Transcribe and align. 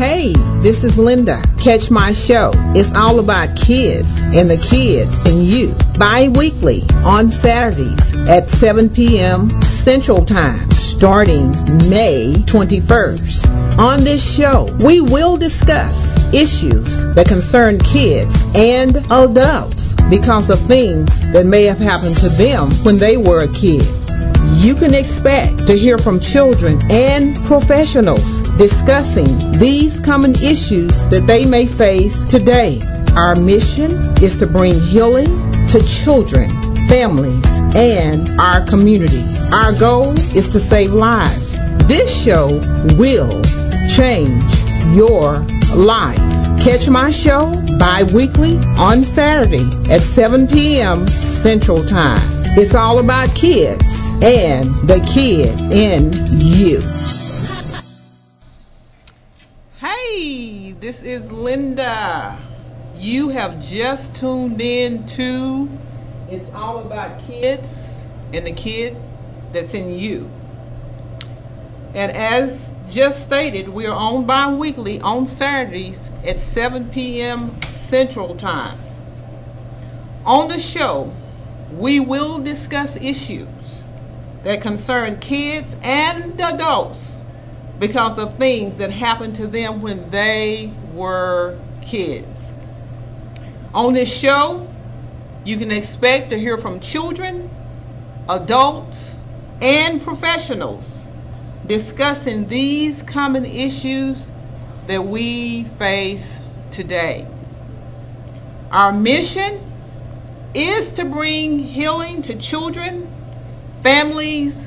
Hey, 0.00 0.32
this 0.62 0.82
is 0.82 0.98
Linda. 0.98 1.42
Catch 1.60 1.90
my 1.90 2.12
show. 2.12 2.52
It's 2.74 2.94
all 2.94 3.18
about 3.18 3.54
kids 3.54 4.18
and 4.32 4.48
the 4.48 4.56
kid 4.70 5.06
and 5.30 5.42
you. 5.42 5.74
Bi-weekly 5.98 6.84
on 7.04 7.28
Saturdays 7.28 8.16
at 8.26 8.48
7 8.48 8.88
p.m. 8.88 9.50
Central 9.60 10.24
Time 10.24 10.70
starting 10.70 11.50
May 11.90 12.32
21st. 12.46 13.78
On 13.78 14.02
this 14.02 14.24
show, 14.24 14.74
we 14.86 15.02
will 15.02 15.36
discuss 15.36 16.16
issues 16.32 17.14
that 17.14 17.28
concern 17.28 17.78
kids 17.80 18.46
and 18.54 18.96
adults 19.10 19.92
because 20.08 20.48
of 20.48 20.58
things 20.60 21.30
that 21.32 21.44
may 21.44 21.64
have 21.64 21.78
happened 21.78 22.16
to 22.16 22.30
them 22.30 22.70
when 22.86 22.96
they 22.96 23.18
were 23.18 23.42
a 23.42 23.48
kid. 23.48 23.84
You 24.54 24.74
can 24.74 24.94
expect 24.94 25.66
to 25.66 25.72
hear 25.74 25.96
from 25.96 26.20
children 26.20 26.78
and 26.90 27.36
professionals 27.46 28.42
discussing 28.58 29.26
these 29.58 30.00
common 30.00 30.32
issues 30.32 31.06
that 31.08 31.26
they 31.26 31.46
may 31.46 31.66
face 31.66 32.22
today. 32.24 32.80
Our 33.16 33.36
mission 33.36 33.90
is 34.22 34.38
to 34.40 34.46
bring 34.46 34.74
healing 34.74 35.26
to 35.68 35.82
children, 35.86 36.50
families, 36.88 37.46
and 37.74 38.28
our 38.40 38.64
community. 38.66 39.24
Our 39.52 39.78
goal 39.78 40.10
is 40.36 40.48
to 40.50 40.60
save 40.60 40.92
lives. 40.92 41.56
This 41.86 42.22
show 42.22 42.48
will 42.98 43.42
change 43.88 44.52
your 44.94 45.36
life. 45.74 46.18
Catch 46.60 46.88
my 46.90 47.10
show 47.10 47.52
bi-weekly 47.78 48.58
on 48.76 49.02
Saturday 49.02 49.68
at 49.90 50.00
7 50.00 50.46
p.m. 50.48 51.08
Central 51.08 51.84
Time. 51.84 52.39
It's 52.56 52.74
all 52.74 52.98
about 52.98 53.32
kids 53.36 54.10
and 54.20 54.64
the 54.88 55.00
kid 55.14 55.56
in 55.72 56.12
you. 56.30 56.80
Hey, 59.78 60.72
this 60.72 61.00
is 61.00 61.30
Linda. 61.30 62.40
You 62.96 63.28
have 63.28 63.62
just 63.62 64.16
tuned 64.16 64.60
in 64.60 65.06
to 65.06 65.70
It's 66.28 66.50
All 66.50 66.80
About 66.80 67.20
Kids 67.20 68.00
and 68.32 68.44
the 68.44 68.52
Kid 68.52 68.96
That's 69.52 69.72
in 69.72 69.96
You. 69.96 70.28
And 71.94 72.10
as 72.10 72.72
just 72.90 73.22
stated, 73.22 73.68
we 73.68 73.86
are 73.86 73.96
on 73.96 74.26
bi 74.26 74.52
weekly 74.52 75.00
on 75.00 75.24
Saturdays 75.24 76.00
at 76.24 76.40
7 76.40 76.90
p.m. 76.90 77.60
Central 77.78 78.34
Time. 78.34 78.76
On 80.26 80.48
the 80.48 80.58
show, 80.58 81.14
we 81.72 82.00
will 82.00 82.38
discuss 82.40 82.96
issues 82.96 83.82
that 84.42 84.60
concern 84.60 85.18
kids 85.18 85.76
and 85.82 86.40
adults 86.40 87.16
because 87.78 88.18
of 88.18 88.36
things 88.36 88.76
that 88.76 88.90
happened 88.90 89.34
to 89.36 89.46
them 89.46 89.80
when 89.80 90.10
they 90.10 90.72
were 90.92 91.58
kids. 91.82 92.52
On 93.72 93.94
this 93.94 94.12
show, 94.12 94.68
you 95.44 95.56
can 95.56 95.70
expect 95.70 96.30
to 96.30 96.38
hear 96.38 96.58
from 96.58 96.80
children, 96.80 97.50
adults, 98.28 99.16
and 99.60 100.02
professionals 100.02 100.98
discussing 101.66 102.48
these 102.48 103.02
common 103.02 103.44
issues 103.44 104.32
that 104.86 105.06
we 105.06 105.64
face 105.64 106.38
today. 106.70 107.26
Our 108.70 108.92
mission 108.92 109.69
is 110.54 110.90
to 110.90 111.04
bring 111.04 111.58
healing 111.60 112.22
to 112.22 112.34
children 112.34 113.10
families, 113.82 114.66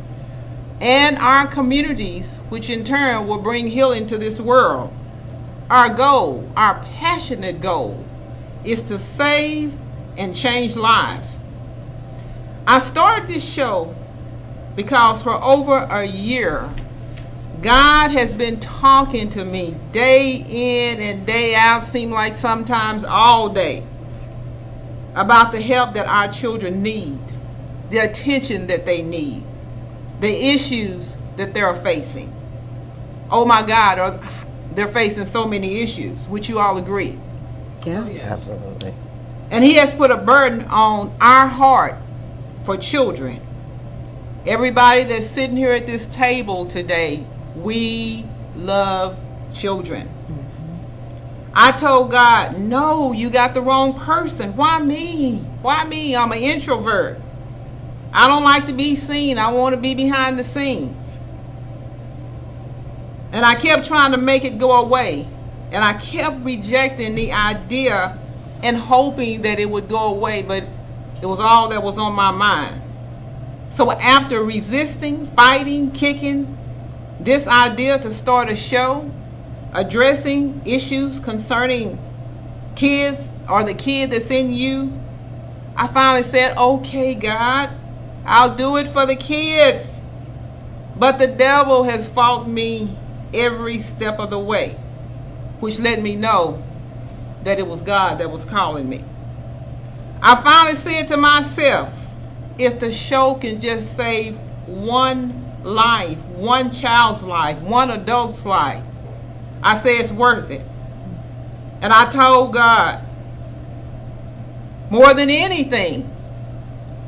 and 0.81 1.17
our 1.17 1.47
communities, 1.47 2.37
which 2.49 2.69
in 2.69 2.83
turn 2.83 3.27
will 3.27 3.39
bring 3.39 3.67
healing 3.67 4.07
to 4.07 4.17
this 4.17 4.39
world. 4.39 4.93
Our 5.69 5.89
goal, 5.89 6.49
our 6.55 6.83
passionate 6.83 7.61
goal, 7.61 8.05
is 8.63 8.83
to 8.83 8.99
save 8.99 9.77
and 10.17 10.35
change 10.35 10.75
lives. 10.75 11.37
I 12.67 12.79
started 12.79 13.27
this 13.27 13.43
show 13.43 13.95
because 14.75 15.21
for 15.21 15.41
over 15.41 15.77
a 15.77 16.05
year, 16.05 16.69
God 17.61 18.11
has 18.11 18.33
been 18.33 18.59
talking 18.59 19.29
to 19.31 19.45
me 19.45 19.75
day 19.91 20.33
in 20.35 20.99
and 20.99 21.25
day 21.25 21.55
out, 21.55 21.85
seem 21.85 22.11
like 22.11 22.35
sometimes 22.35 23.03
all 23.03 23.49
day, 23.49 23.85
about 25.15 25.51
the 25.51 25.61
help 25.61 25.93
that 25.93 26.07
our 26.07 26.31
children 26.31 26.81
need 26.81 27.19
the 27.93 27.99
attention 27.99 28.67
that 28.67 28.85
they 28.85 29.01
need, 29.01 29.43
the 30.19 30.47
issues 30.53 31.15
that 31.37 31.53
they're 31.53 31.75
facing. 31.75 32.35
Oh 33.29 33.45
my 33.45 33.61
God, 33.61 34.21
they're 34.73 34.87
facing 34.87 35.25
so 35.25 35.47
many 35.47 35.81
issues. 35.81 36.27
Would 36.27 36.49
you 36.49 36.59
all 36.59 36.77
agree? 36.77 37.19
Yeah, 37.85 38.07
yes. 38.07 38.23
absolutely. 38.23 38.93
And 39.51 39.63
He 39.63 39.75
has 39.75 39.93
put 39.93 40.09
a 40.09 40.17
burden 40.17 40.63
on 40.65 41.15
our 41.21 41.47
heart 41.47 41.95
for 42.65 42.77
children. 42.77 43.41
Everybody 44.45 45.03
that's 45.03 45.27
sitting 45.27 45.55
here 45.55 45.71
at 45.71 45.85
this 45.85 46.07
table 46.07 46.65
today, 46.65 47.25
we 47.55 48.25
love 48.55 49.17
children. 49.53 50.12
I 51.55 51.71
told 51.71 52.09
God, 52.09 52.57
no, 52.57 53.11
you 53.11 53.29
got 53.29 53.53
the 53.53 53.61
wrong 53.61 53.99
person. 53.99 54.55
Why 54.55 54.79
me? 54.79 55.37
Why 55.61 55.85
me? 55.85 56.15
I'm 56.15 56.31
an 56.31 56.39
introvert. 56.39 57.19
I 58.11 58.27
don't 58.27 58.43
like 58.43 58.65
to 58.67 58.73
be 58.73 58.95
seen. 58.95 59.37
I 59.37 59.51
want 59.51 59.75
to 59.75 59.81
be 59.81 59.93
behind 59.93 60.39
the 60.39 60.43
scenes. 60.43 61.19
And 63.31 63.45
I 63.45 63.55
kept 63.55 63.85
trying 63.85 64.11
to 64.11 64.17
make 64.17 64.43
it 64.45 64.57
go 64.57 64.79
away. 64.79 65.27
And 65.71 65.83
I 65.83 65.93
kept 65.93 66.43
rejecting 66.43 67.15
the 67.15 67.31
idea 67.31 68.17
and 68.63 68.77
hoping 68.77 69.41
that 69.43 69.59
it 69.59 69.69
would 69.69 69.89
go 69.89 70.07
away, 70.07 70.41
but 70.41 70.63
it 71.21 71.25
was 71.25 71.39
all 71.39 71.67
that 71.69 71.83
was 71.83 71.97
on 71.97 72.13
my 72.13 72.31
mind. 72.31 72.81
So 73.69 73.91
after 73.91 74.43
resisting, 74.43 75.27
fighting, 75.27 75.91
kicking 75.91 76.57
this 77.19 77.47
idea 77.47 77.99
to 77.99 78.13
start 78.13 78.49
a 78.49 78.55
show 78.55 79.11
addressing 79.73 80.61
issues 80.65 81.19
concerning 81.19 81.99
kids 82.75 83.29
or 83.49 83.63
the 83.63 83.73
kid 83.73 84.11
that's 84.11 84.29
in 84.29 84.53
you, 84.53 84.93
I 85.75 85.87
finally 85.87 86.23
said, 86.23 86.55
okay, 86.55 87.15
God, 87.15 87.71
I'll 88.25 88.55
do 88.55 88.77
it 88.77 88.87
for 88.89 89.05
the 89.05 89.15
kids. 89.15 89.89
But 90.95 91.17
the 91.17 91.27
devil 91.27 91.83
has 91.83 92.07
fought 92.07 92.47
me 92.47 92.95
every 93.33 93.79
step 93.79 94.19
of 94.19 94.29
the 94.29 94.39
way, 94.39 94.77
which 95.59 95.79
let 95.79 96.01
me 96.01 96.15
know 96.15 96.63
that 97.43 97.59
it 97.59 97.67
was 97.67 97.81
God 97.81 98.19
that 98.19 98.29
was 98.29 98.45
calling 98.45 98.87
me. 98.87 99.03
I 100.21 100.35
finally 100.35 100.75
said 100.75 101.07
to 101.09 101.17
myself, 101.17 101.91
if 102.57 102.79
the 102.79 102.93
show 102.93 103.35
can 103.35 103.59
just 103.59 103.95
save 103.95 104.37
one 104.67 105.61
life, 105.63 106.19
one 106.35 106.71
child's 106.71 107.23
life, 107.23 107.57
one 107.59 107.89
adult's 107.89 108.45
life, 108.45 108.83
I 109.63 109.77
say 109.77 109.97
it's 109.97 110.11
worth 110.11 110.51
it. 110.51 110.65
And 111.81 111.91
I 111.91 112.07
told 112.09 112.53
God, 112.53 113.03
more 114.89 115.13
than 115.13 115.29
anything, 115.29 116.13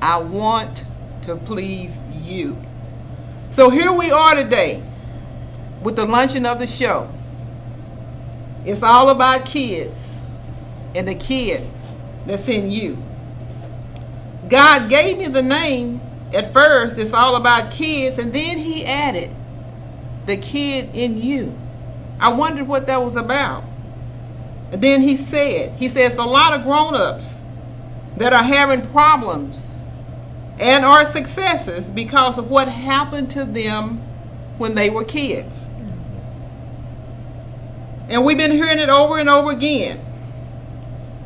I 0.01 0.17
want 0.17 0.85
to 1.23 1.35
please 1.35 1.97
you. 2.11 2.57
So 3.51 3.69
here 3.69 3.91
we 3.91 4.09
are 4.11 4.35
today 4.35 4.83
with 5.83 5.95
the 5.95 6.05
luncheon 6.05 6.45
of 6.45 6.59
the 6.59 6.67
show. 6.67 7.11
It's 8.65 8.81
all 8.81 9.09
about 9.09 9.45
kids 9.45 9.95
and 10.95 11.07
the 11.07 11.15
kid 11.15 11.69
that's 12.25 12.47
in 12.47 12.71
you. 12.71 12.97
God 14.49 14.89
gave 14.89 15.17
me 15.17 15.27
the 15.27 15.41
name 15.41 16.01
at 16.33 16.51
first, 16.53 16.97
it's 16.97 17.13
all 17.13 17.35
about 17.35 17.71
kids, 17.71 18.17
and 18.17 18.33
then 18.33 18.57
He 18.57 18.85
added 18.85 19.29
the 20.25 20.37
kid 20.37 20.93
in 20.93 21.21
you. 21.21 21.57
I 22.19 22.33
wondered 22.33 22.67
what 22.67 22.87
that 22.87 23.03
was 23.03 23.15
about. 23.15 23.63
And 24.71 24.81
then 24.81 25.01
He 25.01 25.17
said, 25.17 25.73
He 25.77 25.89
says, 25.89 26.15
a 26.15 26.23
lot 26.23 26.53
of 26.53 26.63
grown 26.63 26.95
ups 26.95 27.41
that 28.17 28.33
are 28.33 28.43
having 28.43 28.81
problems 28.81 29.71
and 30.57 30.85
are 30.85 31.03
successes 31.03 31.89
because 31.89 32.37
of 32.37 32.49
what 32.49 32.67
happened 32.67 33.29
to 33.31 33.43
them 33.43 33.97
when 34.57 34.75
they 34.75 34.89
were 34.89 35.03
kids. 35.03 35.65
And 38.07 38.23
we've 38.23 38.37
been 38.37 38.51
hearing 38.51 38.79
it 38.79 38.89
over 38.89 39.17
and 39.17 39.29
over 39.29 39.51
again. 39.51 39.99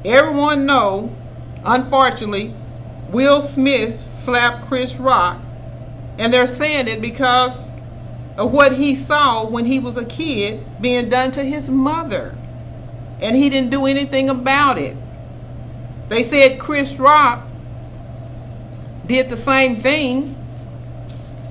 Everyone 0.03 0.65
know, 0.65 1.15
unfortunately, 1.63 2.55
Will 3.09 3.41
Smith 3.41 3.99
slapped 4.13 4.67
Chris 4.67 4.95
Rock, 4.95 5.39
and 6.17 6.33
they're 6.33 6.47
saying 6.47 6.87
it 6.87 7.01
because 7.01 7.68
what 8.45 8.73
he 8.73 8.95
saw 8.95 9.45
when 9.45 9.65
he 9.65 9.79
was 9.79 9.97
a 9.97 10.05
kid 10.05 10.63
being 10.81 11.09
done 11.09 11.31
to 11.31 11.43
his 11.43 11.69
mother. 11.69 12.35
And 13.21 13.35
he 13.35 13.49
didn't 13.49 13.69
do 13.69 13.85
anything 13.85 14.29
about 14.29 14.77
it. 14.77 14.95
They 16.07 16.23
said 16.23 16.59
Chris 16.59 16.95
Rock 16.95 17.45
did 19.05 19.29
the 19.29 19.37
same 19.37 19.81
thing 19.81 20.35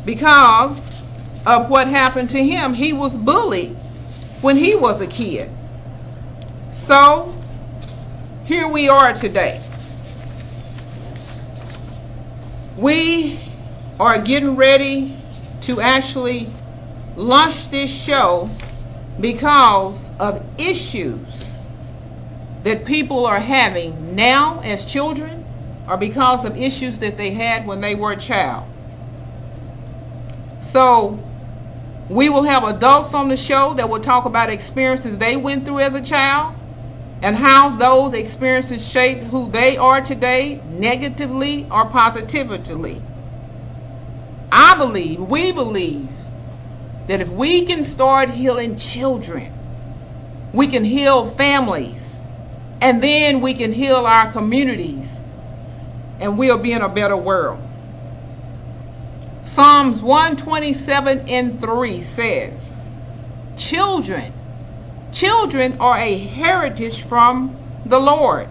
because 0.05 0.91
of 1.45 1.69
what 1.69 1.89
happened 1.89 2.31
to 2.31 2.43
him. 2.43 2.75
He 2.75 2.93
was 2.93 3.17
bullied 3.17 3.77
when 4.41 4.57
he 4.57 4.75
was 4.75 5.01
a 5.01 5.07
kid. 5.07 5.51
So, 6.71 7.37
here 8.45 8.67
we 8.67 8.89
are 8.89 9.13
today. 9.13 9.63
We 12.77 13.41
are 14.01 14.19
getting 14.19 14.57
ready 14.57 15.21
to 15.63 15.81
actually 15.81 16.49
launch 17.19 17.69
this 17.71 17.91
show 17.91 18.49
because 19.21 20.09
of 20.21 20.45
issues 20.57 21.57
that 22.63 22.85
people 22.85 23.27
are 23.27 23.41
having 23.41 24.15
now 24.15 24.61
as 24.61 24.85
children 24.85 25.45
or 25.89 25.97
because 25.97 26.45
of 26.45 26.57
issues 26.57 27.01
that 27.01 27.17
they 27.17 27.31
had 27.31 27.67
when 27.67 27.81
they 27.81 27.95
were 27.95 28.13
a 28.13 28.17
child. 28.17 28.65
So, 30.61 31.19
we 32.09 32.29
will 32.29 32.45
have 32.45 32.63
adults 32.65 33.13
on 33.15 33.29
the 33.29 33.37
show 33.37 33.75
that 33.75 33.89
will 33.89 34.01
talk 34.01 34.25
about 34.25 34.51
experiences 34.51 35.19
they 35.19 35.37
went 35.37 35.65
through 35.65 35.81
as 35.81 35.95
a 35.95 36.03
child 36.03 36.55
and 37.21 37.37
how 37.37 37.77
those 37.77 38.15
experiences 38.15 38.87
shaped 38.87 39.25
who 39.25 39.51
they 39.51 39.77
are 39.77 40.01
today, 40.01 40.61
negatively 40.69 41.67
or 41.71 41.87
positively. 41.87 43.03
I 44.53 44.77
believe, 44.77 45.21
we 45.21 45.53
believe, 45.53 46.11
that 47.09 47.23
if 47.23 47.29
we 47.29 47.65
can 47.65 47.83
start 47.83 48.31
healing 48.31 48.77
children, 48.77 49.53
we 50.53 50.67
can 50.67 50.85
heal 50.85 51.27
families, 51.27 52.21
and 52.81 53.03
then 53.03 53.41
we 53.41 53.55
can 53.55 53.73
heal 53.73 54.07
our 54.07 54.31
communities, 54.31 55.09
and 56.21 56.39
we'll 56.39 56.59
be 56.59 56.73
in 56.73 56.83
a 56.83 56.89
better 56.89 57.17
world. 57.17 57.63
Psalms 59.45 60.03
127 60.03 61.29
and 61.29 61.61
3 61.61 62.01
says, 62.03 62.85
Children, 63.57 64.33
children 65.11 65.79
are 65.81 65.97
a 65.97 66.19
heritage 66.19 67.03
from 67.03 67.57
the 67.87 67.99
Lord, 67.99 68.49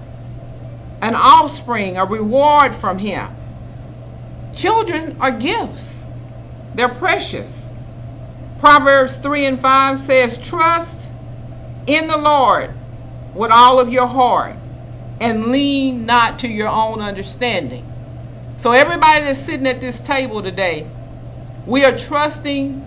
an 0.99 1.13
offspring, 1.13 1.95
a 1.95 2.05
reward 2.05 2.73
from 2.73 2.97
Him. 2.97 3.29
Children 4.55 5.15
are 5.19 5.31
gifts, 5.31 6.05
they're 6.73 6.89
precious. 6.89 7.66
Proverbs 8.59 9.19
3 9.19 9.45
and 9.45 9.61
5 9.61 9.99
says, 9.99 10.37
Trust 10.37 11.11
in 11.85 12.07
the 12.07 12.17
Lord 12.17 12.73
with 13.35 13.51
all 13.51 13.79
of 13.79 13.89
your 13.89 14.07
heart 14.07 14.55
and 15.19 15.47
lean 15.47 16.05
not 16.05 16.39
to 16.39 16.47
your 16.47 16.67
own 16.67 17.01
understanding. 17.01 17.85
So, 18.57 18.71
everybody 18.71 19.21
that's 19.21 19.39
sitting 19.39 19.67
at 19.67 19.79
this 19.79 19.99
table 19.99 20.41
today, 20.41 20.87
we 21.67 21.85
are 21.85 21.95
trusting 21.95 22.85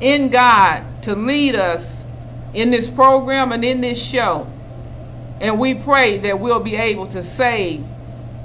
in 0.00 0.28
God 0.30 1.02
to 1.02 1.14
lead 1.14 1.54
us 1.54 2.04
in 2.54 2.70
this 2.70 2.88
program 2.88 3.52
and 3.52 3.64
in 3.64 3.80
this 3.80 4.02
show. 4.02 4.50
And 5.40 5.58
we 5.58 5.74
pray 5.74 6.18
that 6.18 6.40
we'll 6.40 6.60
be 6.60 6.76
able 6.76 7.06
to 7.08 7.22
save 7.22 7.84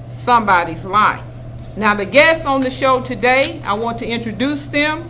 somebody's 0.10 0.86
life. 0.86 1.22
Now, 1.76 1.96
the 1.96 2.06
guests 2.06 2.46
on 2.46 2.62
the 2.62 2.70
show 2.70 3.02
today, 3.02 3.62
I 3.64 3.74
want 3.74 4.00
to 4.00 4.08
introduce 4.08 4.68
them. 4.68 5.10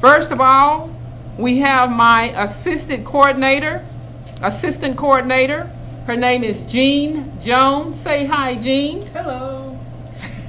First 0.00 0.32
of 0.32 0.40
all, 0.40 0.91
we 1.38 1.58
have 1.58 1.90
my 1.90 2.24
assistant 2.42 3.04
coordinator, 3.06 3.84
assistant 4.42 4.96
coordinator. 4.96 5.70
Her 6.06 6.16
name 6.16 6.44
is 6.44 6.62
Jean 6.64 7.40
Jones. 7.40 7.98
Say 8.00 8.26
hi, 8.26 8.56
Jean. 8.56 9.02
Hello. 9.06 9.78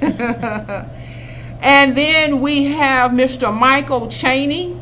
and 0.00 1.96
then 1.96 2.40
we 2.40 2.64
have 2.64 3.12
Mr. 3.12 3.56
Michael 3.56 4.08
Cheney, 4.08 4.78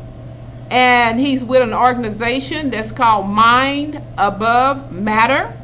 and 0.69 1.19
he's 1.19 1.43
with 1.43 1.61
an 1.61 1.73
organization 1.73 2.69
that's 2.69 2.91
called 2.91 3.27
Mind 3.29 4.01
Above 4.17 4.91
Matter. 4.91 5.57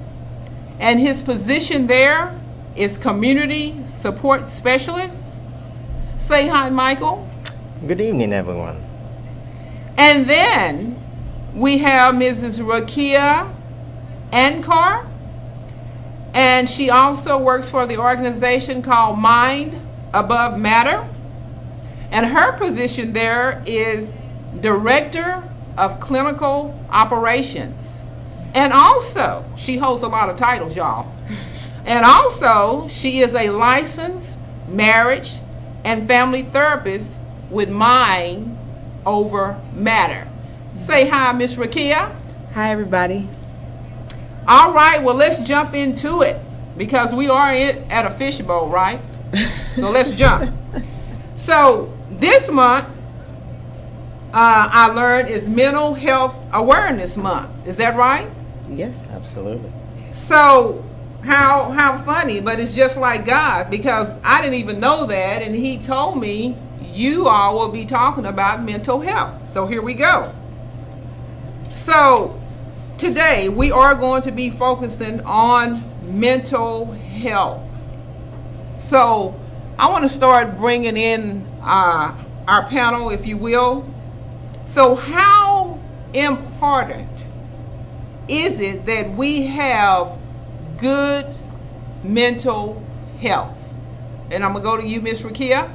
And 0.79 0.99
his 0.99 1.21
position 1.21 1.87
there 1.87 2.39
is 2.77 2.97
Community 2.97 3.83
Support 3.87 4.49
Specialist. 4.49 5.17
Say 6.17 6.47
hi, 6.47 6.69
Michael. 6.69 7.27
Good 7.85 7.99
evening, 7.99 8.31
everyone. 8.31 8.88
And 9.99 10.29
then 10.29 10.95
we 11.53 11.79
have 11.79 12.15
Mrs. 12.15 12.61
Rakia 12.61 13.53
Ankar, 14.31 15.05
and 16.33 16.69
she 16.69 16.89
also 16.89 17.37
works 17.37 17.69
for 17.69 17.85
the 17.85 17.97
organization 17.97 18.81
called 18.81 19.19
Mind 19.19 19.77
Above 20.13 20.57
Matter. 20.57 21.05
And 22.11 22.25
her 22.27 22.53
position 22.53 23.11
there 23.11 23.61
is 23.65 24.13
Director 24.61 25.43
of 25.77 25.99
Clinical 25.99 26.81
Operations. 26.89 27.99
And 28.53 28.71
also, 28.71 29.43
she 29.57 29.75
holds 29.75 30.01
a 30.01 30.07
lot 30.07 30.29
of 30.29 30.37
titles, 30.37 30.77
y'all. 30.77 31.13
And 31.85 32.05
also, 32.05 32.87
she 32.87 33.19
is 33.19 33.33
a 33.33 33.49
licensed 33.49 34.37
marriage 34.67 35.39
and 35.83 36.07
family 36.07 36.43
therapist 36.43 37.17
with 37.49 37.69
Mind 37.69 38.58
Over 39.09 39.59
Matter. 39.73 40.27
Say 40.85 41.09
hi, 41.09 41.31
Miss 41.31 41.55
Rakia. 41.55 42.15
Hi, 42.53 42.69
everybody. 42.69 43.27
All 44.47 44.71
right, 44.71 45.01
well, 45.01 45.15
let's 45.15 45.39
jump 45.39 45.73
into 45.73 46.21
it 46.21 46.39
because 46.77 47.11
we 47.11 47.27
are 47.27 47.51
in, 47.51 47.89
at 47.91 48.05
a 48.05 48.11
fishbowl, 48.11 48.69
right? 48.69 49.01
so 49.73 49.89
let's 49.97 50.11
jump. 50.11 50.55
So 51.37 51.91
this 52.11 52.51
month, 52.51 52.85
uh, 54.31 54.69
I 54.71 54.89
learned 54.89 55.29
is 55.29 55.49
Mental 55.49 55.95
Health 55.95 56.37
Awareness 56.53 57.17
Month. 57.17 57.49
Is 57.65 57.77
that 57.77 57.95
right? 57.95 58.29
Yes. 58.69 58.95
Absolutely. 59.09 59.71
So 60.11 60.85
how 61.23 61.71
how 61.71 61.97
funny, 61.97 62.41
but 62.41 62.59
it's 62.59 62.75
just 62.75 62.95
like 62.95 63.25
God 63.25 63.71
because 63.71 64.15
I 64.23 64.41
didn't 64.41 64.59
even 64.59 64.79
know 64.79 65.07
that, 65.07 65.41
and 65.41 65.55
He 65.55 65.79
told 65.79 66.19
me 66.19 66.55
you 66.99 67.27
all 67.27 67.57
will 67.57 67.69
be 67.69 67.85
talking 67.85 68.25
about 68.25 68.63
mental 68.63 68.99
health. 68.99 69.49
So 69.49 69.67
here 69.67 69.81
we 69.81 69.93
go. 69.93 70.33
So 71.71 72.39
today 72.97 73.49
we 73.49 73.71
are 73.71 73.95
going 73.95 74.21
to 74.23 74.31
be 74.31 74.49
focusing 74.49 75.21
on 75.21 75.83
mental 76.19 76.91
health. 76.91 77.65
So 78.79 79.39
I 79.77 79.89
want 79.89 80.03
to 80.03 80.09
start 80.09 80.57
bringing 80.57 80.97
in 80.97 81.47
uh, 81.61 82.13
our 82.49 82.65
panel, 82.65 83.11
if 83.11 83.25
you 83.25 83.37
will. 83.37 83.85
So, 84.65 84.95
how 84.95 85.79
important 86.13 87.27
is 88.27 88.59
it 88.59 88.85
that 88.87 89.11
we 89.11 89.43
have 89.43 90.17
good 90.77 91.33
mental 92.03 92.83
health? 93.21 93.57
And 94.29 94.43
I'm 94.43 94.51
going 94.53 94.63
to 94.63 94.69
go 94.69 94.77
to 94.77 94.85
you, 94.85 95.01
Miss 95.01 95.21
Rakia. 95.21 95.73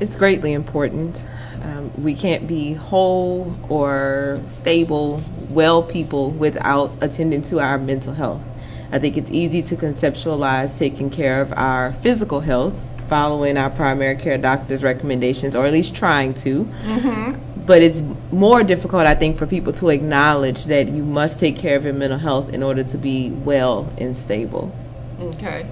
It's 0.00 0.16
greatly 0.16 0.52
important. 0.52 1.22
Um, 1.62 1.92
we 2.02 2.14
can't 2.14 2.46
be 2.46 2.74
whole 2.74 3.56
or 3.68 4.40
stable, 4.46 5.22
well 5.48 5.82
people 5.82 6.30
without 6.30 6.92
attending 7.00 7.42
to 7.42 7.60
our 7.60 7.78
mental 7.78 8.14
health. 8.14 8.42
I 8.90 8.98
think 8.98 9.16
it's 9.16 9.30
easy 9.30 9.62
to 9.62 9.76
conceptualize 9.76 10.76
taking 10.76 11.10
care 11.10 11.40
of 11.40 11.52
our 11.52 11.94
physical 11.94 12.40
health, 12.40 12.74
following 13.08 13.56
our 13.56 13.70
primary 13.70 14.16
care 14.16 14.36
doctor's 14.36 14.82
recommendations, 14.82 15.54
or 15.54 15.64
at 15.66 15.72
least 15.72 15.94
trying 15.94 16.34
to. 16.34 16.64
Mm-hmm. 16.64 17.64
But 17.64 17.82
it's 17.82 18.02
more 18.30 18.62
difficult, 18.62 19.06
I 19.06 19.14
think, 19.14 19.38
for 19.38 19.46
people 19.46 19.72
to 19.74 19.88
acknowledge 19.88 20.66
that 20.66 20.88
you 20.88 21.02
must 21.02 21.38
take 21.38 21.56
care 21.56 21.76
of 21.76 21.84
your 21.84 21.94
mental 21.94 22.18
health 22.18 22.50
in 22.50 22.62
order 22.62 22.84
to 22.84 22.98
be 22.98 23.30
well 23.30 23.90
and 23.96 24.14
stable. 24.14 24.74
Okay. 25.18 25.66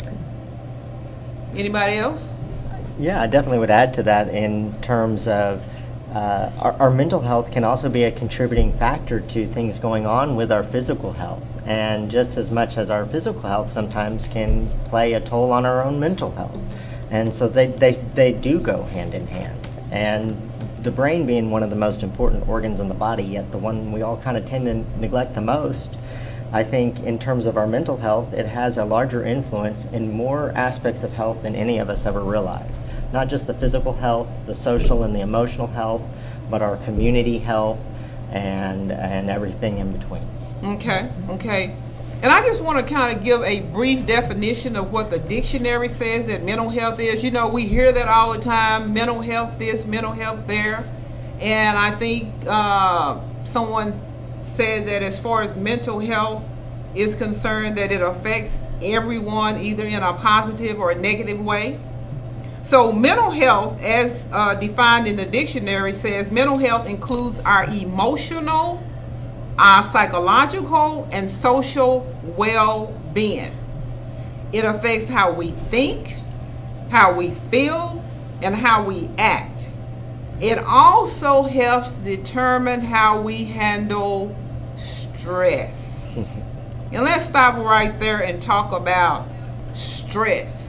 Anybody 1.54 1.96
else? 1.96 2.22
Yeah, 2.98 3.22
I 3.22 3.26
definitely 3.26 3.58
would 3.58 3.70
add 3.70 3.94
to 3.94 4.02
that 4.04 4.28
in 4.28 4.80
terms 4.82 5.26
of 5.26 5.62
uh, 6.12 6.50
our, 6.58 6.72
our 6.74 6.90
mental 6.90 7.20
health 7.20 7.50
can 7.50 7.64
also 7.64 7.88
be 7.88 8.04
a 8.04 8.12
contributing 8.12 8.76
factor 8.78 9.18
to 9.18 9.46
things 9.52 9.78
going 9.78 10.04
on 10.04 10.36
with 10.36 10.52
our 10.52 10.62
physical 10.62 11.14
health. 11.14 11.42
And 11.64 12.10
just 12.10 12.36
as 12.36 12.50
much 12.50 12.76
as 12.76 12.90
our 12.90 13.06
physical 13.06 13.42
health 13.42 13.70
sometimes 13.70 14.28
can 14.28 14.70
play 14.88 15.14
a 15.14 15.20
toll 15.20 15.52
on 15.52 15.64
our 15.64 15.82
own 15.82 15.98
mental 15.98 16.32
health. 16.32 16.58
And 17.10 17.32
so 17.32 17.48
they, 17.48 17.68
they, 17.68 17.94
they 18.14 18.32
do 18.32 18.60
go 18.60 18.82
hand 18.82 19.14
in 19.14 19.26
hand. 19.26 19.66
And 19.90 20.50
the 20.82 20.90
brain 20.90 21.24
being 21.24 21.50
one 21.50 21.62
of 21.62 21.70
the 21.70 21.76
most 21.76 22.02
important 22.02 22.46
organs 22.46 22.78
in 22.78 22.88
the 22.88 22.94
body, 22.94 23.22
yet 23.22 23.52
the 23.52 23.58
one 23.58 23.92
we 23.92 24.02
all 24.02 24.18
kind 24.18 24.36
of 24.36 24.44
tend 24.44 24.66
to 24.66 25.00
neglect 25.00 25.34
the 25.34 25.40
most, 25.40 25.96
I 26.52 26.62
think 26.62 27.00
in 27.00 27.18
terms 27.18 27.46
of 27.46 27.56
our 27.56 27.66
mental 27.66 27.96
health, 27.96 28.34
it 28.34 28.46
has 28.46 28.76
a 28.76 28.84
larger 28.84 29.24
influence 29.24 29.86
in 29.86 30.12
more 30.12 30.52
aspects 30.54 31.02
of 31.02 31.12
health 31.14 31.42
than 31.42 31.54
any 31.54 31.78
of 31.78 31.88
us 31.88 32.04
ever 32.04 32.22
realize. 32.22 32.74
Not 33.12 33.28
just 33.28 33.46
the 33.46 33.54
physical 33.54 33.92
health, 33.92 34.28
the 34.46 34.54
social 34.54 35.02
and 35.02 35.14
the 35.14 35.20
emotional 35.20 35.66
health, 35.66 36.02
but 36.50 36.62
our 36.62 36.76
community 36.78 37.38
health 37.38 37.78
and 38.30 38.90
and 38.90 39.28
everything 39.28 39.78
in 39.78 39.92
between. 39.92 40.26
Okay, 40.64 41.10
okay. 41.28 41.76
And 42.22 42.30
I 42.30 42.40
just 42.46 42.62
want 42.62 42.78
to 42.78 42.94
kind 42.94 43.16
of 43.16 43.24
give 43.24 43.42
a 43.42 43.62
brief 43.72 44.06
definition 44.06 44.76
of 44.76 44.92
what 44.92 45.10
the 45.10 45.18
dictionary 45.18 45.88
says 45.88 46.28
that 46.28 46.44
mental 46.44 46.68
health 46.68 47.00
is. 47.00 47.24
You 47.24 47.32
know, 47.32 47.48
we 47.48 47.66
hear 47.66 47.90
that 47.90 48.06
all 48.06 48.32
the 48.32 48.38
time 48.38 48.94
mental 48.94 49.20
health 49.20 49.58
this, 49.58 49.84
mental 49.84 50.12
health 50.12 50.46
there. 50.46 50.88
And 51.40 51.76
I 51.76 51.98
think 51.98 52.32
uh, 52.46 53.20
someone 53.44 54.00
said 54.44 54.86
that 54.86 55.02
as 55.02 55.18
far 55.18 55.42
as 55.42 55.56
mental 55.56 55.98
health 55.98 56.44
is 56.94 57.16
concerned, 57.16 57.76
that 57.78 57.90
it 57.90 58.00
affects 58.00 58.56
everyone 58.80 59.58
either 59.58 59.84
in 59.84 60.02
a 60.02 60.12
positive 60.12 60.78
or 60.78 60.92
a 60.92 60.94
negative 60.94 61.40
way. 61.40 61.80
So, 62.62 62.92
mental 62.92 63.32
health, 63.32 63.80
as 63.82 64.28
uh, 64.30 64.54
defined 64.54 65.08
in 65.08 65.16
the 65.16 65.26
dictionary, 65.26 65.92
says 65.92 66.30
mental 66.30 66.58
health 66.58 66.86
includes 66.86 67.40
our 67.40 67.64
emotional, 67.64 68.82
our 69.58 69.82
psychological, 69.82 71.08
and 71.10 71.28
social 71.28 72.16
well 72.22 72.86
being. 73.12 73.52
It 74.52 74.64
affects 74.64 75.08
how 75.08 75.32
we 75.32 75.50
think, 75.70 76.16
how 76.90 77.14
we 77.14 77.30
feel, 77.30 78.04
and 78.42 78.54
how 78.54 78.84
we 78.84 79.10
act. 79.18 79.70
It 80.40 80.58
also 80.58 81.44
helps 81.44 81.92
determine 81.98 82.82
how 82.82 83.20
we 83.20 83.44
handle 83.44 84.36
stress. 84.76 86.40
and 86.92 87.02
let's 87.04 87.24
stop 87.24 87.56
right 87.56 87.98
there 87.98 88.22
and 88.22 88.40
talk 88.40 88.72
about 88.72 89.28
stress. 89.72 90.61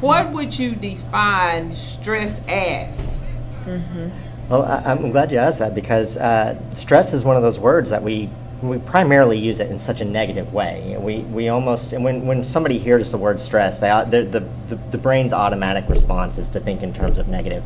What 0.00 0.32
would 0.32 0.58
you 0.58 0.74
define 0.74 1.74
stress 1.74 2.40
as? 2.48 3.18
Mm-hmm. 3.64 4.10
Well, 4.48 4.62
I, 4.62 4.92
am 4.92 5.10
glad 5.10 5.32
you 5.32 5.38
asked 5.38 5.58
that 5.58 5.74
because 5.74 6.16
uh, 6.16 6.60
stress 6.74 7.12
is 7.14 7.24
one 7.24 7.36
of 7.36 7.42
those 7.42 7.58
words 7.58 7.90
that 7.90 8.02
we 8.02 8.30
we 8.62 8.78
primarily 8.78 9.38
use 9.38 9.60
it 9.60 9.70
in 9.70 9.78
such 9.78 10.00
a 10.00 10.04
negative 10.04 10.52
way. 10.52 10.96
We, 10.98 11.18
we 11.18 11.48
almost 11.48 11.92
and 11.92 12.02
when, 12.02 12.26
when 12.26 12.44
somebody 12.44 12.78
hears 12.78 13.10
the 13.10 13.18
word 13.18 13.40
stress, 13.40 13.78
they, 13.78 13.88
the, 14.08 14.48
the, 14.68 14.76
the 14.90 14.98
brain's 14.98 15.32
automatic 15.32 15.88
response 15.88 16.38
is 16.38 16.48
to 16.50 16.60
think 16.60 16.82
in 16.82 16.92
terms 16.94 17.18
of 17.18 17.28
negative 17.28 17.62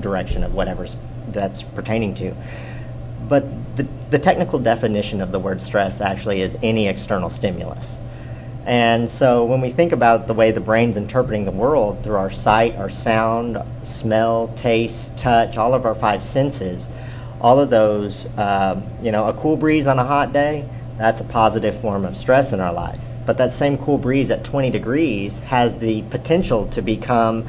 direction 0.00 0.44
of 0.44 0.54
whatever 0.54 0.86
that's 1.28 1.62
pertaining 1.62 2.14
to. 2.16 2.34
But 3.28 3.44
the, 3.76 3.86
the 4.10 4.18
technical 4.18 4.58
definition 4.58 5.20
of 5.20 5.32
the 5.32 5.38
word 5.38 5.60
stress 5.60 6.00
actually 6.00 6.42
is 6.42 6.56
any 6.62 6.86
external 6.86 7.30
stimulus. 7.30 7.98
And 8.66 9.08
so 9.08 9.44
when 9.44 9.60
we 9.60 9.70
think 9.70 9.92
about 9.92 10.26
the 10.26 10.34
way 10.34 10.50
the 10.50 10.60
brain's 10.60 10.96
interpreting 10.96 11.44
the 11.44 11.52
world 11.52 12.02
through 12.02 12.16
our 12.16 12.32
sight, 12.32 12.74
our 12.76 12.90
sound, 12.90 13.58
smell, 13.84 14.52
taste, 14.56 15.16
touch, 15.16 15.56
all 15.56 15.72
of 15.72 15.86
our 15.86 15.94
five 15.94 16.20
senses, 16.20 16.88
all 17.40 17.60
of 17.60 17.70
those, 17.70 18.26
uh, 18.36 18.80
you 19.00 19.12
know, 19.12 19.28
a 19.28 19.34
cool 19.34 19.56
breeze 19.56 19.86
on 19.86 20.00
a 20.00 20.04
hot 20.04 20.32
day, 20.32 20.68
that's 20.98 21.20
a 21.20 21.24
positive 21.24 21.80
form 21.80 22.04
of 22.04 22.16
stress 22.16 22.52
in 22.52 22.60
our 22.60 22.72
life. 22.72 22.98
But 23.24 23.38
that 23.38 23.52
same 23.52 23.78
cool 23.78 23.98
breeze 23.98 24.30
at 24.32 24.42
20 24.42 24.70
degrees 24.70 25.38
has 25.40 25.76
the 25.76 26.02
potential 26.02 26.66
to 26.68 26.82
become 26.82 27.46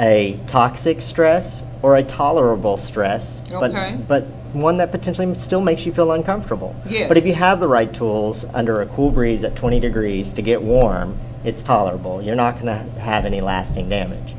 a 0.00 0.40
toxic 0.48 1.02
stress 1.02 1.62
or 1.82 1.96
a 1.96 2.02
tolerable 2.02 2.76
stress, 2.76 3.40
okay. 3.52 3.96
but, 3.96 4.08
but 4.08 4.37
one 4.52 4.78
that 4.78 4.90
potentially 4.90 5.36
still 5.38 5.60
makes 5.60 5.84
you 5.84 5.92
feel 5.92 6.12
uncomfortable. 6.12 6.74
Yes. 6.86 7.08
But 7.08 7.18
if 7.18 7.26
you 7.26 7.34
have 7.34 7.60
the 7.60 7.68
right 7.68 7.92
tools 7.92 8.44
under 8.54 8.80
a 8.80 8.86
cool 8.86 9.10
breeze 9.10 9.44
at 9.44 9.56
20 9.56 9.80
degrees 9.80 10.32
to 10.32 10.42
get 10.42 10.62
warm, 10.62 11.18
it's 11.44 11.62
tolerable. 11.62 12.22
You're 12.22 12.34
not 12.34 12.54
going 12.54 12.66
to 12.66 13.00
have 13.00 13.24
any 13.24 13.40
lasting 13.40 13.88
damage. 13.88 14.34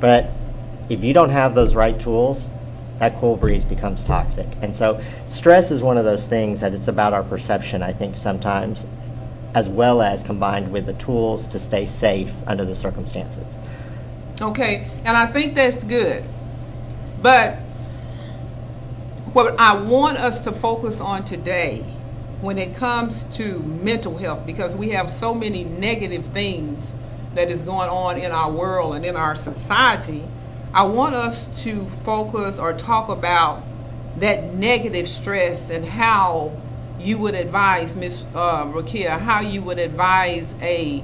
But 0.00 0.30
if 0.88 1.04
you 1.04 1.12
don't 1.12 1.30
have 1.30 1.54
those 1.54 1.74
right 1.74 1.98
tools, 1.98 2.50
that 2.98 3.18
cool 3.18 3.36
breeze 3.36 3.64
becomes 3.64 4.04
toxic. 4.04 4.46
And 4.60 4.74
so 4.74 5.02
stress 5.28 5.70
is 5.70 5.82
one 5.82 5.96
of 5.96 6.04
those 6.04 6.26
things 6.26 6.60
that 6.60 6.74
it's 6.74 6.88
about 6.88 7.12
our 7.12 7.22
perception, 7.22 7.82
I 7.82 7.92
think, 7.92 8.16
sometimes, 8.16 8.86
as 9.54 9.68
well 9.68 10.02
as 10.02 10.22
combined 10.22 10.72
with 10.72 10.86
the 10.86 10.92
tools 10.94 11.46
to 11.48 11.58
stay 11.58 11.86
safe 11.86 12.30
under 12.46 12.64
the 12.64 12.74
circumstances. 12.74 13.56
Okay, 14.40 14.90
and 15.04 15.16
I 15.16 15.26
think 15.26 15.54
that's 15.54 15.82
good. 15.82 16.26
But 17.22 17.58
what 19.32 19.58
I 19.58 19.74
want 19.74 20.18
us 20.18 20.40
to 20.42 20.52
focus 20.52 21.00
on 21.00 21.24
today 21.24 21.84
when 22.40 22.58
it 22.58 22.74
comes 22.74 23.24
to 23.32 23.58
mental 23.60 24.16
health, 24.16 24.46
because 24.46 24.74
we 24.74 24.90
have 24.90 25.10
so 25.10 25.34
many 25.34 25.64
negative 25.64 26.26
things 26.32 26.90
that 27.34 27.50
is 27.50 27.62
going 27.62 27.88
on 27.88 28.18
in 28.18 28.32
our 28.32 28.50
world 28.50 28.96
and 28.96 29.04
in 29.04 29.16
our 29.16 29.34
society 29.34 30.26
I 30.72 30.84
want 30.84 31.16
us 31.16 31.64
to 31.64 31.88
focus 32.04 32.58
or 32.58 32.72
talk 32.72 33.08
about 33.08 33.64
that 34.18 34.54
negative 34.54 35.08
stress 35.08 35.68
and 35.68 35.84
how 35.84 36.60
you 36.96 37.18
would 37.18 37.34
advise 37.34 37.96
Miss 37.96 38.22
uh, 38.36 38.66
Rakia, 38.66 39.18
how 39.18 39.40
you 39.40 39.62
would 39.62 39.80
advise 39.80 40.54
a 40.60 41.02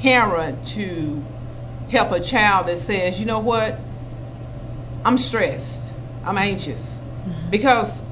parent 0.00 0.66
to 0.68 1.22
help 1.90 2.12
a 2.12 2.20
child 2.20 2.68
that 2.68 2.78
says, 2.78 3.20
you 3.20 3.26
know 3.26 3.40
what, 3.40 3.78
I'm 5.04 5.18
stressed, 5.18 5.92
I'm 6.24 6.38
anxious, 6.38 6.93
mm-hmm. 7.24 7.50
because 7.50 8.02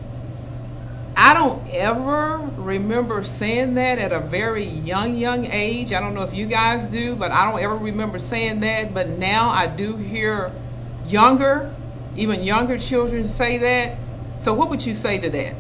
I 1.17 1.35
don't 1.35 1.69
ever 1.69 2.39
remember 2.57 3.23
saying 3.23 3.75
that 3.75 3.99
at 3.99 4.13
a 4.13 4.21
very 4.21 4.65
young, 4.65 5.17
young 5.17 5.45
age. 5.47 5.93
I 5.93 6.01
don't 6.01 6.15
know 6.15 6.23
if 6.23 6.35
you 6.35 6.47
guys 6.47 6.89
do, 6.89 7.15
but 7.15 7.31
I 7.31 7.51
don't 7.51 7.61
ever 7.61 7.77
remember 7.77 8.19
saying 8.19 8.61
that. 8.61 8.95
But 8.95 9.09
now 9.11 9.51
I 9.51 9.67
do 9.67 9.97
hear 9.97 10.53
younger, 11.07 11.75
even 12.17 12.43
younger 12.43 12.79
children 12.79 13.29
say 13.29 13.59
that. 13.59 13.99
So, 14.39 14.55
what 14.55 14.71
would 14.71 14.85
you 14.85 14.95
say 14.95 15.19
to 15.19 15.31
that? 15.31 15.55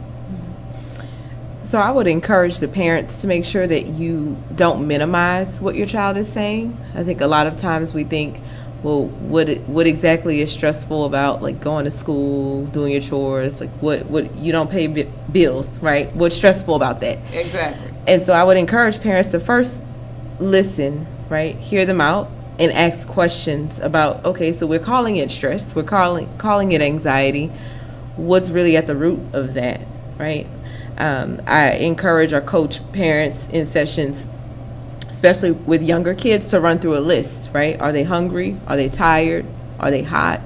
So, 1.63 1.79
I 1.79 1.91
would 1.91 2.07
encourage 2.07 2.59
the 2.59 2.69
parents 2.69 3.21
to 3.21 3.27
make 3.27 3.45
sure 3.45 3.67
that 3.67 3.87
you 3.87 4.43
don't 4.55 4.87
minimize 4.87 5.61
what 5.61 5.75
your 5.75 5.87
child 5.87 6.17
is 6.17 6.31
saying. 6.33 6.77
I 6.95 7.05
think 7.05 7.21
a 7.21 7.27
lot 7.27 7.47
of 7.47 7.57
times 7.57 7.95
we 7.95 8.05
think, 8.05 8.41
well, 8.83 9.07
what 9.07 9.49
what 9.69 9.87
exactly 9.87 10.41
is 10.41 10.53
stressful 10.53 11.05
about 11.05 11.43
like 11.43 11.61
going 11.61 11.85
to 11.85 11.91
school, 11.91 12.67
doing 12.67 12.93
your 12.93 13.01
chores, 13.01 13.61
like 13.61 13.71
what 13.81 14.07
what 14.07 14.37
you 14.37 14.53
don't 14.53 14.71
pay 14.71 14.89
b- 14.89 15.09
bills, 15.31 15.69
right? 15.81 16.15
What's 16.17 16.37
stressful 16.37 16.75
about 16.75 17.01
that? 17.01 17.19
Exactly. 17.33 17.91
And 18.07 18.23
so 18.23 18.33
I 18.33 18.43
would 18.43 18.57
encourage 18.57 19.01
parents 19.01 19.31
to 19.31 19.41
first 19.41 19.83
listen, 20.41 21.07
right? 21.29 21.57
Hear 21.57 21.87
them 21.87 22.01
out 22.01 22.31
and 22.59 22.73
ask 22.73 23.09
questions 23.09 23.79
about 23.81 24.25
okay 24.25 24.53
so 24.53 24.67
we're 24.67 24.79
calling 24.79 25.17
it 25.17 25.31
stress 25.31 25.75
we're 25.75 25.83
calling 25.83 26.29
calling 26.39 26.73
it 26.73 26.83
anxiety 26.83 27.51
what's 28.17 28.51
really 28.51 28.77
at 28.77 28.87
the 28.87 28.95
root 28.95 29.21
of 29.33 29.55
that 29.55 29.81
right 30.19 30.47
um, 30.99 31.41
i 31.47 31.73
encourage 31.73 32.33
or 32.33 32.43
coach 32.43 32.81
parents 32.93 33.49
in 33.49 33.65
sessions 33.65 34.27
especially 35.23 35.53
with 35.53 35.83
younger 35.83 36.15
kids 36.15 36.49
to 36.49 36.61
run 36.61 36.81
through 36.81 36.97
a 36.97 37.01
list 37.01 37.49
right 37.53 37.81
are 37.81 37.93
they 37.93 38.03
hungry 38.03 38.57
are 38.67 38.77
they 38.77 38.89
tired 38.89 39.47
are 39.79 39.93
they 39.93 40.03
hot 40.03 40.41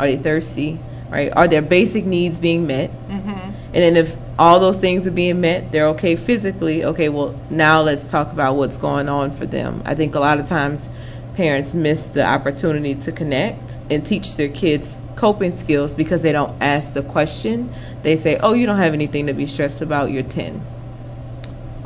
are 0.00 0.06
they 0.08 0.16
thirsty 0.16 0.80
right 1.10 1.32
are 1.36 1.46
their 1.46 1.62
basic 1.62 2.04
needs 2.04 2.36
being 2.36 2.66
met 2.66 2.90
mm-hmm. 3.08 3.28
and 3.28 3.74
then 3.74 3.96
if 3.96 4.16
all 4.36 4.58
those 4.58 4.78
things 4.78 5.06
are 5.06 5.12
being 5.12 5.40
met 5.40 5.70
they're 5.70 5.86
okay 5.86 6.16
physically 6.16 6.84
okay 6.84 7.08
well 7.08 7.38
now 7.50 7.80
let's 7.80 8.10
talk 8.10 8.32
about 8.32 8.56
what's 8.56 8.76
going 8.76 9.08
on 9.08 9.30
for 9.36 9.46
them 9.46 9.80
i 9.84 9.94
think 9.94 10.16
a 10.16 10.20
lot 10.20 10.40
of 10.40 10.48
times 10.48 10.88
parents 11.36 11.72
miss 11.72 12.00
the 12.06 12.24
opportunity 12.24 12.96
to 12.96 13.12
connect 13.12 13.78
and 13.90 14.04
teach 14.04 14.34
their 14.34 14.48
kids 14.48 14.98
coping 15.14 15.52
skills 15.52 15.94
because 15.94 16.22
they 16.22 16.32
don't 16.32 16.54
ask 16.60 16.92
the 16.92 17.02
question. 17.02 17.72
They 18.02 18.16
say, 18.16 18.36
"Oh, 18.36 18.52
you 18.52 18.66
don't 18.66 18.76
have 18.76 18.92
anything 18.92 19.26
to 19.26 19.32
be 19.32 19.46
stressed 19.46 19.80
about. 19.80 20.10
You're 20.10 20.22
10." 20.22 20.62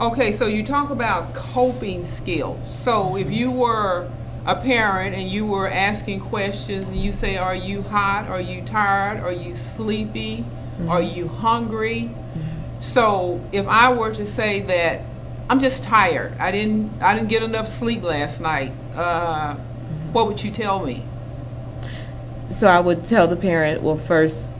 Okay, 0.00 0.33
so 0.33 0.47
you 0.47 0.64
talk 0.64 0.88
about 0.88 1.35
coping 1.35 2.07
skills. 2.07 2.59
So 2.75 3.16
if 3.16 3.30
you 3.30 3.50
were 3.50 4.11
a 4.47 4.57
parent 4.57 5.14
and 5.14 5.28
you 5.28 5.45
were 5.45 5.69
asking 5.69 6.21
questions 6.21 6.88
and 6.88 6.97
you 6.97 7.12
say, 7.12 7.37
"Are 7.37 7.54
you 7.54 7.83
hot? 7.83 8.26
Are 8.26 8.40
you 8.40 8.62
tired? 8.62 9.21
Are 9.21 9.33
you 9.33 9.54
sleepy? 9.54 10.38
Mm-hmm. 10.38 10.90
Are 10.90 11.02
you 11.02 11.28
hungry?" 11.28 12.11
Mm-hmm. 12.12 12.80
So 12.80 13.45
if 13.52 13.69
I 13.69 13.92
were 13.92 14.14
to 14.14 14.26
say 14.26 14.61
that 14.62 15.02
I'm 15.50 15.59
just 15.59 15.83
tired. 15.83 16.35
I 16.38 16.50
didn't 16.50 17.02
I 17.02 17.14
didn't 17.14 17.28
get 17.28 17.42
enough 17.42 17.69
sleep 17.69 18.02
last 18.02 18.40
night. 18.40 18.73
Uh, 18.95 19.57
mm-hmm. 19.57 20.12
What 20.12 20.28
would 20.28 20.42
you 20.42 20.50
tell 20.50 20.87
me? 20.87 21.04
So 22.50 22.69
I 22.69 22.80
would 22.80 23.04
tell 23.04 23.28
the 23.28 23.37
parent, 23.37 23.83
well, 23.83 23.99
first, 23.99 24.52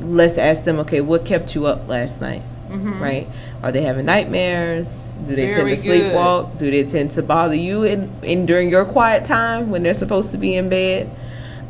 let's 0.00 0.36
ask 0.36 0.64
them, 0.64 0.78
okay, 0.80 1.00
what 1.00 1.24
kept 1.24 1.54
you 1.54 1.66
up 1.66 1.88
last 1.88 2.20
night? 2.20 2.42
Mm-hmm. 2.68 3.02
Right? 3.02 3.28
Are 3.62 3.72
they 3.72 3.82
having 3.82 4.06
nightmares? 4.06 4.88
Do 5.26 5.34
they 5.34 5.46
Very 5.46 5.74
tend 5.74 5.82
to 5.82 5.88
sleepwalk? 5.88 6.58
Do 6.58 6.70
they 6.70 6.84
tend 6.84 7.10
to 7.12 7.22
bother 7.22 7.54
you 7.54 7.82
in, 7.82 8.12
in 8.22 8.46
during 8.46 8.68
your 8.68 8.84
quiet 8.84 9.24
time 9.24 9.70
when 9.70 9.82
they're 9.82 9.94
supposed 9.94 10.30
to 10.32 10.38
be 10.38 10.54
in 10.54 10.68
bed? 10.68 11.10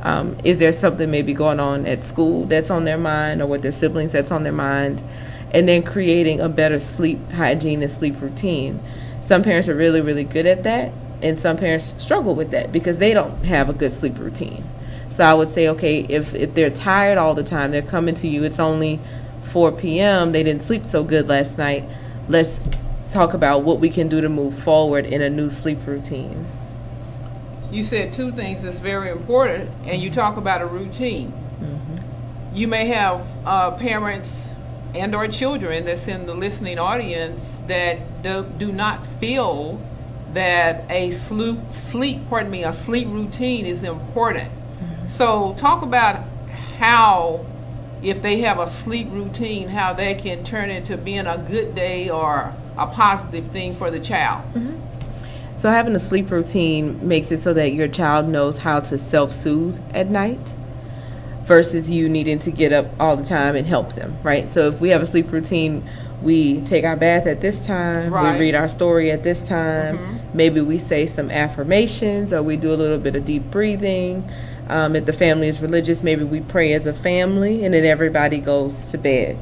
Um, 0.02 0.36
is 0.44 0.58
there 0.58 0.72
something 0.72 1.10
maybe 1.10 1.34
going 1.34 1.58
on 1.58 1.86
at 1.86 2.02
school 2.02 2.44
that's 2.46 2.70
on 2.70 2.84
their 2.84 2.98
mind 2.98 3.42
or 3.42 3.46
with 3.46 3.62
their 3.62 3.72
siblings 3.72 4.12
that's 4.12 4.30
on 4.30 4.42
their 4.42 4.52
mind? 4.52 5.02
and 5.50 5.68
then 5.68 5.82
creating 5.82 6.40
a 6.40 6.48
better 6.48 6.80
sleep 6.80 7.30
hygiene 7.32 7.82
and 7.82 7.90
sleep 7.90 8.20
routine. 8.20 8.80
Some 9.20 9.42
parents 9.42 9.68
are 9.68 9.74
really, 9.74 10.00
really 10.00 10.24
good 10.24 10.46
at 10.46 10.62
that, 10.64 10.92
and 11.22 11.38
some 11.38 11.56
parents 11.56 11.94
struggle 11.98 12.34
with 12.34 12.50
that 12.50 12.72
because 12.72 12.98
they 12.98 13.12
don't 13.12 13.44
have 13.44 13.68
a 13.68 13.72
good 13.72 13.92
sleep 13.92 14.18
routine. 14.18 14.68
So 15.10 15.24
I 15.24 15.34
would 15.34 15.52
say, 15.52 15.68
okay, 15.68 16.00
if, 16.08 16.34
if 16.34 16.54
they're 16.54 16.70
tired 16.70 17.18
all 17.18 17.34
the 17.34 17.42
time, 17.42 17.70
they're 17.70 17.82
coming 17.82 18.14
to 18.16 18.28
you, 18.28 18.44
it's 18.44 18.58
only 18.58 19.00
4 19.48 19.72
p.m., 19.72 20.32
they 20.32 20.42
didn't 20.42 20.62
sleep 20.62 20.84
so 20.84 21.02
good 21.04 21.28
last 21.28 21.58
night, 21.58 21.84
let's 22.28 22.60
talk 23.10 23.34
about 23.34 23.62
what 23.62 23.80
we 23.80 23.90
can 23.90 24.08
do 24.08 24.20
to 24.20 24.28
move 24.28 24.62
forward 24.62 25.06
in 25.06 25.22
a 25.22 25.30
new 25.30 25.50
sleep 25.50 25.78
routine. 25.86 26.46
You 27.70 27.84
said 27.84 28.12
two 28.12 28.32
things 28.32 28.62
that's 28.62 28.80
very 28.80 29.10
important, 29.10 29.70
and 29.84 30.00
you 30.00 30.10
talk 30.10 30.36
about 30.36 30.62
a 30.62 30.66
routine. 30.66 31.32
Mm-hmm. 31.60 32.56
You 32.56 32.68
may 32.68 32.86
have 32.86 33.26
uh, 33.44 33.72
parents 33.72 34.48
and 34.94 35.14
or 35.14 35.28
children 35.28 35.84
that's 35.84 36.08
in 36.08 36.26
the 36.26 36.34
listening 36.34 36.78
audience 36.78 37.60
that 37.66 38.22
do, 38.22 38.46
do 38.56 38.72
not 38.72 39.06
feel 39.06 39.80
that 40.32 40.84
a 40.90 41.10
sleep, 41.10 41.58
sleep, 41.70 42.28
pardon 42.28 42.50
me, 42.50 42.64
a 42.64 42.72
sleep 42.72 43.08
routine 43.08 43.66
is 43.66 43.82
important. 43.82 44.50
So 45.08 45.54
talk 45.54 45.82
about 45.82 46.24
how, 46.76 47.46
if 48.02 48.22
they 48.22 48.40
have 48.40 48.58
a 48.58 48.68
sleep 48.68 49.08
routine, 49.10 49.68
how 49.68 49.92
they 49.92 50.14
can 50.14 50.44
turn 50.44 50.70
into 50.70 50.96
being 50.96 51.26
a 51.26 51.38
good 51.38 51.74
day 51.74 52.08
or 52.08 52.54
a 52.76 52.86
positive 52.86 53.50
thing 53.50 53.74
for 53.74 53.90
the 53.90 54.00
child. 54.00 54.44
Mm-hmm. 54.54 54.78
So 55.56 55.70
having 55.70 55.94
a 55.96 55.98
sleep 55.98 56.30
routine 56.30 57.06
makes 57.06 57.32
it 57.32 57.42
so 57.42 57.52
that 57.54 57.72
your 57.72 57.88
child 57.88 58.28
knows 58.28 58.58
how 58.58 58.78
to 58.80 58.96
self-soothe 58.96 59.76
at 59.92 60.08
night 60.08 60.54
versus 61.46 61.90
you 61.90 62.08
needing 62.08 62.38
to 62.40 62.52
get 62.52 62.72
up 62.72 62.86
all 63.00 63.16
the 63.16 63.24
time 63.24 63.56
and 63.56 63.66
help 63.66 63.94
them, 63.94 64.16
right? 64.22 64.50
So 64.52 64.68
if 64.68 64.80
we 64.80 64.90
have 64.90 65.02
a 65.02 65.06
sleep 65.06 65.32
routine, 65.32 65.88
we 66.22 66.60
take 66.62 66.84
our 66.84 66.96
bath 66.96 67.26
at 67.26 67.40
this 67.40 67.66
time, 67.66 68.12
Right. 68.12 68.34
we 68.34 68.46
read 68.46 68.54
our 68.54 68.68
story 68.68 69.10
at 69.10 69.22
this 69.24 69.48
time, 69.48 69.98
mm-hmm. 69.98 70.36
maybe 70.36 70.60
we 70.60 70.78
say 70.78 71.06
some 71.06 71.30
affirmations 71.30 72.32
or 72.32 72.42
we 72.42 72.56
do 72.56 72.72
a 72.72 72.76
little 72.76 72.98
bit 72.98 73.16
of 73.16 73.24
deep 73.24 73.50
breathing. 73.50 74.28
Um, 74.68 74.94
if 74.96 75.06
the 75.06 75.12
family 75.12 75.48
is 75.48 75.60
religious, 75.60 76.02
maybe 76.02 76.24
we 76.24 76.40
pray 76.40 76.74
as 76.74 76.86
a 76.86 76.92
family 76.92 77.64
and 77.64 77.72
then 77.72 77.84
everybody 77.84 78.38
goes 78.38 78.84
to 78.86 78.98
bed 78.98 79.36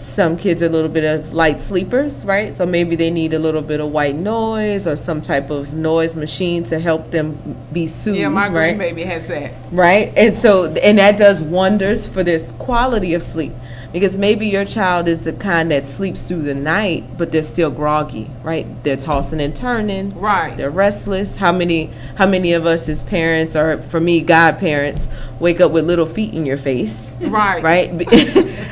some 0.00 0.38
kids 0.38 0.62
are 0.62 0.66
a 0.66 0.70
little 0.70 0.88
bit 0.88 1.04
of 1.04 1.32
light 1.34 1.60
sleepers, 1.60 2.24
right? 2.24 2.54
So 2.56 2.64
maybe 2.64 2.96
they 2.96 3.10
need 3.10 3.34
a 3.34 3.38
little 3.38 3.60
bit 3.62 3.80
of 3.80 3.90
white 3.90 4.14
noise 4.14 4.86
or 4.86 4.96
some 4.96 5.20
type 5.20 5.50
of 5.50 5.74
noise 5.74 6.14
machine 6.14 6.64
to 6.64 6.78
help 6.78 7.10
them 7.10 7.56
be 7.72 7.86
soothed, 7.86 8.18
Yeah, 8.18 8.28
my 8.28 8.48
right? 8.48 8.76
grandbaby 8.76 9.04
has 9.04 9.28
that. 9.28 9.52
right? 9.70 10.12
And 10.16 10.36
so, 10.36 10.72
and 10.74 10.98
that 10.98 11.18
does 11.18 11.42
wonders 11.42 12.06
for 12.06 12.24
this 12.24 12.50
quality 12.58 13.12
of 13.12 13.22
sleep 13.22 13.52
because 13.92 14.16
maybe 14.16 14.46
your 14.46 14.64
child 14.64 15.08
is 15.08 15.24
the 15.24 15.32
kind 15.32 15.70
that 15.70 15.86
sleeps 15.86 16.22
through 16.22 16.42
the 16.42 16.54
night, 16.54 17.18
but 17.18 17.32
they're 17.32 17.42
still 17.42 17.70
groggy, 17.70 18.30
right? 18.42 18.66
They're 18.84 18.96
tossing 18.96 19.40
and 19.40 19.54
turning, 19.54 20.18
Right. 20.18 20.56
They're 20.56 20.70
restless. 20.70 21.36
How 21.36 21.52
many, 21.52 21.90
how 22.16 22.26
many 22.26 22.52
of 22.52 22.66
us 22.66 22.88
as 22.88 23.02
parents, 23.02 23.56
or 23.56 23.82
for 23.84 23.98
me, 24.00 24.20
godparents, 24.20 25.08
wake 25.40 25.60
up 25.60 25.72
with 25.72 25.86
little 25.86 26.06
feet 26.06 26.32
in 26.34 26.46
your 26.46 26.58
face, 26.58 27.14
Right. 27.20 27.62
right? 27.62 27.90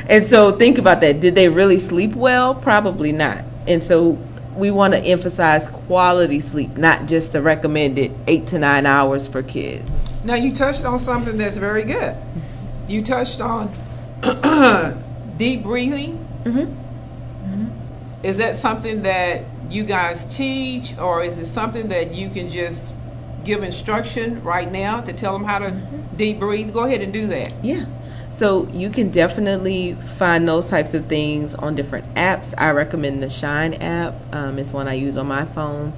and 0.08 0.26
so, 0.26 0.52
think 0.52 0.78
about 0.78 1.00
that. 1.00 1.20
Did 1.20 1.34
they 1.34 1.48
really 1.48 1.78
sleep 1.78 2.14
well? 2.14 2.54
Probably 2.54 3.12
not. 3.12 3.44
And 3.66 3.82
so. 3.82 4.18
We 4.56 4.72
want 4.72 4.92
to 4.94 4.98
emphasize 4.98 5.68
quality 5.68 6.40
sleep, 6.40 6.76
not 6.76 7.06
just 7.06 7.30
the 7.30 7.40
recommended 7.40 8.12
eight 8.26 8.48
to 8.48 8.58
nine 8.58 8.86
hours 8.86 9.28
for 9.28 9.40
kids. 9.40 10.02
Now 10.24 10.34
you 10.34 10.52
touched 10.52 10.84
on 10.84 10.98
something 10.98 11.38
that's 11.38 11.58
very 11.58 11.84
good. 11.84 12.16
You 12.88 13.04
touched 13.04 13.40
on 13.40 13.72
deep 15.38 15.62
breathing. 15.62 16.26
Mm-hmm. 16.44 16.74
Is 18.22 18.36
that 18.38 18.56
something 18.56 19.02
that 19.02 19.44
you 19.70 19.84
guys 19.84 20.24
teach, 20.34 20.98
or 20.98 21.22
is 21.24 21.38
it 21.38 21.46
something 21.46 21.88
that 21.88 22.12
you 22.12 22.28
can 22.28 22.48
just 22.48 22.92
give 23.44 23.62
instruction 23.62 24.42
right 24.42 24.70
now 24.70 25.00
to 25.00 25.12
tell 25.12 25.32
them 25.32 25.44
how 25.44 25.60
to 25.60 25.66
Mm-hmm. 25.66 26.16
deep 26.16 26.38
breathe? 26.40 26.72
Go 26.72 26.84
ahead 26.84 27.00
and 27.00 27.12
do 27.12 27.26
that. 27.28 27.52
Yeah. 27.64 27.86
So 28.30 28.66
you 28.68 28.90
can 28.90 29.10
definitely 29.10 29.96
find 30.16 30.48
those 30.48 30.66
types 30.66 30.94
of 30.94 31.06
things 31.06 31.54
on 31.54 31.74
different 31.74 32.12
apps. 32.14 32.54
I 32.58 32.70
recommend 32.70 33.22
the 33.22 33.30
Shine 33.30 33.74
app. 33.74 34.14
Um, 34.32 34.58
it's 34.58 34.72
one 34.72 34.86
I 34.86 34.94
use 34.94 35.16
on 35.16 35.26
my 35.26 35.44
phone. 35.46 35.92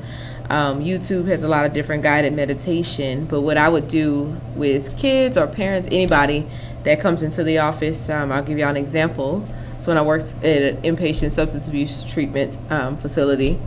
Um, 0.49 0.82
YouTube 0.82 1.28
has 1.28 1.42
a 1.42 1.49
lot 1.49 1.64
of 1.64 1.73
different 1.73 2.02
guided 2.02 2.32
meditation. 2.32 3.26
But 3.26 3.42
what 3.42 3.56
I 3.56 3.68
would 3.68 3.88
do 3.88 4.40
with 4.54 4.97
kids 4.97 5.37
or 5.37 5.47
parents, 5.47 5.88
anybody 5.92 6.49
that 6.84 7.00
comes 7.00 7.22
into 7.22 7.44
the 7.44 7.58
office, 7.58 8.08
um, 8.08 8.32
I'll 8.32 8.42
give 8.42 8.58
you 8.58 8.64
an 8.64 8.76
example. 8.76 9.46
So 9.78 9.88
when 9.88 9.99
I 9.99 10.02
worked 10.02 10.34
at 10.44 10.62
an 10.62 10.82
inpatient 10.82 11.32
substance 11.32 11.68
abuse 11.68 12.04
treatment 12.04 12.58
um, 12.70 12.96
facility, 12.96 13.58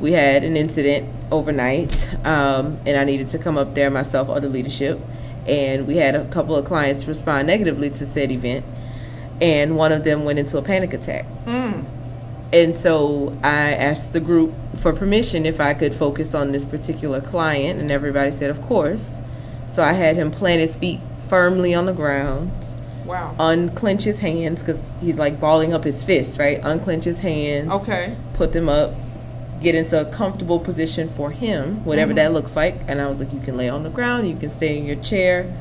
we 0.00 0.12
had 0.12 0.44
an 0.44 0.56
incident 0.56 1.08
overnight, 1.30 2.14
um, 2.24 2.78
and 2.86 2.96
I 2.96 3.04
needed 3.04 3.28
to 3.30 3.38
come 3.38 3.58
up 3.58 3.74
there 3.74 3.90
myself 3.90 4.28
or 4.28 4.40
the 4.40 4.48
leadership. 4.48 5.00
And 5.46 5.86
we 5.86 5.96
had 5.96 6.14
a 6.14 6.26
couple 6.28 6.54
of 6.56 6.64
clients 6.64 7.06
respond 7.06 7.46
negatively 7.46 7.90
to 7.90 8.06
said 8.06 8.30
event, 8.30 8.64
and 9.40 9.76
one 9.76 9.92
of 9.92 10.04
them 10.04 10.24
went 10.24 10.38
into 10.38 10.58
a 10.58 10.62
panic 10.62 10.92
attack. 10.92 11.26
Mm. 11.46 11.84
And 12.52 12.74
so 12.74 13.36
I 13.42 13.72
asked 13.72 14.12
the 14.12 14.20
group 14.20 14.54
for 14.78 14.92
permission 14.92 15.46
if 15.46 15.60
I 15.60 15.74
could 15.74 15.94
focus 15.94 16.34
on 16.34 16.52
this 16.52 16.64
particular 16.64 17.20
client, 17.20 17.80
and 17.80 17.90
everybody 17.90 18.32
said, 18.32 18.50
of 18.50 18.60
course. 18.62 19.18
So 19.66 19.82
I 19.82 19.92
had 19.92 20.16
him 20.16 20.30
plant 20.30 20.60
his 20.60 20.74
feet 20.74 21.00
firmly 21.30 21.72
on 21.72 21.86
the 21.86 21.92
ground, 21.92 22.50
Wow. 23.06 23.34
unclench 23.38 24.02
his 24.02 24.18
hands 24.18 24.60
because 24.60 24.94
he's 25.00 25.16
like 25.16 25.38
balling 25.38 25.72
up 25.72 25.84
his 25.84 26.02
fists, 26.02 26.38
right? 26.40 26.60
Unclench 26.64 27.04
his 27.04 27.20
hands 27.20 27.70
Okay. 27.70 28.16
put 28.34 28.52
them 28.52 28.68
up, 28.68 28.94
get 29.62 29.76
into 29.76 29.98
a 30.00 30.04
comfortable 30.06 30.58
position 30.58 31.08
for 31.08 31.30
him, 31.30 31.82
whatever 31.84 32.12
that 32.14 32.32
looks 32.32 32.56
like. 32.56 32.80
And 32.88 33.00
I 33.00 33.06
was 33.08 33.20
like, 33.20 33.32
you 33.32 33.38
can 33.38 33.56
lay 33.56 33.68
on 33.68 33.84
the 33.84 33.90
ground, 33.90 34.28
you 34.28 34.34
can 34.34 34.50
stay 34.50 34.76
in 34.76 34.84
your 34.84 34.96
chair, 34.96 35.54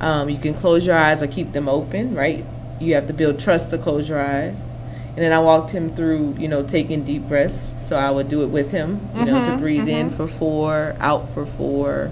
um, 0.00 0.28
you 0.28 0.36
can 0.36 0.52
close 0.52 0.84
your 0.84 0.96
eyes 0.96 1.22
or 1.22 1.28
keep 1.28 1.52
them 1.52 1.68
open, 1.68 2.16
right? 2.16 2.44
You 2.80 2.94
have 2.94 3.06
to 3.06 3.12
build 3.12 3.38
trust 3.38 3.70
to 3.70 3.78
close 3.78 4.08
your 4.08 4.20
eyes. 4.20 4.70
And 5.16 5.24
then 5.24 5.32
I 5.32 5.38
walked 5.38 5.70
him 5.70 5.94
through, 5.94 6.34
you 6.38 6.48
know, 6.48 6.64
taking 6.64 7.04
deep 7.04 7.28
breaths. 7.28 7.72
So 7.78 7.94
I 7.94 8.10
would 8.10 8.26
do 8.28 8.42
it 8.42 8.48
with 8.48 8.72
him, 8.72 9.08
you 9.14 9.26
know, 9.26 9.44
to 9.44 9.52
Mhm, 9.52 9.58
breathe 9.60 9.88
in 9.88 10.10
for 10.10 10.26
four, 10.26 10.96
out 10.98 11.32
for 11.32 11.46
four, 11.46 12.10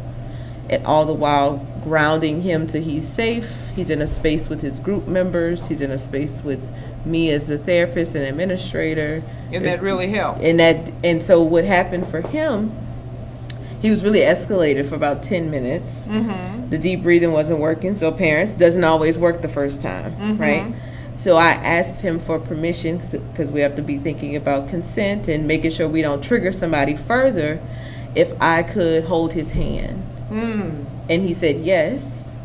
and 0.70 0.86
all 0.86 1.04
the 1.04 1.12
while 1.14 1.66
grounding 1.84 2.42
him 2.42 2.66
to 2.68 2.80
he's 2.80 3.06
safe. 3.08 3.48
He's 3.74 3.90
in 3.90 4.00
a 4.02 4.06
space 4.06 4.48
with 4.48 4.62
his 4.62 4.78
group 4.78 5.06
members. 5.08 5.66
He's 5.66 5.80
in 5.80 5.90
a 5.90 5.98
space 5.98 6.42
with 6.42 6.60
me 7.04 7.30
as 7.30 7.48
the 7.48 7.58
therapist 7.58 8.14
and 8.14 8.24
administrator. 8.24 9.22
And 9.52 9.64
that 9.66 9.82
really 9.82 10.08
helped. 10.08 10.40
and 10.40 10.60
that 10.60 10.92
and 11.04 11.22
so 11.22 11.42
what 11.42 11.64
happened 11.64 12.08
for 12.08 12.20
him 12.20 12.72
he 13.80 13.90
was 13.90 14.04
really 14.04 14.20
escalated 14.20 14.88
for 14.88 14.94
about 14.94 15.22
10 15.24 15.50
minutes 15.50 16.06
Mm-hmm. 16.06 16.70
the 16.70 16.78
deep 16.78 17.02
breathing 17.02 17.32
wasn't 17.32 17.58
working 17.58 17.96
so 17.96 18.12
parents 18.12 18.54
doesn't 18.54 18.84
always 18.84 19.18
work 19.18 19.42
the 19.42 19.48
first 19.48 19.82
time 19.82 20.12
Mhm. 20.16 20.38
right 20.38 20.72
so 21.18 21.36
i 21.36 21.50
asked 21.50 22.00
him 22.00 22.18
for 22.20 22.38
permission 22.38 22.98
because 23.32 23.50
we 23.50 23.60
have 23.60 23.74
to 23.76 23.82
be 23.82 23.98
thinking 23.98 24.36
about 24.36 24.68
consent 24.68 25.26
and 25.28 25.46
making 25.48 25.72
sure 25.72 25.88
we 25.88 26.00
don't 26.00 26.22
trigger 26.22 26.52
somebody 26.52 26.96
further 26.96 27.58
if 28.14 28.32
i 28.40 28.62
could 28.62 29.04
hold 29.04 29.32
his 29.32 29.50
hand 29.50 30.02
Mm. 30.30 30.84
And 31.08 31.26
he 31.26 31.34
said 31.34 31.56
yes 31.64 32.36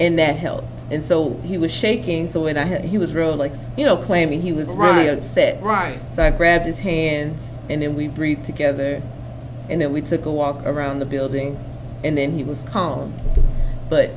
and 0.00 0.18
that 0.18 0.36
helped 0.36 0.84
and 0.90 1.02
so 1.04 1.34
he 1.44 1.56
was 1.56 1.72
shaking 1.72 2.28
so 2.28 2.42
when 2.42 2.56
i 2.58 2.80
he 2.80 2.98
was 2.98 3.14
real 3.14 3.34
like 3.36 3.52
you 3.76 3.84
know 3.86 3.96
clammy 3.96 4.40
he 4.40 4.52
was 4.52 4.68
really 4.68 5.08
upset 5.08 5.62
Right. 5.62 5.98
so 6.12 6.22
I 6.22 6.30
grabbed 6.30 6.66
his 6.66 6.80
hands 6.80 7.58
and 7.70 7.80
then 7.80 7.94
we 7.94 8.08
breathed 8.08 8.44
together 8.44 9.00
and 9.70 9.80
then 9.80 9.92
we 9.92 10.00
took 10.02 10.26
a 10.26 10.30
walk 10.32 10.62
around 10.66 10.98
the 10.98 11.06
building 11.06 11.58
and 12.02 12.18
then 12.18 12.36
he 12.36 12.44
was 12.44 12.62
calm. 12.64 13.14
But 13.88 14.10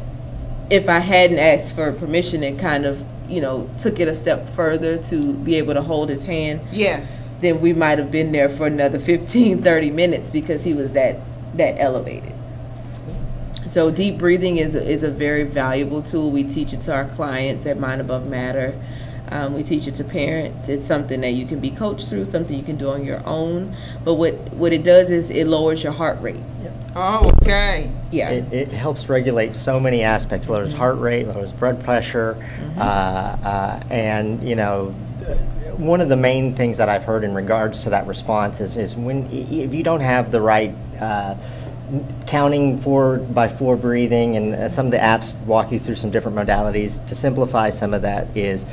if 0.69 0.89
I 0.89 0.99
hadn't 0.99 1.39
asked 1.39 1.73
for 1.73 1.93
permission 1.93 2.43
and 2.43 2.59
kind 2.59 2.85
of, 2.85 3.01
you 3.29 3.39
know, 3.39 3.69
took 3.77 4.01
it 4.01 4.09
a 4.09 4.13
step 4.15 4.53
further 4.55 5.01
to 5.03 5.31
be 5.31 5.55
able 5.55 5.73
to 5.73 5.81
hold 5.81 6.09
his 6.09 6.25
hand, 6.25 6.59
Yes. 6.73 7.29
then 7.39 7.61
we 7.61 7.71
might 7.71 7.97
have 7.97 8.11
been 8.11 8.33
there 8.33 8.49
for 8.49 8.67
another 8.67 8.99
15, 8.99 9.63
30 9.63 9.91
minutes 9.91 10.29
because 10.31 10.65
he 10.65 10.73
was 10.73 10.91
that 10.91 11.17
that 11.55 11.79
elevated. 11.79 12.33
So 13.69 13.91
deep 13.91 14.17
breathing 14.17 14.57
is 14.57 14.75
a, 14.75 14.83
is 14.83 15.03
a 15.03 15.11
very 15.11 15.43
valuable 15.43 16.01
tool. 16.01 16.31
We 16.31 16.43
teach 16.43 16.73
it 16.73 16.81
to 16.83 16.93
our 16.93 17.07
clients 17.09 17.65
at 17.65 17.79
Mind 17.79 18.01
Above 18.01 18.27
Matter. 18.27 18.79
Um, 19.29 19.53
we 19.53 19.63
teach 19.63 19.87
it 19.87 19.95
to 19.95 20.05
parents. 20.05 20.69
It's 20.69 20.85
something 20.85 21.19
that 21.21 21.31
you 21.31 21.45
can 21.45 21.59
be 21.59 21.71
coached 21.71 22.07
through, 22.07 22.25
something 22.25 22.57
you 22.57 22.63
can 22.63 22.77
do 22.77 22.89
on 22.89 23.03
your 23.03 23.25
own. 23.27 23.75
But 24.05 24.13
what 24.13 24.35
what 24.53 24.71
it 24.71 24.83
does 24.83 25.09
is 25.09 25.29
it 25.29 25.47
lowers 25.47 25.83
your 25.83 25.91
heart 25.91 26.21
rate. 26.21 26.39
Oh, 26.95 27.29
okay. 27.43 27.91
Yeah. 28.09 28.29
It, 28.29 28.53
it 28.53 28.67
helps 28.69 29.09
regulate 29.09 29.53
so 29.53 29.79
many 29.79 30.01
aspects. 30.01 30.47
Lowers 30.47 30.73
heart 30.73 30.97
rate, 30.97 31.27
lowers 31.27 31.51
blood 31.51 31.83
pressure, 31.83 32.37
uh, 32.77 32.79
uh, 32.79 33.83
and 33.89 34.41
you 34.47 34.55
know, 34.55 34.95
uh, 35.21 35.35
one 35.75 35.99
of 35.99 36.07
the 36.07 36.15
main 36.15 36.55
things 36.55 36.77
that 36.77 36.87
I've 36.87 37.03
heard 37.03 37.23
in 37.23 37.33
regards 37.35 37.81
to 37.81 37.89
that 37.89 38.07
response 38.07 38.61
is 38.61 38.77
is 38.77 38.95
when 38.95 39.29
if 39.31 39.73
you 39.73 39.83
don't 39.83 40.01
have 40.01 40.31
the 40.31 40.41
right. 40.41 40.73
Uh, 40.99 41.35
counting 42.25 42.81
four 42.81 43.17
by 43.17 43.47
four 43.47 43.77
breathing 43.77 44.35
and 44.35 44.53
uh, 44.55 44.69
some 44.69 44.85
of 44.87 44.91
the 44.91 44.97
apps 44.97 45.39
walk 45.45 45.71
you 45.71 45.79
through 45.79 45.95
some 45.95 46.11
different 46.11 46.35
modalities 46.37 47.05
to 47.07 47.15
simplify 47.15 47.69
some 47.69 47.93
of 47.93 48.01
that 48.01 48.35
is 48.35 48.65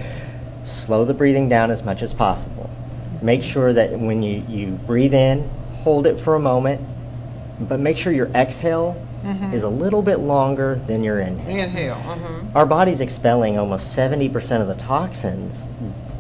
slow 0.65 1.05
the 1.05 1.15
breathing 1.15 1.49
down 1.49 1.71
as 1.71 1.83
much 1.85 2.03
as 2.03 2.13
possible 2.13 2.69
make 3.23 3.43
sure 3.43 3.73
that 3.73 3.99
when 3.99 4.23
you, 4.23 4.45
you 4.49 4.67
breathe 4.87 5.15
in 5.15 5.49
hold 5.83 6.07
it 6.07 6.19
for 6.21 6.35
a 6.35 6.41
moment 6.41 6.81
but 7.61 7.79
make 7.79 7.97
sure 7.97 8.13
your 8.13 8.29
exhale 8.29 9.01
is 9.55 9.63
a 9.63 9.69
little 9.69 10.03
bit 10.03 10.19
longer 10.19 10.81
than 10.87 11.03
your 11.05 11.21
inhale 11.21 11.59
Inhale. 11.65 11.95
Mm-hmm. 11.95 12.57
our 12.57 12.67
body's 12.67 13.01
expelling 13.01 13.57
almost 13.59 13.97
70% 13.97 14.61
of 14.61 14.67
the 14.69 14.75
toxins 14.75 15.69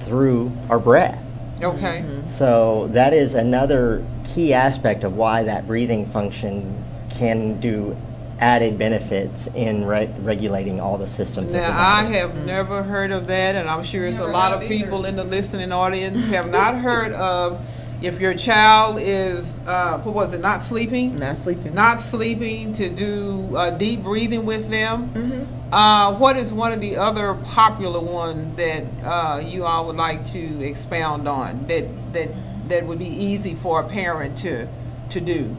through 0.01 0.53
our 0.71 0.79
breath 0.79 1.21
Okay. 1.63 2.05
so 2.29 2.89
that 2.93 3.13
is 3.13 3.35
another 3.35 4.05
key 4.25 4.53
aspect 4.55 5.05
of 5.05 5.17
why 5.17 5.43
that 5.45 5.67
breathing 5.67 6.11
function 6.11 6.84
can 7.15 7.61
do 7.61 7.97
added 8.41 8.77
benefits 8.79 9.47
in 9.49 9.85
re- 9.85 10.13
regulating 10.19 10.81
all 10.81 10.99
the 10.99 11.07
systems. 11.07 11.55
Now, 11.55 11.69
the 11.71 11.75
I 11.75 12.03
body. 12.05 12.17
have 12.17 12.35
never 12.35 12.83
heard 12.83 13.13
of 13.13 13.27
that, 13.29 13.55
and 13.55 13.69
I'm 13.69 13.85
sure 13.85 14.07
it's 14.07 14.19
a 14.19 14.27
lot 14.27 14.53
of 14.53 14.69
people 14.69 15.01
either. 15.01 15.09
in 15.09 15.17
the 15.17 15.25
listening 15.25 15.73
audience 15.73 16.29
have 16.29 16.51
not 16.51 16.77
heard 16.79 17.13
of 17.13 17.65
if 18.01 18.21
your 18.21 18.35
child 18.35 18.99
is, 19.01 19.59
uh, 19.67 19.99
what 20.01 20.15
was 20.15 20.33
it, 20.35 20.41
not 20.41 20.65
sleeping? 20.65 21.19
Not 21.19 21.39
sleeping. 21.39 21.75
Not 21.75 22.01
sleeping, 22.03 22.73
to 22.75 22.91
do 22.91 23.57
uh, 23.57 23.71
deep 23.71 24.03
breathing 24.03 24.45
with 24.47 24.69
them. 24.69 25.09
hmm 25.11 25.45
Uh, 25.73 26.15
what 26.19 26.37
is 26.37 26.53
one 26.53 26.73
of 26.73 26.81
the 26.81 26.97
other 26.97 27.35
popular 27.35 27.99
one 28.01 28.55
that 28.57 28.85
uh, 29.03 29.39
you 29.39 29.65
all 29.65 29.87
would 29.87 29.97
like 29.97 30.25
to 30.25 30.63
expound 30.63 31.27
on 31.27 31.67
that 31.67 31.85
that 32.13 32.29
that 32.69 32.87
would 32.87 32.99
be 32.99 33.09
easy 33.09 33.55
for 33.55 33.81
a 33.81 33.85
parent 33.85 34.37
to 34.39 34.69
to 35.09 35.21
do? 35.21 35.57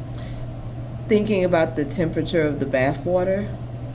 Thinking 1.07 1.43
about 1.45 1.75
the 1.75 1.85
temperature 1.85 2.41
of 2.41 2.59
the 2.59 2.65
bath 2.65 3.05
water. 3.05 3.47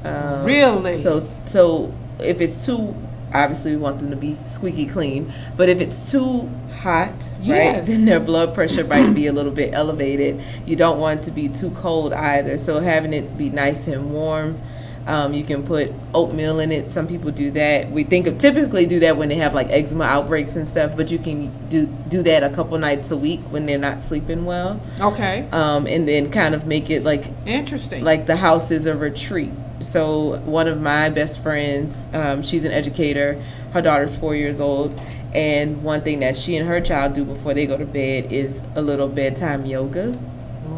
Um, 0.05 0.45
Really? 0.45 1.03
So 1.03 1.29
so 1.45 1.93
if 2.19 2.41
it's 2.41 2.65
too 2.65 2.95
obviously 3.33 3.73
we 3.73 3.77
want 3.77 3.99
them 4.01 4.11
to 4.11 4.17
be 4.17 4.37
squeaky 4.47 4.87
clean, 4.87 5.33
but 5.57 5.69
if 5.69 5.79
it's 5.79 6.11
too 6.11 6.49
hot, 6.81 7.29
Yes. 7.41 7.77
right, 7.79 7.87
then 7.87 8.05
their 8.05 8.19
blood 8.21 8.55
pressure 8.55 8.85
might 8.85 9.15
be 9.15 9.27
a 9.27 9.33
little 9.33 9.53
bit 9.53 9.73
elevated. 9.73 10.41
You 10.67 10.77
don't 10.77 10.99
want 10.99 11.21
it 11.21 11.25
to 11.25 11.31
be 11.31 11.49
too 11.49 11.71
cold 11.71 12.13
either. 12.13 12.59
So 12.59 12.81
having 12.81 13.13
it 13.13 13.37
be 13.39 13.49
nice 13.51 13.87
and 13.87 14.13
warm. 14.13 14.59
Um, 15.07 15.33
you 15.33 15.45
can 15.45 15.63
put 15.67 15.93
oatmeal 16.15 16.61
in 16.61 16.71
it. 16.71 16.91
Some 16.91 17.07
people 17.09 17.31
do 17.31 17.51
that. 17.53 17.91
We 17.91 18.05
think 18.05 18.27
of 18.27 18.39
typically 18.39 18.85
do 18.87 19.01
that 19.01 19.17
when 19.17 19.29
they 19.29 19.37
have 19.37 19.55
like 19.55 19.69
eczema 19.71 20.05
outbreaks 20.05 20.57
and 20.57 20.69
stuff, 20.69 20.93
but 20.97 21.11
you 21.11 21.19
can 21.19 21.51
do 21.69 21.87
do 21.87 22.23
that 22.25 22.43
a 22.43 22.51
couple 22.51 22.77
nights 22.79 23.11
a 23.11 23.17
week 23.17 23.41
when 23.51 23.67
they're 23.67 23.79
not 23.79 24.03
sleeping 24.03 24.45
well, 24.45 24.81
Okay, 25.01 25.49
um, 25.53 25.87
and 25.87 26.07
then 26.07 26.31
kind 26.31 26.55
of 26.55 26.67
make 26.67 26.91
it 26.91 27.03
like 27.03 27.31
interesting. 27.47 28.05
like 28.05 28.27
the 28.27 28.37
house 28.37 28.71
is 28.71 28.87
a 28.87 28.95
retreat. 28.97 29.53
So 29.81 30.39
one 30.41 30.69
of 30.69 30.81
my 30.81 31.09
best 31.09 31.41
friends, 31.43 31.97
um, 32.13 32.43
she's 32.43 32.65
an 32.65 32.73
educator. 32.73 33.43
Her 33.73 33.81
daughter's 33.81 34.17
four 34.17 34.35
years 34.35 34.61
old, 34.61 35.01
and 35.33 35.83
one 35.83 36.03
thing 36.03 36.21
that 36.21 36.37
she 36.37 36.57
and 36.57 36.69
her 36.69 36.81
child 36.81 37.15
do 37.15 37.25
before 37.25 37.55
they 37.55 37.67
go 37.67 37.77
to 37.79 37.87
bed 37.87 38.31
is 38.33 38.61
a 38.75 38.83
little 38.83 39.09
bedtime 39.09 39.65
yoga. 39.65 40.19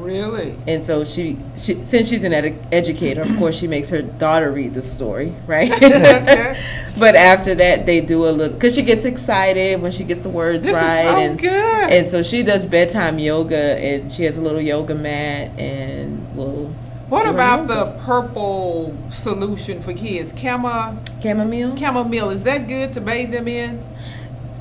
Really? 0.01 0.57
And 0.67 0.83
so 0.85 1.05
she, 1.05 1.39
she 1.57 1.85
since 1.85 2.09
she's 2.09 2.25
an 2.25 2.33
edu- 2.33 2.59
educator, 2.73 3.23
of 3.23 3.37
course, 3.39 3.57
she 3.57 3.67
makes 3.67 3.89
her 3.91 4.03
daughter 4.03 4.51
read 4.51 4.75
the 4.75 4.83
story, 4.83 5.35
right? 5.47 5.71
But 6.99 7.15
after 7.17 7.55
that, 7.55 7.87
they 7.87 8.01
do 8.01 8.27
a 8.29 8.31
little 8.31 8.55
because 8.55 8.75
she 8.75 8.83
gets 8.83 9.05
excited 9.07 9.81
when 9.81 9.93
she 9.93 10.05
gets 10.05 10.21
the 10.23 10.29
words 10.29 10.65
This 10.65 10.75
right, 10.75 11.05
so 11.05 11.17
and 11.17 11.39
good. 11.39 11.91
and 11.91 12.09
so 12.11 12.23
she 12.23 12.43
does 12.43 12.67
bedtime 12.67 13.19
yoga, 13.19 13.57
and 13.79 14.13
she 14.13 14.25
has 14.25 14.37
a 14.37 14.43
little 14.43 14.61
yoga 14.61 14.95
mat, 14.95 15.59
and 15.59 16.37
will 16.37 16.67
What 17.09 17.27
about 17.27 17.67
the 17.69 17.93
purple 18.05 18.95
solution 19.11 19.81
for 19.83 19.95
kids? 19.95 20.33
Chamo, 20.35 20.99
chamomile? 21.23 21.77
chamomile, 21.77 22.31
is 22.31 22.43
that 22.45 22.69
good 22.69 22.93
to 22.93 23.01
bathe 23.01 23.33
them 23.33 23.49
in? 23.49 23.83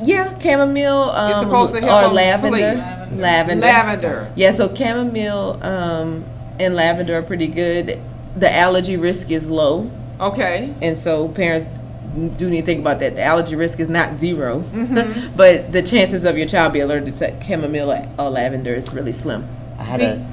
Yeah, 0.04 0.38
chamomile. 0.40 1.10
Um, 1.12 1.44
supposed 1.46 1.74
to 1.76 1.82
help 1.82 2.04
or 2.04 2.06
'em 2.08 2.14
lavender. 2.14 2.58
sleep. 2.58 3.20
Lavender. 3.22 3.66
Lavender. 3.66 4.32
Yeah, 4.36 4.52
so 4.52 4.74
chamomile 4.74 5.60
um, 5.64 6.26
and 6.60 6.76
lavender 6.76 7.18
are 7.18 7.22
pretty 7.24 7.48
good. 7.48 8.00
The 8.38 8.54
allergy 8.54 8.98
risk 8.98 9.30
is 9.32 9.50
low, 9.50 9.90
Okay. 10.20 10.74
and 10.82 10.98
so 10.98 11.28
parents 11.30 11.68
do 12.38 12.50
need 12.50 12.62
to 12.62 12.66
think 12.66 12.80
about 12.82 13.00
that. 13.00 13.16
The 13.16 13.24
allergy 13.24 13.56
risk 13.56 13.80
is 13.80 13.90
not 13.90 14.18
0 14.18 14.64
Mhm. 14.74 15.32
but 15.36 15.72
the 15.72 15.82
chances 15.82 16.26
of 16.26 16.38
your 16.38 16.48
child 16.48 16.74
being 16.74 16.84
allergic 16.86 17.16
to 17.16 17.34
chamomile 17.46 18.08
or 18.20 18.30
lavender 18.30 18.74
is 18.76 18.92
really 18.94 19.14
slim. 19.14 19.46
I 19.80 19.84
had 19.84 20.02
a 20.02 20.26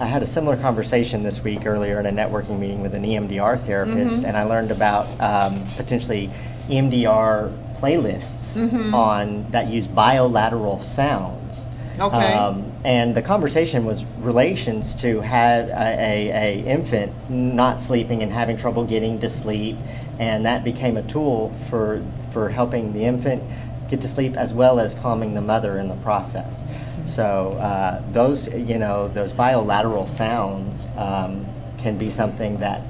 I 0.00 0.06
had 0.06 0.22
a 0.22 0.26
similar 0.26 0.56
conversation 0.56 1.22
this 1.22 1.44
week 1.44 1.64
earlier 1.64 2.00
in 2.00 2.06
a 2.06 2.10
networking 2.12 2.58
meeting 2.58 2.80
with 2.82 2.92
an 2.94 3.04
EMDR 3.04 3.56
therapist, 3.66 4.22
Mhm. 4.22 4.28
and 4.28 4.36
I 4.36 4.42
learned 4.42 4.72
about 4.72 5.06
um, 5.20 5.62
potentially 5.76 6.28
EMDR 6.68 7.50
playlists 7.82 8.56
Mhm. 8.56 8.94
on 8.94 9.46
that 9.50 9.66
use 9.68 9.86
bilateral 9.86 10.82
sounds. 10.82 11.66
Okay. 11.98 12.34
Um, 12.34 12.72
and 12.84 13.14
the 13.14 13.22
conversation 13.22 13.84
was 13.84 14.04
relations 14.22 14.94
to 14.96 15.20
have 15.20 15.68
a, 15.68 15.72
a, 15.72 16.30
a 16.30 16.64
infant 16.64 17.12
not 17.28 17.82
sleeping 17.82 18.22
and 18.22 18.32
having 18.32 18.56
trouble 18.56 18.84
getting 18.84 19.18
to 19.20 19.28
sleep, 19.28 19.76
and 20.18 20.46
that 20.46 20.64
became 20.64 20.96
a 20.96 21.02
tool 21.02 21.52
for 21.68 22.02
for 22.32 22.48
helping 22.48 22.92
the 22.94 23.04
infant 23.04 23.42
get 23.88 24.00
to 24.00 24.08
sleep 24.08 24.36
as 24.38 24.54
well 24.54 24.80
as 24.80 24.94
calming 24.94 25.34
the 25.34 25.40
mother 25.42 25.78
in 25.78 25.88
the 25.88 25.96
process. 25.96 26.64
So 27.04 27.58
uh, 27.60 28.00
those 28.12 28.48
you 28.54 28.78
know 28.78 29.08
those 29.08 29.32
bilateral 29.32 30.06
sounds 30.06 30.86
um, 30.96 31.46
can 31.78 31.98
be 31.98 32.10
something 32.10 32.58
that 32.60 32.82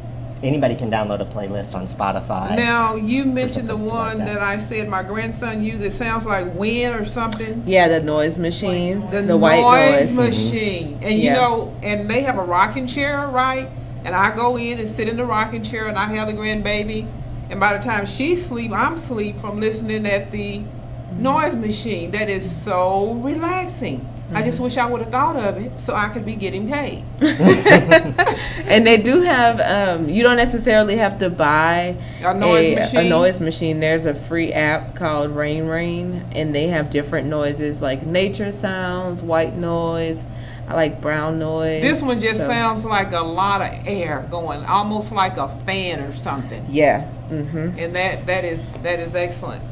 anybody 0.43 0.75
can 0.75 0.91
download 0.91 1.21
a 1.21 1.25
playlist 1.25 1.75
on 1.75 1.87
Spotify. 1.87 2.57
Now 2.57 2.97
you 2.97 3.25
mentioned 3.25 3.69
the 3.69 3.75
something 3.75 3.89
like 3.89 4.07
one 4.07 4.19
that. 4.19 4.27
that 4.27 4.43
I 4.43 4.59
said 4.59 4.89
my 4.89 5.03
grandson 5.03 5.63
used. 5.63 5.83
It 5.83 5.93
sounds 5.93 6.25
like 6.25 6.55
wind 6.55 6.95
or 6.95 7.05
something. 7.05 7.63
Yeah, 7.67 7.89
the 7.89 8.03
noise 8.03 8.39
machine, 8.39 9.09
The, 9.11 9.23
the, 9.23 9.37
white 9.37 9.61
noise, 9.61 10.15
noise. 10.15 10.37
Mm-hmm. 10.37 10.51
machine, 10.51 10.99
and 11.03 11.15
you 11.15 11.25
Yeah. 11.25 11.35
know, 11.35 11.77
and 11.83 12.09
they 12.11 12.23
have 12.23 12.39
a 12.39 12.43
rocking 12.43 12.87
chair, 12.87 13.27
right? 13.29 13.69
And 14.05 14.15
I 14.15 14.35
go 14.35 14.57
in 14.57 14.79
and 14.79 14.89
sit 14.89 15.09
in 15.09 15.17
the 15.17 15.25
rocking 15.25 15.63
chair, 15.63 15.87
and 15.87 15.99
I 15.99 16.07
have 16.07 16.29
the 16.29 16.35
grandbaby, 16.35 17.07
and 17.51 17.61
by 17.61 17.77
the 17.77 17.83
time 17.83 18.07
she 18.07 18.35
sleep, 18.37 18.73
I'm 18.73 18.99
sleep 18.99 19.39
from 19.41 19.61
listening 19.61 20.07
at 20.07 20.33
the 20.33 20.59
mm-hmm. 20.59 21.23
noise 21.23 21.55
machine. 21.55 22.11
That 22.11 22.29
is 22.29 22.51
so 22.51 23.15
relaxing. 23.15 24.09
I 24.35 24.43
just 24.43 24.61
wish 24.61 24.77
I 24.77 24.87
would 24.87 25.01
have 25.03 25.11
thought 25.11 25.37
of 25.37 25.57
it 25.59 25.81
so 25.81 25.95
I 25.95 26.09
could 26.09 26.25
be 26.25 26.35
getting 26.35 26.69
paid. 26.71 27.05
and 27.21 28.87
they 28.87 28.97
do 28.99 29.23
have 29.23 29.61
um, 29.61 30.09
you 30.09 30.23
don't 30.23 30.37
necessarily 30.37 30.97
have 30.97 31.19
to 31.19 31.31
buy 31.31 31.97
A 32.23 32.35
noise 32.35 32.69
a, 32.69 32.75
machine? 32.77 33.01
a 33.01 33.09
noise 33.09 33.41
machine 33.41 33.81
there's 33.81 34.07
a 34.07 34.15
free 34.15 34.53
app 34.53 34.95
called 34.97 35.31
rain 35.31 35.67
rain 35.67 36.25
and 36.33 36.55
they 36.55 36.69
have 36.69 36.91
different 36.91 37.29
noises 37.29 37.81
like 37.83 38.05
nature 38.07 38.53
sounds 38.53 39.23
white 39.23 39.57
noise 39.57 40.25
i 40.69 40.75
like 40.75 41.01
brown 41.01 41.39
noise 41.39 41.83
This 41.83 42.03
one 42.03 42.21
just 42.21 42.39
So, 42.41 42.47
sounds 42.49 42.85
like 42.85 43.13
a 43.13 43.21
lot 43.21 43.61
of 43.63 43.87
air 43.87 44.27
going, 44.31 44.65
almost 44.65 45.13
like 45.13 45.37
a 45.37 45.49
fan 45.61 46.01
or 46.01 46.13
something. 46.13 46.65
yeah 46.69 47.11
mm-hmm 47.31 47.79
and 47.79 47.95
that 47.97 48.27
that 48.27 48.45
is 48.45 48.63
that 48.83 48.99
is 49.01 49.15
excellent. 49.15 49.63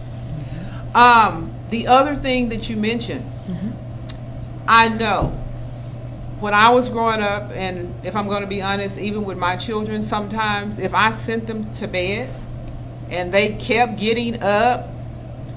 Um, 0.94 1.55
the 1.70 1.87
other 1.87 2.16
thing 2.16 2.49
that 2.49 2.68
you 2.68 2.77
mentioned, 2.77 3.25
I 4.70 4.87
know 4.87 5.30
when 6.38 6.54
I 6.54 6.70
was 6.70 6.88
growing 6.88 7.20
up, 7.20 7.50
and 7.50 7.92
if 8.04 8.14
I'm 8.14 8.28
going 8.28 8.42
to 8.42 8.46
be 8.46 8.62
honest, 8.62 8.98
even 8.98 9.24
with 9.24 9.37
my 9.37 9.56
children, 9.56 10.00
sometimes 10.00 10.78
if 10.78 10.94
I 10.94 11.11
sent 11.11 11.48
them 11.48 11.72
to 11.74 11.88
bed 11.88 12.33
and 13.11 13.35
they 13.35 13.54
kept 13.56 13.98
getting 13.98 14.40
up 14.40 14.88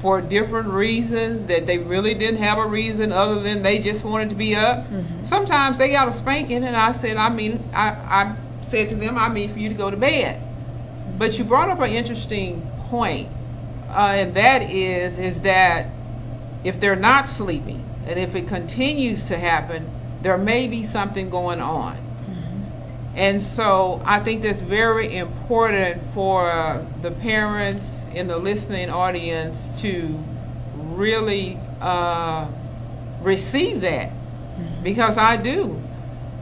for 0.01 0.19
different 0.19 0.69
reasons 0.69 1.45
that 1.45 1.67
they 1.67 1.77
really 1.77 2.15
didn't 2.15 2.39
have 2.39 2.57
a 2.57 2.65
reason 2.65 3.11
other 3.11 3.39
than 3.39 3.61
they 3.61 3.77
just 3.77 4.03
wanted 4.03 4.29
to 4.29 4.35
be 4.35 4.55
up, 4.55 4.83
sometimes 5.23 5.77
they 5.77 5.91
got 5.91 6.07
a 6.07 6.11
spanking, 6.11 6.63
and 6.63 6.75
I 6.75 6.91
said, 6.91 7.15
I 7.15 7.29
mean, 7.29 7.63
I, 7.71 7.89
I 7.89 8.35
said 8.61 8.89
to 8.89 8.95
them, 8.95 9.15
I 9.19 9.29
mean 9.29 9.53
for 9.53 9.59
you 9.59 9.69
to 9.69 9.75
go 9.75 9.91
to 9.91 9.95
bed. 9.95 10.41
But 11.19 11.37
you 11.37 11.45
brought 11.45 11.69
up 11.69 11.79
an 11.81 11.91
interesting 11.91 12.67
point, 12.89 13.29
uh, 13.89 14.15
and 14.17 14.33
that 14.33 14.63
is 14.71 15.19
is 15.19 15.41
that 15.41 15.91
if 16.63 16.79
they're 16.79 16.95
not 16.95 17.27
sleeping, 17.27 17.82
and 18.05 18.19
if 18.19 18.35
it 18.35 18.47
continues 18.47 19.25
to 19.25 19.37
happen, 19.37 19.89
there 20.21 20.37
may 20.37 20.67
be 20.67 20.83
something 20.83 21.29
going 21.29 21.59
on. 21.59 21.97
And 23.15 23.43
so 23.43 24.01
I 24.05 24.19
think 24.19 24.41
that's 24.41 24.61
very 24.61 25.15
important 25.15 26.01
for 26.13 26.49
uh, 26.49 26.83
the 27.01 27.11
parents 27.11 28.05
in 28.13 28.27
the 28.27 28.37
listening 28.37 28.89
audience 28.89 29.79
to 29.81 30.23
really 30.75 31.59
uh, 31.79 32.47
receive 33.21 33.81
that 33.81 34.11
because 34.81 35.17
I 35.17 35.37
do. 35.37 35.79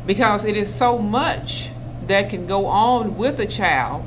Because 0.06 0.46
it 0.46 0.56
is 0.56 0.74
so 0.74 0.98
much 0.98 1.72
that 2.08 2.30
can 2.30 2.48
go 2.48 2.66
on 2.66 3.18
with 3.18 3.40
a 3.40 3.46
child 3.46 4.06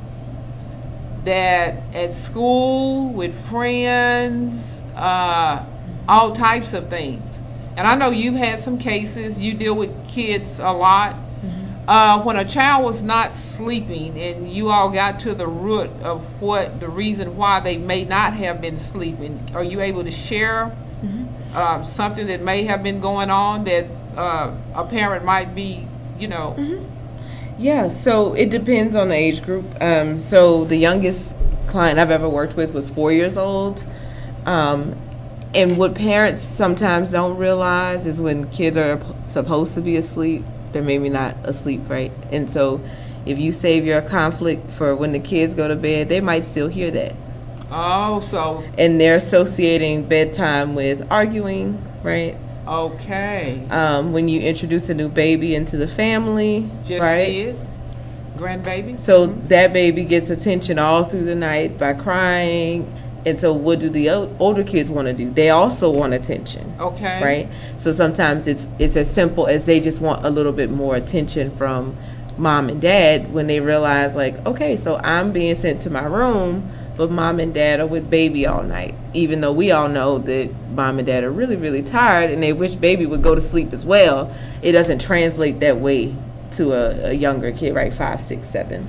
that 1.23 1.81
at 1.93 2.13
school, 2.13 3.09
with 3.09 3.39
friends, 3.47 4.83
uh, 4.95 5.65
all 6.07 6.35
types 6.35 6.73
of 6.73 6.89
things. 6.89 7.39
And 7.77 7.85
I 7.87 7.95
know 7.95 8.09
you've 8.09 8.35
had 8.35 8.63
some 8.63 8.77
cases, 8.77 9.39
you 9.39 9.53
deal 9.53 9.75
with 9.75 10.07
kids 10.07 10.59
a 10.59 10.71
lot. 10.71 11.15
Uh, 11.87 12.23
when 12.23 12.35
a 12.35 12.45
child 12.45 12.83
was 12.83 13.03
not 13.03 13.35
sleeping 13.35 14.19
and 14.19 14.51
you 14.51 14.69
all 14.69 14.89
got 14.89 15.19
to 15.19 15.35
the 15.35 15.45
root 15.47 15.91
of 16.01 16.23
what 16.41 16.79
the 16.79 16.89
reason 16.89 17.37
why 17.37 17.59
they 17.59 17.77
may 17.77 18.03
not 18.03 18.33
have 18.33 18.59
been 18.59 18.77
sleeping, 18.77 19.51
are 19.53 19.63
you 19.63 19.81
able 19.81 20.03
to 20.03 20.09
share 20.11 20.75
uh, 21.53 21.83
something 21.83 22.25
that 22.27 22.41
may 22.41 22.63
have 22.63 22.81
been 22.81 22.99
going 22.99 23.29
on 23.29 23.65
that 23.65 23.85
uh, 24.17 24.51
a 24.73 24.83
parent 24.85 25.23
might 25.25 25.53
be, 25.53 25.85
you 26.17 26.27
know, 26.27 26.55
Yeah, 27.57 27.87
so 27.89 28.33
it 28.33 28.49
depends 28.49 28.95
on 28.95 29.09
the 29.09 29.15
age 29.15 29.43
group. 29.43 29.65
Um, 29.79 30.19
so 30.19 30.65
the 30.65 30.77
youngest 30.77 31.31
client 31.67 31.99
I've 31.99 32.11
ever 32.11 32.27
worked 32.27 32.55
with 32.55 32.73
was 32.73 32.89
four 32.89 33.11
years 33.11 33.37
old. 33.37 33.83
Um, 34.45 34.95
and 35.55 35.77
what 35.77 35.95
parents 35.95 36.41
sometimes 36.41 37.11
don't 37.11 37.37
realize 37.37 38.05
is 38.05 38.21
when 38.21 38.49
kids 38.51 38.75
are 38.75 39.01
supposed 39.25 39.73
to 39.75 39.81
be 39.81 39.95
asleep, 39.95 40.43
they're 40.73 40.83
maybe 40.83 41.07
not 41.09 41.37
asleep, 41.43 41.81
right? 41.87 42.11
And 42.31 42.49
so 42.49 42.83
if 43.25 43.39
you 43.39 43.53
save 43.53 43.85
your 43.85 44.01
conflict 44.01 44.69
for 44.71 44.95
when 44.95 45.13
the 45.13 45.19
kids 45.19 45.53
go 45.53 45.67
to 45.67 45.75
bed, 45.75 46.09
they 46.09 46.19
might 46.19 46.43
still 46.43 46.67
hear 46.67 46.91
that. 46.91 47.15
Oh, 47.71 48.19
so 48.19 48.63
And 48.77 48.99
they're 48.99 49.15
associating 49.15 50.03
bedtime 50.03 50.75
with 50.75 51.07
arguing, 51.09 51.81
right? 52.03 52.37
okay, 52.67 53.65
Um, 53.69 54.11
when 54.11 54.27
you 54.27 54.41
introduce 54.41 54.89
a 54.89 54.93
new 54.93 55.07
baby 55.07 55.55
into 55.55 55.77
the 55.77 55.87
family, 55.87 56.69
just 56.83 57.01
right? 57.01 57.27
did 57.27 57.59
grandbaby. 58.35 58.99
So 58.99 59.27
that 59.27 59.71
baby 59.71 60.03
gets 60.03 60.29
attention 60.29 60.77
all 60.79 61.05
through 61.05 61.25
the 61.25 61.35
night 61.35 61.77
by 61.77 61.93
crying. 61.93 62.93
And 63.25 63.39
so, 63.39 63.53
what 63.53 63.79
do 63.79 63.89
the 63.89 64.09
o- 64.11 64.35
older 64.39 64.63
kids 64.63 64.89
want 64.89 65.07
to 65.07 65.13
do? 65.13 65.31
They 65.31 65.49
also 65.49 65.89
want 65.89 66.13
attention, 66.13 66.75
Okay, 66.79 67.23
right? 67.23 67.49
So 67.79 67.91
sometimes 67.91 68.45
it's 68.47 68.67
it's 68.77 68.95
as 68.95 69.09
simple 69.11 69.47
as 69.47 69.65
they 69.65 69.79
just 69.79 69.99
want 69.99 70.25
a 70.25 70.29
little 70.29 70.51
bit 70.51 70.69
more 70.71 70.95
attention 70.95 71.55
from 71.57 71.97
mom 72.37 72.69
and 72.69 72.81
dad 72.81 73.33
when 73.33 73.47
they 73.47 73.59
realize, 73.59 74.15
like, 74.15 74.45
okay, 74.45 74.77
so 74.77 74.97
I'm 74.97 75.31
being 75.31 75.55
sent 75.55 75.81
to 75.83 75.89
my 75.89 76.03
room, 76.03 76.69
but 76.97 77.09
mom 77.09 77.39
and 77.39 77.53
dad 77.53 77.79
are 77.79 77.87
with 77.87 78.09
baby 78.09 78.45
all 78.45 78.61
night. 78.61 78.93
Even 79.13 79.41
though 79.41 79.53
we 79.53 79.71
all 79.71 79.87
know 79.87 80.19
that 80.19 80.49
mom 80.71 80.99
and 80.99 81.07
dad 81.07 81.23
are 81.23 81.31
really 81.31 81.55
really 81.55 81.81
tired 81.81 82.29
and 82.29 82.43
they 82.43 82.53
wish 82.53 82.75
baby 82.75 83.05
would 83.05 83.23
go 83.23 83.33
to 83.33 83.41
sleep 83.41 83.73
as 83.73 83.85
well, 83.85 84.31
it 84.61 84.73
doesn't 84.73 84.99
translate 84.99 85.59
that 85.61 85.79
way 85.79 86.13
to 86.51 86.73
a, 86.73 87.09
a 87.09 87.13
younger 87.13 87.51
kid, 87.51 87.73
right? 87.73 87.93
Five, 87.93 88.21
six, 88.21 88.49
seven. 88.49 88.87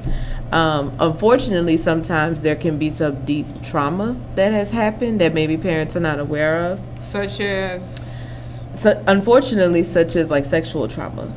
Um, 0.53 0.97
unfortunately, 1.01 1.77
sometimes 1.77 2.43
there 2.43 2.57
can 2.57 2.79
be 2.79 2.91
some 2.91 3.25
deep 3.25 3.63
trauma 3.63 4.17
that 4.37 4.53
has 4.53 4.71
happened 4.71 5.21
that 5.21 5.35
maybe 5.35 5.57
parents 5.57 5.97
are 5.97 6.01
not 6.01 6.19
aware 6.21 6.59
of. 6.59 6.81
Such 7.01 7.41
as 7.41 7.83
So, 8.75 9.03
unfortunately, 9.07 9.83
such 9.83 10.15
as 10.17 10.31
like 10.31 10.45
sexual 10.45 10.87
trauma. 10.89 11.33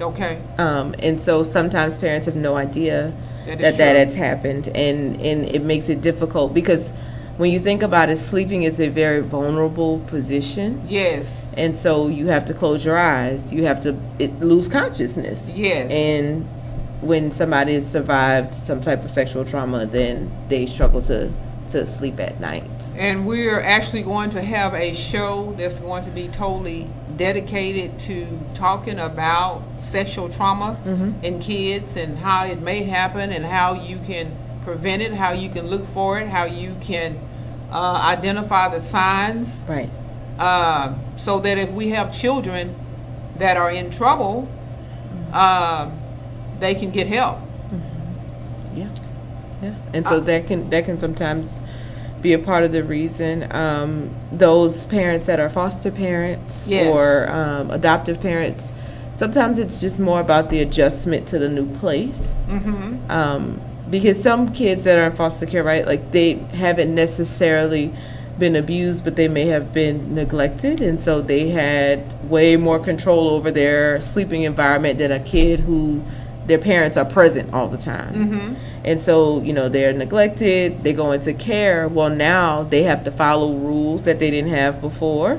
okay, 0.00 0.38
Um, 0.56 0.94
and 1.00 1.20
so 1.20 1.42
sometimes 1.42 1.98
parents 1.98 2.26
have 2.26 2.36
no 2.36 2.56
idea 2.56 3.12
That 3.46 3.58
that 3.58 3.76
that 3.76 3.96
has 3.96 4.14
happened, 4.14 4.68
and 4.68 5.20
and 5.20 5.44
it 5.46 5.62
makes 5.62 5.88
it 5.88 6.00
difficult 6.00 6.54
because 6.54 6.92
when 7.36 7.50
you 7.52 7.60
think 7.60 7.82
about 7.82 8.08
it, 8.08 8.16
sleeping 8.18 8.64
is 8.64 8.80
a 8.80 8.88
very 8.88 9.20
vulnerable 9.20 10.00
position. 10.06 10.82
yes, 10.88 11.54
And 11.56 11.76
so 11.76 12.08
you 12.08 12.26
have 12.28 12.44
to 12.46 12.54
close 12.54 12.84
your 12.84 12.98
eyes. 12.98 13.52
You 13.52 13.64
have 13.66 13.80
to 13.82 13.94
it, 14.18 14.40
lose 14.42 14.68
consciousness. 14.68 15.48
Yes. 15.56 15.90
And 15.90 16.46
when 17.00 17.30
somebody 17.32 17.74
has 17.74 17.86
survived 17.90 18.54
some 18.54 18.80
type 18.80 19.04
of 19.04 19.10
sexual 19.10 19.44
trauma, 19.44 19.86
then 19.86 20.30
they 20.48 20.66
struggle 20.66 21.02
to 21.02 21.30
to 21.70 21.86
sleep 21.86 22.18
at 22.18 22.40
night. 22.40 22.62
and 22.96 23.26
we're 23.26 23.60
actually 23.60 24.02
going 24.02 24.30
to 24.30 24.40
have 24.40 24.72
a 24.74 24.94
show 24.94 25.54
that's 25.58 25.78
going 25.78 26.02
to 26.02 26.10
be 26.10 26.26
totally 26.28 26.88
dedicated 27.18 27.98
to 27.98 28.40
talking 28.54 28.98
about 28.98 29.62
sexual 29.76 30.30
trauma 30.30 30.78
Mhm. 30.86 31.22
in 31.22 31.38
kids 31.40 31.94
and 31.96 32.18
how 32.18 32.44
it 32.46 32.62
may 32.62 32.84
happen 32.84 33.30
and 33.30 33.44
how 33.44 33.74
you 33.74 33.98
can 33.98 34.32
prevent 34.64 35.02
it, 35.02 35.12
how 35.12 35.32
you 35.32 35.50
can 35.50 35.66
look 35.66 35.86
for 35.88 36.18
it, 36.18 36.28
how 36.28 36.44
you 36.46 36.74
can 36.80 37.18
uh, 37.70 38.00
identify 38.02 38.66
the 38.68 38.80
signs. 38.80 39.60
Right. 39.68 39.90
uh, 40.38 40.94
so 41.16 41.38
that 41.40 41.58
if 41.58 41.70
we 41.72 41.90
have 41.90 42.10
children 42.12 42.74
that 43.38 43.56
are 43.58 43.70
in 43.70 43.90
trouble, 43.90 44.48
uh, 45.34 45.90
they 46.60 46.74
can 46.74 46.90
get 46.90 47.06
help. 47.06 47.38
Yeah, 48.74 48.88
yeah, 49.62 49.74
and 49.92 50.06
so 50.06 50.16
Uh, 50.16 50.20
that 50.20 50.46
can 50.46 50.70
that 50.70 50.84
can 50.84 50.98
sometimes 50.98 51.60
be 52.22 52.32
a 52.32 52.38
part 52.38 52.64
of 52.64 52.72
the 52.72 52.82
reason 52.82 53.46
um, 53.52 54.10
those 54.32 54.86
parents 54.86 55.26
that 55.26 55.38
are 55.38 55.48
foster 55.48 55.90
parents 55.90 56.66
Yes. 56.66 56.86
or 56.94 57.30
um, 57.30 57.70
adoptive 57.70 58.20
parents. 58.20 58.72
Sometimes 59.14 59.58
it's 59.58 59.80
just 59.80 59.98
more 59.98 60.20
about 60.20 60.50
the 60.50 60.60
adjustment 60.60 61.26
to 61.28 61.38
the 61.38 61.48
new 61.48 61.66
place. 61.78 62.44
Mm-hmm. 62.48 63.10
Um, 63.10 63.60
because 63.90 64.22
some 64.22 64.52
kids 64.52 64.84
that 64.84 64.98
are 64.98 65.04
in 65.10 65.16
foster 65.16 65.46
care, 65.46 65.64
right, 65.64 65.86
like 65.86 66.12
they 66.12 66.34
haven't 66.52 66.94
necessarily 66.94 67.92
been 68.38 68.54
abused, 68.54 69.02
but 69.02 69.16
they 69.16 69.26
may 69.26 69.46
have 69.46 69.72
been 69.72 70.14
neglected, 70.14 70.80
and 70.80 71.00
so 71.00 71.20
they 71.20 71.48
had 71.50 71.98
way 72.30 72.56
more 72.56 72.78
control 72.78 73.30
over 73.30 73.50
their 73.50 74.00
sleeping 74.00 74.42
environment 74.42 74.98
than 74.98 75.10
a 75.10 75.18
kid 75.20 75.60
who 75.60 76.02
their 76.48 76.58
parents 76.58 76.96
are 76.96 77.04
present 77.04 77.52
all 77.52 77.68
the 77.68 77.76
time. 77.78 78.14
Mm-hmm. 78.14 78.54
And 78.84 79.00
so, 79.00 79.40
you 79.42 79.52
know, 79.52 79.68
they're 79.68 79.92
neglected, 79.92 80.82
they 80.82 80.92
go 80.92 81.12
into 81.12 81.32
care. 81.34 81.86
Well, 81.88 82.10
now 82.10 82.62
they 82.64 82.82
have 82.84 83.04
to 83.04 83.10
follow 83.12 83.54
rules 83.54 84.02
that 84.02 84.18
they 84.18 84.30
didn't 84.30 84.50
have 84.50 84.80
before. 84.80 85.38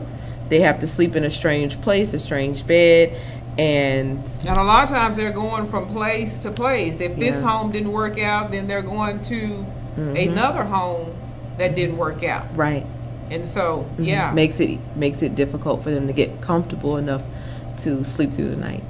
They 0.50 0.62
have 0.62 0.80
to 0.80 0.88
sleep 0.88 1.16
in 1.16 1.24
a 1.26 1.30
strange 1.32 1.82
place, 1.82 2.14
a 2.14 2.20
strange 2.20 2.66
bed, 2.66 3.18
and 3.58 4.20
And 4.46 4.58
a 4.58 4.64
lot 4.64 4.84
of 4.86 4.90
times 4.90 5.18
they're 5.18 5.32
going 5.32 5.68
from 5.68 5.88
place 5.88 6.38
to 6.40 6.52
place. 6.52 7.02
If 7.02 7.18
this 7.18 7.42
Yeah. 7.42 7.50
home 7.50 7.72
didn't 7.72 7.92
work 7.92 8.20
out, 8.20 8.52
then 8.52 8.68
they're 8.68 8.82
going 8.82 9.20
to 9.24 9.66
Mhm. 9.98 10.32
another 10.32 10.64
home 10.64 11.08
that 11.58 11.76
didn't 11.76 11.98
work 11.98 12.24
out. 12.24 12.46
right. 12.56 12.86
And 13.32 13.46
so, 13.46 13.86
Mhm. 13.98 14.06
yeah. 14.08 14.32
makes 14.32 14.60
it 14.60 14.80
makes 14.96 15.22
it 15.22 15.36
difficult 15.36 15.84
for 15.84 15.92
them 15.92 16.08
to 16.08 16.14
get 16.14 16.42
comfortable 16.42 16.98
enough 16.98 17.22
to 17.78 18.04
sleep 18.04 18.34
through 18.34 18.50
the 18.50 18.56
night. 18.56 18.84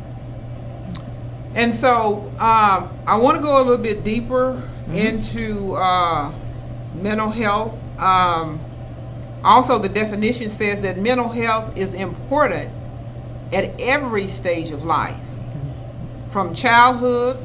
And 1.56 1.74
so 1.74 2.32
um, 2.40 2.90
I 3.08 3.18
want 3.18 3.38
to 3.38 3.44
go 3.44 3.58
a 3.58 3.64
little 3.64 3.84
bit 3.84 4.04
deeper 4.04 4.62
Mm-hmm. 4.90 4.98
into 4.98 5.76
uh, 5.76 6.34
mental 6.96 7.30
health. 7.30 7.78
Um, 8.00 8.60
also, 9.44 9.78
the 9.78 9.88
definition 9.88 10.50
says 10.50 10.82
that 10.82 10.98
mental 10.98 11.30
health 11.30 11.78
is 11.78 11.94
important 11.94 12.72
at 13.54 13.80
every 13.80 14.28
stage 14.28 14.72
of 14.72 14.84
life, 14.84 15.20
from 16.32 16.56
childhood, 16.56 17.38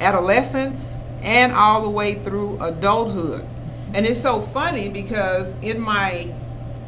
adolescence, 0.00 0.96
and 1.22 1.52
all 1.52 1.82
the 1.82 1.90
way 1.90 2.16
through 2.16 2.60
adulthood. 2.60 3.46
And 3.94 4.04
it's 4.04 4.20
so 4.20 4.42
funny 4.42 4.88
because 4.88 5.54
in 5.62 5.80
my 5.80 6.34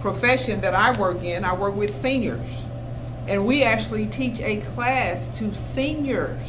profession 0.01 0.63
that 0.63 0.75
I 0.75 0.99
work 0.99 1.23
in, 1.23 1.45
I 1.45 1.55
work 1.55 1.77
with 1.77 1.95
seniors. 1.95 2.49
And 3.29 3.45
we 3.45 3.63
actually 3.63 4.07
teach 4.07 4.41
a 4.41 4.63
class 4.75 5.29
to 5.39 5.55
seniors. 5.55 6.43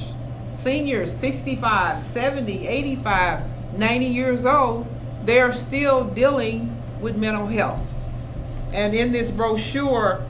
Seniors 0.53 1.13
65, 1.13 2.01
70, 2.13 2.67
85, 2.67 3.77
90 3.77 4.05
years 4.05 4.45
old, 4.45 4.87
they're 5.25 5.51
still 5.51 6.05
dealing 6.05 6.81
with 7.01 7.17
mental 7.17 7.47
health. 7.47 7.85
And 8.71 8.95
in 8.95 9.11
this 9.11 9.29
brochure, 9.29 10.25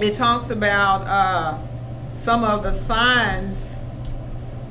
it 0.00 0.14
talks 0.14 0.48
about 0.48 1.02
uh, 1.02 1.58
some 2.14 2.42
of 2.42 2.62
the 2.62 2.72
signs 2.72 3.74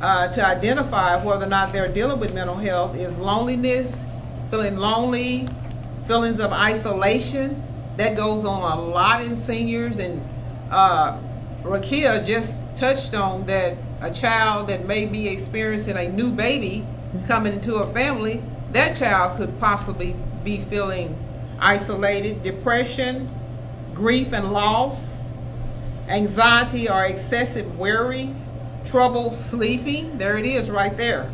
uh, 0.02 0.28
to 0.30 0.46
identify 0.46 1.24
whether 1.24 1.46
or 1.46 1.50
not 1.50 1.72
they're 1.72 1.88
dealing 1.88 2.20
with 2.20 2.34
mental 2.34 2.56
health 2.56 2.96
is 2.96 3.16
loneliness, 3.18 4.06
feeling 4.50 4.78
lonely, 4.78 5.48
feelings 6.08 6.40
of 6.40 6.52
isolation. 6.52 7.62
That 7.98 8.18
goes 8.18 8.44
on 8.44 8.78
a 8.78 8.82
lot 8.82 9.24
in 9.24 9.38
seniors. 9.38 10.00
And 10.00 10.28
uh, 10.74 11.20
Rakia 11.64 12.26
just 12.26 12.58
touched 12.76 13.14
on 13.14 13.46
that 13.46 13.78
a 14.02 14.12
child 14.12 14.68
that 14.68 14.86
may 14.86 15.06
be 15.06 15.28
experiencing 15.28 15.96
a 15.96 16.10
new 16.10 16.32
baby 16.32 16.86
coming 17.28 17.54
into 17.54 17.76
a 17.76 17.94
family, 17.94 18.42
that 18.72 18.98
child 18.98 19.38
could 19.38 19.60
possibly 19.60 20.16
be 20.44 20.60
feeling 20.62 21.18
isolated, 21.60 22.44
depression, 22.44 23.30
grief 23.94 24.34
and 24.34 24.52
loss, 24.52 25.14
anxiety 26.08 26.90
or 26.90 27.06
excessive 27.06 27.78
worry, 27.78 28.36
trouble 28.84 29.34
sleeping. 29.34 30.18
There 30.18 30.38
it 30.38 30.46
is 30.46 30.70
right 30.70 30.96
there. 30.98 31.32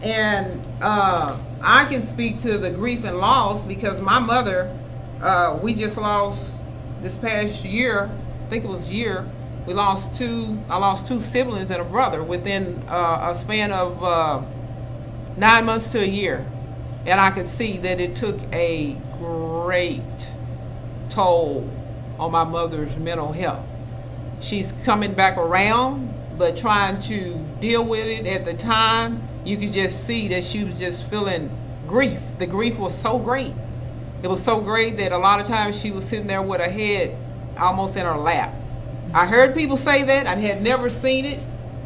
And 0.00 0.64
uh, 0.80 1.36
I 1.60 1.84
can 1.86 2.02
speak 2.02 2.38
to 2.38 2.56
the 2.56 2.70
grief 2.70 3.04
and 3.04 3.18
loss 3.18 3.64
because 3.64 4.00
my 4.00 4.20
mother, 4.20 4.74
uh, 5.20 5.58
we 5.60 5.74
just 5.74 5.98
lost 5.98 6.60
this 7.02 7.16
past 7.16 7.64
year, 7.64 8.10
think 8.48 8.64
it 8.64 8.68
was 8.68 8.90
year, 8.90 9.26
we 9.66 9.74
lost 9.74 10.16
two, 10.16 10.58
I 10.70 10.78
lost 10.78 11.06
two 11.06 11.20
siblings 11.20 11.70
and 11.70 11.80
a 11.80 11.84
brother 11.84 12.22
within 12.22 12.82
uh, 12.88 13.28
a 13.30 13.34
span 13.34 13.70
of 13.70 14.02
uh, 14.02 14.42
nine 15.36 15.66
months 15.66 15.90
to 15.90 16.00
a 16.00 16.06
year. 16.06 16.46
And 17.04 17.20
I 17.20 17.30
could 17.30 17.48
see 17.48 17.76
that 17.78 18.00
it 18.00 18.16
took 18.16 18.40
a 18.52 18.96
great 19.18 20.32
toll 21.10 21.68
on 22.18 22.32
my 22.32 22.44
mother's 22.44 22.96
mental 22.96 23.32
health. 23.32 23.64
She's 24.40 24.72
coming 24.84 25.14
back 25.14 25.36
around, 25.36 26.14
but 26.38 26.56
trying 26.56 27.02
to 27.02 27.34
deal 27.60 27.84
with 27.84 28.06
it 28.06 28.26
at 28.26 28.44
the 28.44 28.54
time, 28.54 29.28
you 29.44 29.56
could 29.56 29.72
just 29.72 30.04
see 30.04 30.28
that 30.28 30.44
she 30.44 30.64
was 30.64 30.78
just 30.78 31.04
feeling 31.04 31.50
grief. 31.86 32.20
The 32.38 32.46
grief 32.46 32.78
was 32.78 32.96
so 32.96 33.18
great. 33.18 33.54
It 34.22 34.28
was 34.28 34.42
so 34.42 34.60
great 34.60 34.96
that 34.96 35.12
a 35.12 35.18
lot 35.18 35.40
of 35.40 35.46
times 35.46 35.78
she 35.78 35.90
was 35.90 36.06
sitting 36.06 36.26
there 36.26 36.42
with 36.42 36.60
her 36.60 36.70
head 36.70 37.16
almost 37.58 37.96
in 37.96 38.04
her 38.04 38.16
lap. 38.16 38.54
I 39.14 39.26
heard 39.26 39.54
people 39.54 39.76
say 39.76 40.02
that. 40.04 40.26
I 40.26 40.34
had 40.36 40.62
never 40.62 40.90
seen 40.90 41.24
it, 41.24 41.40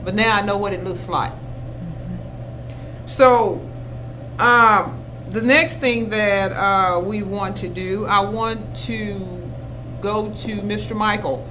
but 0.04 0.14
now 0.14 0.37
I 0.37 0.42
know 0.42 0.58
what 0.58 0.72
it 0.72 0.85
looks 0.85 1.08
like. 1.08 1.32
So, 3.06 3.61
um, 4.38 5.04
the 5.30 5.42
next 5.42 5.78
thing 5.78 6.11
that 6.11 6.52
uh, 6.52 7.00
we 7.00 7.22
want 7.22 7.56
to 7.58 7.68
do, 7.68 8.06
I 8.06 8.20
want 8.20 8.76
to 8.87 9.50
go 10.00 10.30
to 10.30 10.61
Mr. 10.61 10.96
Michael. 10.96 11.48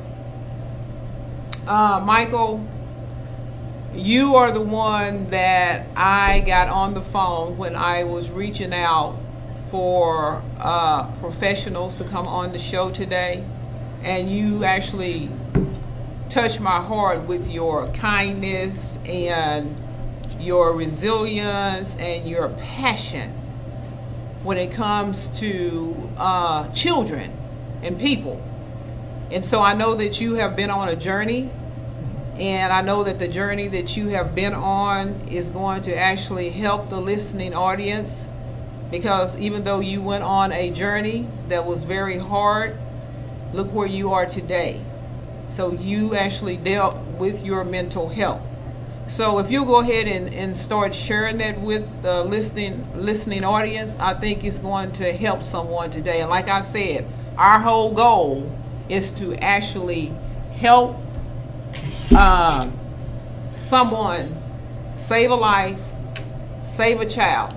Uh, 1.67 2.01
Michael, 2.03 2.65
you 3.93 4.36
are 4.36 4.51
the 4.51 4.62
one 4.62 5.27
that 5.31 5.88
I 5.95 6.41
got 6.41 6.69
on 6.69 6.93
the 6.93 7.01
phone 7.01 7.57
when 7.57 7.75
I 7.75 8.03
was 8.03 8.29
reaching 8.29 8.73
out 8.73 9.17
for 9.69 10.43
uh, 10.60 11.10
professionals 11.13 11.95
to 11.95 12.03
come 12.03 12.27
on 12.27 12.51
the 12.51 12.60
show 12.60 12.91
today, 12.91 13.45
and 14.03 14.31
you 14.31 14.63
actually 14.63 15.29
touched 16.29 16.59
my 16.59 16.81
heart 16.81 17.23
with 17.23 17.49
your 17.49 17.87
kindness 17.89 18.97
and 19.05 19.75
your 20.39 20.73
resilience 20.73 21.95
and 21.97 22.27
your 22.27 22.49
passion 22.49 23.31
when 24.43 24.57
it 24.57 24.71
comes 24.71 25.27
to 25.39 26.09
uh, 26.17 26.67
children 26.69 27.31
and 27.83 27.99
people. 27.99 28.41
And 29.29 29.45
so 29.45 29.61
I 29.61 29.73
know 29.73 29.95
that 29.95 30.19
you 30.19 30.35
have 30.35 30.55
been 30.55 30.69
on 30.69 30.89
a 30.89 30.95
journey, 30.95 31.49
and 32.37 32.73
I 32.73 32.81
know 32.81 33.03
that 33.03 33.19
the 33.19 33.27
journey 33.27 33.67
that 33.69 33.95
you 33.95 34.09
have 34.09 34.33
been 34.33 34.53
on 34.53 35.27
is 35.29 35.49
going 35.49 35.83
to 35.83 35.95
actually 35.95 36.49
help 36.49 36.89
the 36.89 36.99
listening 36.99 37.53
audience 37.53 38.27
because 38.89 39.37
even 39.37 39.63
though 39.63 39.79
you 39.79 40.01
went 40.01 40.23
on 40.23 40.51
a 40.51 40.69
journey 40.71 41.27
that 41.47 41.65
was 41.65 41.83
very 41.83 42.17
hard, 42.17 42.77
look 43.53 43.73
where 43.73 43.87
you 43.87 44.13
are 44.13 44.25
today. 44.25 44.81
So 45.47 45.73
you 45.73 46.15
actually 46.15 46.57
dealt 46.57 46.97
with 47.17 47.43
your 47.43 47.63
mental 47.63 48.09
health. 48.09 48.41
So 49.07 49.39
if 49.39 49.51
you 49.51 49.65
go 49.65 49.81
ahead 49.81 50.07
and, 50.07 50.33
and 50.33 50.57
start 50.57 50.95
sharing 50.95 51.39
that 51.39 51.59
with 51.59 51.85
the 52.01 52.23
listening 52.23 52.87
listening 52.95 53.43
audience, 53.43 53.97
I 53.99 54.13
think 54.13 54.45
it's 54.45 54.57
going 54.57 54.93
to 54.93 55.11
help 55.11 55.43
someone 55.43 55.91
today. 55.91 56.21
And 56.21 56.29
like 56.29 56.47
I 56.47 56.61
said, 56.61 57.05
our 57.37 57.59
whole 57.59 57.93
goal 57.93 58.49
is 58.87 59.11
to 59.13 59.35
actually 59.43 60.13
help 60.53 60.95
um, 62.15 62.77
someone 63.53 64.25
save 64.97 65.31
a 65.31 65.35
life, 65.35 65.79
save 66.63 67.01
a 67.01 67.05
child, 67.05 67.53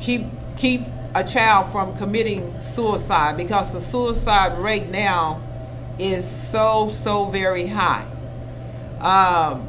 keep 0.00 0.26
keep 0.56 0.82
a 1.14 1.24
child 1.24 1.70
from 1.70 1.96
committing 1.96 2.58
suicide 2.60 3.36
because 3.36 3.72
the 3.72 3.80
suicide 3.80 4.58
rate 4.58 4.88
now 4.88 5.42
is 5.98 6.28
so 6.28 6.88
so 6.88 7.26
very 7.26 7.66
high. 7.66 8.06
Um, 9.00 9.68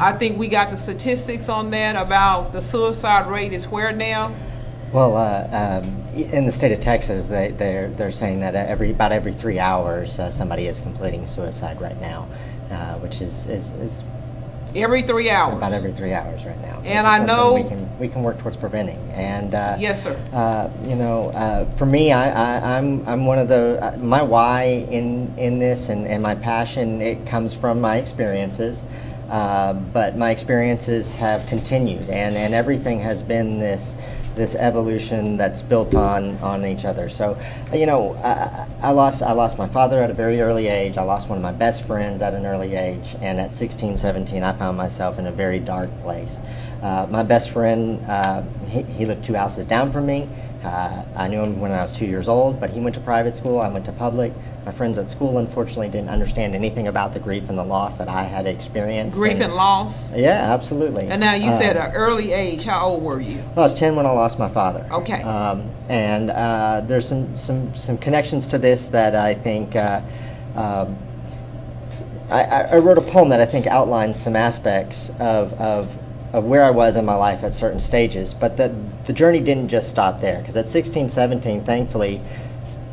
I 0.00 0.12
think 0.12 0.38
we 0.38 0.48
got 0.48 0.70
the 0.70 0.76
statistics 0.76 1.48
on 1.48 1.70
that 1.70 1.96
about 1.96 2.52
the 2.52 2.62
suicide 2.62 3.26
rate 3.26 3.52
is 3.52 3.66
where 3.68 3.92
now. 3.92 4.34
Well, 4.92 5.16
uh, 5.16 5.48
um, 5.50 6.06
in 6.14 6.46
the 6.46 6.52
state 6.52 6.72
of 6.72 6.80
Texas, 6.80 7.28
they, 7.28 7.50
they're 7.50 7.90
they're 7.90 8.12
saying 8.12 8.40
that 8.40 8.54
every 8.54 8.90
about 8.90 9.12
every 9.12 9.34
three 9.34 9.58
hours 9.58 10.18
uh, 10.18 10.30
somebody 10.30 10.66
is 10.66 10.80
completing 10.80 11.26
suicide 11.26 11.80
right 11.80 12.00
now, 12.00 12.28
uh, 12.70 12.94
which 13.00 13.20
is, 13.20 13.46
is, 13.46 13.72
is 13.72 14.04
every 14.74 15.02
three 15.02 15.30
hours. 15.30 15.56
About 15.56 15.72
every 15.72 15.92
three 15.92 16.12
hours 16.12 16.44
right 16.44 16.60
now. 16.62 16.80
And 16.84 17.06
I 17.06 17.24
know 17.24 17.54
we 17.54 17.64
can 17.64 17.98
we 17.98 18.08
can 18.08 18.22
work 18.22 18.38
towards 18.38 18.56
preventing. 18.56 18.98
And 19.12 19.54
uh, 19.54 19.76
yes, 19.78 20.02
sir. 20.02 20.16
Uh, 20.32 20.70
you 20.86 20.96
know, 20.96 21.30
uh, 21.30 21.70
for 21.72 21.86
me, 21.86 22.12
I, 22.12 22.30
I 22.30 22.78
am 22.78 23.00
I'm, 23.00 23.08
I'm 23.08 23.26
one 23.26 23.38
of 23.38 23.48
the 23.48 23.78
uh, 23.82 23.96
my 23.98 24.22
why 24.22 24.86
in 24.90 25.34
in 25.38 25.58
this 25.58 25.88
and, 25.88 26.06
and 26.06 26.22
my 26.22 26.34
passion 26.34 27.00
it 27.00 27.26
comes 27.26 27.54
from 27.54 27.80
my 27.80 27.96
experiences. 27.98 28.82
Uh, 29.28 29.74
but 29.74 30.16
my 30.16 30.30
experiences 30.30 31.14
have 31.16 31.46
continued, 31.46 32.08
and, 32.08 32.34
and 32.34 32.54
everything 32.54 32.98
has 32.98 33.20
been 33.20 33.58
this 33.58 33.94
this 34.38 34.54
evolution 34.54 35.36
that's 35.36 35.60
built 35.60 35.94
on 35.94 36.38
on 36.38 36.64
each 36.64 36.84
other. 36.84 37.10
So, 37.10 37.38
you 37.72 37.84
know, 37.84 38.14
I, 38.16 38.66
I, 38.80 38.90
lost 38.92 39.20
I 39.20 39.32
lost 39.32 39.58
my 39.58 39.68
father 39.68 40.02
at 40.02 40.10
a 40.10 40.14
very 40.14 40.40
early 40.40 40.68
age. 40.68 40.96
I 40.96 41.02
lost 41.02 41.28
one 41.28 41.36
of 41.36 41.42
my 41.42 41.52
best 41.52 41.86
friends 41.86 42.22
at 42.22 42.32
an 42.32 42.46
early 42.46 42.74
age, 42.74 43.16
and 43.20 43.38
at 43.40 43.54
16, 43.54 43.98
17, 43.98 44.42
I 44.42 44.56
found 44.56 44.76
myself 44.76 45.18
in 45.18 45.26
a 45.26 45.32
very 45.32 45.58
dark 45.58 45.90
place. 46.02 46.36
Uh, 46.82 47.06
my 47.10 47.22
best 47.22 47.50
friend, 47.50 48.04
uh, 48.06 48.42
he, 48.66 48.82
he 48.82 49.04
lived 49.04 49.24
two 49.24 49.34
houses 49.34 49.66
down 49.66 49.92
from 49.92 50.06
me. 50.06 50.28
Uh, 50.62 51.04
I 51.14 51.28
knew 51.28 51.40
him 51.40 51.60
when 51.60 51.70
I 51.70 51.82
was 51.82 51.92
two 51.92 52.06
years 52.06 52.28
old, 52.28 52.58
but 52.60 52.70
he 52.70 52.80
went 52.80 52.94
to 52.94 53.00
private 53.00 53.36
school. 53.36 53.60
I 53.60 53.68
went 53.68 53.84
to 53.86 53.92
public. 53.92 54.32
My 54.68 54.74
friends 54.74 54.98
at 54.98 55.08
school, 55.08 55.38
unfortunately, 55.38 55.88
didn't 55.88 56.10
understand 56.10 56.54
anything 56.54 56.88
about 56.88 57.14
the 57.14 57.20
grief 57.20 57.48
and 57.48 57.56
the 57.56 57.64
loss 57.64 57.96
that 57.96 58.06
I 58.06 58.24
had 58.24 58.46
experienced. 58.46 59.16
Grief 59.16 59.36
and, 59.36 59.44
and 59.44 59.54
loss? 59.54 60.10
Yeah, 60.10 60.52
absolutely. 60.52 61.06
And 61.06 61.22
now 61.22 61.32
you 61.32 61.48
uh, 61.48 61.58
said 61.58 61.78
an 61.78 61.92
early 61.92 62.32
age. 62.32 62.64
How 62.64 62.88
old 62.88 63.02
were 63.02 63.18
you? 63.18 63.36
Well, 63.36 63.60
I 63.60 63.62
was 63.62 63.74
10 63.74 63.96
when 63.96 64.04
I 64.04 64.10
lost 64.10 64.38
my 64.38 64.50
father. 64.50 64.86
Okay. 64.92 65.22
Um, 65.22 65.70
and 65.88 66.30
uh, 66.30 66.82
there's 66.84 67.08
some, 67.08 67.34
some, 67.34 67.74
some 67.74 67.96
connections 67.96 68.46
to 68.48 68.58
this 68.58 68.88
that 68.88 69.14
I 69.14 69.36
think. 69.36 69.74
Uh, 69.74 70.02
um, 70.54 70.98
I, 72.28 72.42
I, 72.42 72.76
wrote 72.76 72.98
a 72.98 73.00
poem 73.00 73.30
that 73.30 73.40
I 73.40 73.46
think 73.46 73.66
outlines 73.66 74.20
some 74.22 74.36
aspects 74.36 75.08
of, 75.18 75.54
of 75.54 75.88
of 76.34 76.44
where 76.44 76.62
I 76.62 76.70
was 76.70 76.96
in 76.96 77.06
my 77.06 77.14
life 77.14 77.42
at 77.42 77.54
certain 77.54 77.80
stages. 77.80 78.34
But 78.34 78.58
the, 78.58 78.74
the 79.06 79.14
journey 79.14 79.40
didn't 79.40 79.68
just 79.68 79.88
stop 79.88 80.20
there, 80.20 80.40
because 80.40 80.56
at 80.56 80.66
16, 80.66 81.08
17, 81.08 81.64
thankfully, 81.64 82.20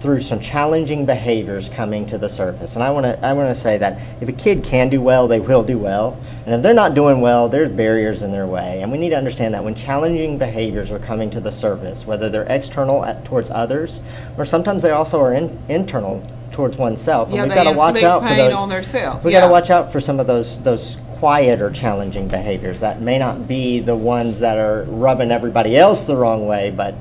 through 0.01 0.21
some 0.21 0.39
challenging 0.39 1.05
behaviors 1.05 1.69
coming 1.69 2.05
to 2.07 2.17
the 2.17 2.29
surface. 2.29 2.75
And 2.75 2.83
I 2.83 2.91
want 2.91 3.05
to 3.05 3.25
I 3.25 3.33
want 3.33 3.55
to 3.55 3.59
say 3.59 3.77
that 3.77 3.99
if 4.21 4.29
a 4.29 4.33
kid 4.33 4.63
can 4.63 4.89
do 4.89 5.01
well, 5.01 5.27
they 5.27 5.39
will 5.39 5.63
do 5.63 5.77
well. 5.77 6.19
And 6.45 6.55
if 6.55 6.63
they're 6.63 6.73
not 6.73 6.93
doing 6.93 7.21
well, 7.21 7.49
there's 7.49 7.71
barriers 7.71 8.21
in 8.21 8.31
their 8.31 8.47
way. 8.47 8.81
And 8.81 8.91
we 8.91 8.97
need 8.97 9.09
to 9.09 9.17
understand 9.17 9.53
that 9.53 9.63
when 9.63 9.75
challenging 9.75 10.37
behaviors 10.37 10.91
are 10.91 10.99
coming 10.99 11.29
to 11.31 11.39
the 11.39 11.51
surface, 11.51 12.05
whether 12.05 12.29
they're 12.29 12.43
external 12.43 13.03
at, 13.05 13.25
towards 13.25 13.49
others 13.49 13.99
or 14.37 14.45
sometimes 14.45 14.83
they 14.83 14.91
also 14.91 15.19
are 15.21 15.33
in, 15.33 15.57
internal 15.69 16.25
towards 16.51 16.77
oneself. 16.77 17.29
Yeah, 17.29 17.43
and 17.43 17.51
we've 17.51 17.55
got 17.55 17.69
to 17.69 17.77
watch 17.77 18.03
out 18.03 18.23
for 18.23 18.35
those. 18.35 18.53
On 18.53 18.69
theirself. 18.69 19.23
We've 19.23 19.33
yeah. 19.33 19.41
got 19.41 19.47
to 19.47 19.51
watch 19.51 19.69
out 19.69 19.91
for 19.91 19.99
some 19.99 20.19
of 20.19 20.27
those 20.27 20.61
those 20.63 20.97
quiet 21.15 21.61
or 21.61 21.71
challenging 21.71 22.27
behaviors 22.27 22.81
that 22.81 23.01
may 23.01 23.17
not 23.17 23.47
be 23.47 23.79
the 23.79 23.95
ones 23.95 24.39
that 24.39 24.57
are 24.57 24.83
rubbing 24.83 25.31
everybody 25.31 25.77
else 25.77 26.03
the 26.03 26.15
wrong 26.15 26.45
way, 26.45 26.71
but 26.71 26.93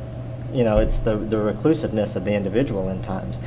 you 0.54 0.64
know, 0.64 0.78
it's 0.78 0.98
the, 0.98 1.16
the 1.16 1.36
reclusiveness 1.36 2.16
of 2.16 2.24
the 2.24 2.32
individual 2.32 2.88
in 2.88 3.02
times. 3.02 3.38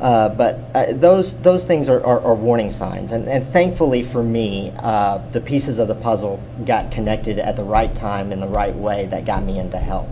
Uh, 0.00 0.30
but 0.30 0.58
uh, 0.74 0.92
those 0.94 1.36
those 1.42 1.66
things 1.66 1.86
are, 1.88 2.02
are, 2.06 2.20
are, 2.22 2.34
warning 2.34 2.72
signs, 2.72 3.12
and, 3.12 3.28
and 3.28 3.52
thankfully 3.52 4.02
for 4.02 4.22
me, 4.22 4.72
uh, 4.78 5.18
the 5.32 5.40
pieces 5.42 5.78
of 5.78 5.88
the 5.88 5.94
puzzle 5.94 6.42
got 6.64 6.90
connected 6.90 7.38
at 7.38 7.54
the 7.54 7.62
right 7.62 7.94
time 7.94 8.32
in 8.32 8.40
the 8.40 8.48
right 8.48 8.74
way 8.74 9.06
that 9.10 9.26
got 9.26 9.44
me 9.44 9.58
into 9.58 9.76
help. 9.76 10.08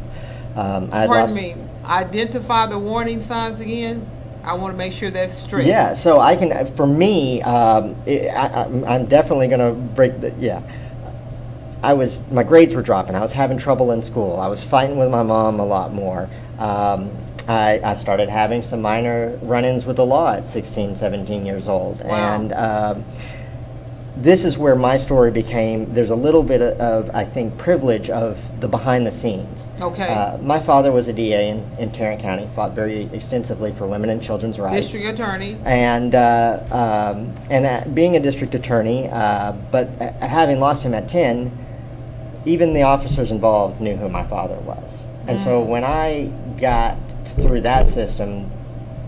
Um, 0.57 0.91
Pardon 0.91 1.09
lost, 1.09 1.35
me. 1.35 1.57
Identify 1.87 2.67
the 2.67 2.79
warning 2.79 3.23
signs 3.23 3.61
again. 3.61 4.07
I 4.45 4.53
want 4.55 4.75
to 4.75 4.79
make 4.79 4.93
sure 4.93 5.11
that's 5.11 5.35
straight. 5.35 5.67
Yeah. 5.67 5.95
So 5.95 6.21
I 6.21 6.37
can. 6.37 6.75
For 6.75 6.87
me, 6.87 7.41
um, 7.43 7.97
it, 8.05 8.29
I, 8.29 8.65
am 8.65 9.07
definitely 9.07 9.49
going 9.49 9.61
to 9.61 9.73
break 9.95 10.21
the. 10.21 10.35
Yeah. 10.39 10.61
I 11.83 11.93
was 11.93 12.21
my 12.31 12.43
grades 12.43 12.75
were 12.75 12.83
dropping. 12.83 13.14
I 13.14 13.21
was 13.21 13.33
having 13.33 13.59
trouble 13.59 13.93
in 13.93 14.03
school. 14.03 14.38
I 14.38 14.49
was 14.49 14.64
fighting 14.64 14.99
with 14.99 15.11
my 15.11 15.23
mom 15.23 15.61
a 15.61 15.67
lot 15.67 15.93
more. 15.93 16.29
Um, 16.59 17.11
I, 17.47 17.81
I, 17.83 17.95
started 17.95 18.29
having 18.29 18.62
some 18.62 18.83
minor 18.83 19.38
run-ins 19.41 19.87
with 19.87 19.97
the 19.97 20.05
law 20.05 20.35
at 20.35 20.47
16, 20.47 20.97
17 20.97 21.47
years 21.47 21.67
old, 21.67 22.05
wow. 22.05 22.35
and 22.35 22.53
um, 22.53 23.05
this 24.19 24.45
is 24.45 24.59
where 24.59 24.75
my 24.75 24.97
story 24.97 25.31
became. 25.31 25.95
There's 25.95 26.11
a 26.11 26.17
little 26.17 26.43
bit 26.43 26.61
of, 26.61 27.09
I 27.14 27.25
think, 27.25 27.57
privilege 27.57 28.11
of 28.11 28.37
the 28.61 28.69
behind 28.69 29.07
the 29.07 29.12
scenes. 29.12 29.69
Okay. 29.81 30.09
Uh, 30.09 30.37
my 30.38 30.61
father 30.61 30.91
was 30.91 31.09
a 31.09 31.12
DA 31.12 31.49
in, 31.49 31.59
in 31.79 31.93
Tarrant 31.93 32.21
County, 32.21 32.51
fought 32.55 32.73
very 32.73 33.05
extensively 33.14 33.73
for 33.73 33.87
women 33.87 34.11
and 34.11 34.23
children's 34.23 34.59
rights. 34.59 34.88
District 34.88 35.19
attorney. 35.19 35.57
And 35.64 36.14
uh, 36.14 36.64
um, 36.71 37.35
and 37.49 37.64
uh, 37.64 37.88
being 37.95 38.17
a 38.17 38.21
district 38.21 38.55
attorney, 38.55 39.09
uh, 39.09 39.53
but 39.71 39.88
having 40.21 40.59
lost 40.59 40.83
him 40.83 40.95
at 40.95 41.09
10 41.09 41.67
even 42.44 42.72
the 42.72 42.83
officers 42.83 43.31
involved 43.31 43.81
knew 43.81 43.96
who 43.96 44.09
my 44.09 44.27
father 44.27 44.57
was. 44.57 44.98
And 45.27 45.38
mm. 45.38 45.44
so 45.44 45.62
when 45.62 45.85
I 45.85 46.27
got 46.61 46.96
through 47.37 47.62
that 47.62 47.88
system 47.88 48.51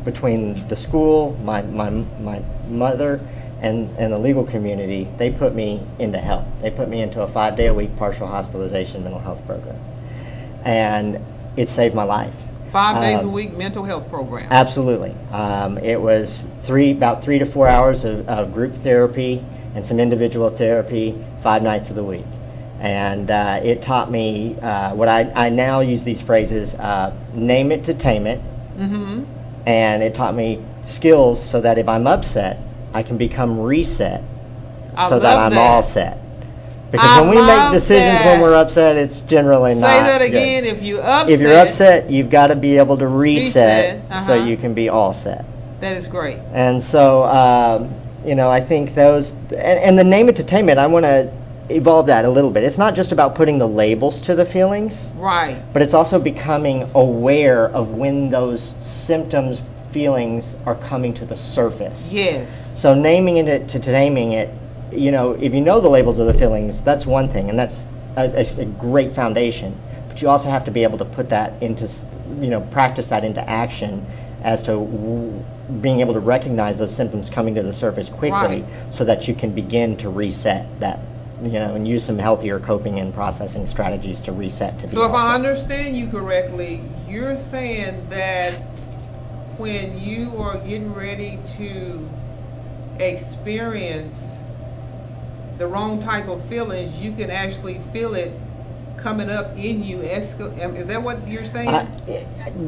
between 0.05 0.67
the 0.69 0.77
school, 0.77 1.39
my, 1.43 1.63
my, 1.63 1.91
my 1.91 2.43
mother, 2.69 3.21
and, 3.61 3.95
and 3.99 4.13
the 4.13 4.19
legal 4.19 4.45
community, 4.45 5.07
they 5.19 5.31
put 5.31 5.55
me 5.55 5.87
into 5.99 6.19
help. 6.19 6.47
They 6.63 6.71
put 6.71 6.89
me 6.89 7.03
into 7.03 7.21
a 7.23 7.31
five 7.31 7.57
day 7.57 7.67
a 7.67 7.75
week 7.75 7.95
partial 7.97 8.27
hospitalization 8.27 9.03
mental 9.03 9.21
health 9.21 9.45
program. 9.47 9.79
And 10.65 11.25
it 11.57 11.69
saved 11.69 11.95
my 11.95 12.05
life. 12.05 12.35
Five 12.73 13.03
days 13.03 13.19
um, 13.21 13.27
a 13.27 13.29
week 13.29 13.57
mental 13.57 13.85
health 13.85 14.09
program. 14.09 14.47
Absolutely. 14.51 15.15
Um, 15.31 15.77
it 15.79 16.01
was 16.01 16.45
three 16.63 16.93
about 16.93 17.23
three 17.23 17.39
to 17.39 17.45
four 17.45 17.69
hours 17.69 18.05
of, 18.05 18.27
of 18.29 18.55
group 18.55 18.75
therapy 18.77 19.45
and 19.75 19.87
some 19.87 20.01
individual 20.01 20.51
therapy 20.51 21.23
five 21.43 21.63
nights 21.63 21.91
of 21.91 21.97
the 21.97 22.05
week 22.05 22.25
and 22.81 23.31
uh, 23.31 23.61
it 23.63 23.83
taught 23.83 24.11
me 24.11 24.57
uh, 24.61 24.95
what 24.95 25.07
I, 25.07 25.31
I 25.35 25.49
now 25.51 25.81
use 25.81 26.03
these 26.03 26.21
phrases 26.21 26.75
uh, 26.75 27.15
name 27.35 27.71
it 27.73 27.85
to 27.85 27.95
tame 27.95 28.27
it 28.27 28.41
mm-hmm. 28.77 29.25
and 29.69 30.03
it 30.03 30.15
taught 30.15 30.35
me 30.35 30.65
skills 30.85 31.43
so 31.43 31.61
that 31.61 31.79
if 31.79 31.89
i'm 31.89 32.07
upset 32.07 32.59
i 32.95 33.03
can 33.03 33.19
become 33.19 33.61
reset 33.61 34.25
I 34.97 35.09
so 35.09 35.21
that 35.21 35.37
i'm 35.37 35.53
that. 35.53 35.59
all 35.59 35.83
set 35.83 36.19
because 36.91 37.09
I 37.09 37.21
when 37.21 37.31
we 37.31 37.43
make 37.43 37.71
decisions 37.71 38.19
that. 38.19 38.33
when 38.33 38.41
we're 38.41 38.57
upset 38.57 38.97
it's 38.97 39.21
generally 39.21 39.75
Say 39.75 39.81
not 39.81 39.91
Say 39.91 40.03
that 40.03 40.23
again. 40.23 40.65
good. 40.65 40.77
If 40.77 40.83
you 40.83 41.01
upset, 41.01 41.31
if 41.31 41.41
you're 41.41 41.57
upset, 41.57 42.11
you've 42.11 42.31
got 42.31 42.49
to 42.49 42.57
be 42.57 42.79
able 42.79 42.97
to 42.99 43.07
reset, 43.07 43.95
reset. 43.95 44.11
Uh-huh. 44.11 44.27
so 44.27 44.45
you 44.45 44.57
can 44.57 44.75
be 44.75 44.89
all 44.89 45.13
set. 45.13 45.45
That 45.81 45.97
is 45.97 46.09
great. 46.09 46.39
And 46.53 46.83
so, 46.83 47.25
um, 47.25 47.95
you 48.27 48.35
know, 48.35 48.51
I 48.51 48.61
think 48.61 48.97
those 48.97 49.31
and, 49.51 49.79
and 49.79 49.99
the 49.99 50.03
name 50.03 50.29
it 50.29 50.35
to 50.37 50.45
tame 50.45 50.69
it. 50.69 50.79
I 50.79 50.89
want 50.89 51.05
to 51.05 51.33
evolve 51.77 52.07
that 52.07 52.25
a 52.25 52.31
little 52.31 52.51
bit. 52.51 52.65
It's 52.65 52.79
not 52.79 52.95
just 52.95 53.13
about 53.13 53.35
putting 53.35 53.59
the 53.59 53.69
labels 53.69 54.21
to 54.23 54.35
the 54.35 54.45
feelings, 54.45 55.09
Right. 55.17 55.63
but 55.73 55.83
it's 55.83 55.95
also 55.95 56.19
becoming 56.19 56.89
aware 56.95 57.69
of 57.71 57.91
when 57.91 58.31
those 58.31 58.75
symptoms, 58.81 59.61
feelings 59.93 60.57
are 60.67 60.77
coming 60.77 61.13
to 61.15 61.25
the 61.25 61.37
surface. 61.37 62.13
Yes. 62.13 62.51
So 62.77 62.95
naming 62.95 63.39
it 63.39 63.69
to, 63.71 63.79
to 63.81 63.91
naming 63.93 64.33
it, 64.33 64.51
you 64.93 65.11
know, 65.11 65.33
if 65.33 65.53
you 65.53 65.61
know 65.61 65.81
the 65.81 65.89
labels 65.89 66.19
of 66.19 66.27
the 66.27 66.35
feelings, 66.35 66.81
that's 66.83 67.07
one 67.07 67.29
thing, 67.33 67.51
and 67.51 67.59
that's 67.59 67.87
a, 68.17 68.23
a, 68.41 68.63
a 68.63 68.65
great 68.65 69.15
foundation. 69.15 69.77
But 70.09 70.23
you 70.23 70.29
also 70.29 70.49
have 70.49 70.65
to 70.65 70.71
be 70.71 70.83
able 70.83 70.99
to 70.99 71.05
put 71.05 71.29
that 71.31 71.61
into, 71.63 71.89
you 72.41 72.51
know, 72.51 72.61
practice 72.61 73.07
that 73.09 73.25
into 73.25 73.49
action 73.49 74.07
as 74.43 74.63
to 74.63 74.73
w- 74.73 75.45
being 75.81 76.01
able 76.01 76.15
to 76.15 76.21
recognize 76.21 76.79
those 76.79 76.95
symptoms 76.95 77.31
coming 77.31 77.55
to 77.55 77.63
the 77.63 77.73
surface 77.73 78.09
quickly, 78.09 78.63
Right. 78.63 78.65
so 78.91 79.05
that 79.05 79.29
you 79.29 79.35
can 79.35 79.53
begin 79.53 79.97
to 79.99 80.09
reset 80.09 80.67
that, 80.81 80.99
you 81.43 81.53
know, 81.53 81.75
and 81.75 81.87
use 81.87 82.05
some 82.05 82.19
healthier 82.19 82.61
coping 82.61 82.99
and 82.99 83.15
processing 83.15 83.67
strategies 83.67 84.21
to 84.23 84.33
reset 84.33 84.79
to. 84.81 84.87
be 84.87 84.93
So 84.93 85.07
if 85.07 85.15
I 85.15 85.35
understand 85.35 85.97
you 85.97 86.09
correctly, 86.09 86.85
you're 87.09 87.37
saying 87.37 88.09
that 88.11 88.55
when 89.57 89.99
you 89.99 90.39
are 90.39 90.59
getting 90.59 90.93
ready 90.93 91.39
to 91.57 92.09
experience 92.99 94.39
the 95.59 95.67
wrong 95.67 96.01
type 96.01 96.29
of 96.29 96.45
feelings, 96.45 97.03
you 97.03 97.13
can 97.13 97.31
actually 97.31 97.79
feel 97.79 98.15
it 98.15 98.39
coming 98.97 99.31
up 99.31 99.57
in 99.57 99.83
you. 99.83 99.99
Escal- 99.99 100.63
um, 100.65 100.77
Is 100.77 100.87
that 100.89 101.03
what 101.03 101.27
you're 101.27 101.45
saying? 101.45 101.69
Uh, 101.69 101.87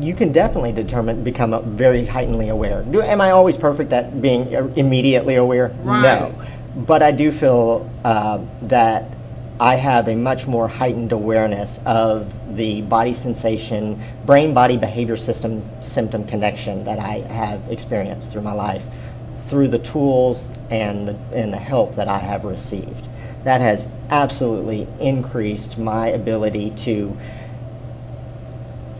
you 0.01 0.14
can 0.14 0.33
definitely 0.33 0.73
determine, 0.73 1.23
become 1.23 1.77
very 1.77 2.07
heightenedly 2.07 2.49
aware. 2.49 2.83
Do, 2.83 3.03
am 3.03 3.20
I 3.20 3.31
always 3.31 3.57
perfect 3.57 3.93
at 3.93 4.20
being 4.20 4.55
uh, 4.55 4.68
immediately 4.77 5.37
aware? 5.37 5.75
Right. 5.83 6.03
No. 6.03 6.45
But 6.75 7.03
I 7.03 7.12
do 7.12 7.31
feel 7.31 7.91
uh, 8.05 8.41
that 8.62 9.12
I 9.61 9.77
have 9.77 10.09
a 10.09 10.16
much 10.16 10.47
more 10.47 10.66
heightened 10.66 11.12
awareness 11.12 11.79
of 11.85 12.33
the 12.57 12.81
body 12.83 13.14
sensation, 13.14 14.03
brain 14.25 14.55
body 14.55 14.77
behavior 14.77 15.16
system 15.16 15.62
symptom 15.83 16.25
connection 16.25 16.85
that 16.85 16.99
I 16.99 17.20
have 17.33 17.70
experienced 17.70 18.33
through 18.33 18.43
my 18.43 18.55
life 18.55 18.83
through 19.47 19.68
the 19.68 19.79
tools 19.79 20.47
and 20.70 21.09
the, 21.09 21.16
and 21.35 21.53
the 21.53 21.59
help 21.59 21.95
that 21.97 22.09
I 22.09 22.18
have 22.18 22.45
received. 22.45 23.07
That 23.45 23.61
has 23.61 23.87
absolutely 24.09 24.89
increased 24.99 25.77
my 25.77 26.09
ability 26.09 26.70
to 26.70 27.16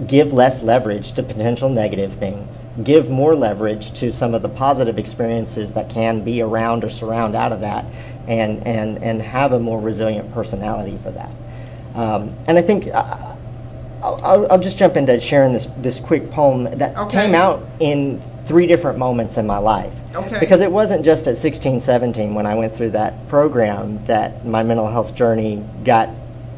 give 0.07 0.33
less 0.33 0.63
leverage 0.63 1.13
to 1.13 1.23
potential 1.23 1.69
negative 1.69 2.15
things, 2.15 2.49
give 2.85 3.09
more 3.11 3.35
leverage 3.35 3.93
to 4.01 4.13
some 4.13 4.35
of 4.35 4.43
the 4.43 4.49
positive 4.49 4.99
experiences 4.99 5.73
that 5.73 5.89
can 5.91 6.23
be 6.23 6.41
around 6.43 6.85
or 6.85 6.91
surround 6.91 7.35
out 7.35 7.53
of 7.53 7.61
that, 7.61 7.85
and, 8.27 8.67
and, 8.67 9.03
and 9.03 9.21
have 9.21 9.53
a 9.53 9.59
more 9.59 9.81
resilient 9.81 10.33
personality 10.33 10.99
for 11.03 11.11
that. 11.11 11.31
Um, 11.95 12.35
and 12.47 12.57
I 12.59 12.63
think 12.63 12.87
uh, 12.89 13.35
I'll, 14.03 14.21
I'll, 14.23 14.53
I'll 14.53 14.59
just 14.61 14.79
jump 14.79 14.97
into 14.97 15.21
sharing 15.21 15.53
this, 15.53 15.69
this 15.79 15.99
quick 16.01 16.31
poem 16.31 16.65
that 16.79 16.97
Okay. 16.97 17.25
came 17.27 17.35
out 17.35 17.67
in 17.81 18.23
three 18.47 18.67
different 18.67 18.99
moments 18.99 19.37
in 19.37 19.47
my 19.47 19.59
life. 19.59 19.93
Okay. 20.15 20.41
Because 20.41 20.61
it 20.61 20.71
wasn't 20.71 21.05
just 21.05 21.27
at 21.27 21.37
16, 21.37 21.81
17 21.81 22.35
when 22.35 22.45
I 22.47 22.55
went 22.55 22.75
through 22.77 22.91
that 22.91 23.29
program 23.29 24.05
that 24.07 24.45
my 24.47 24.63
mental 24.63 24.91
health 24.91 25.15
journey 25.15 25.65
got 25.85 26.09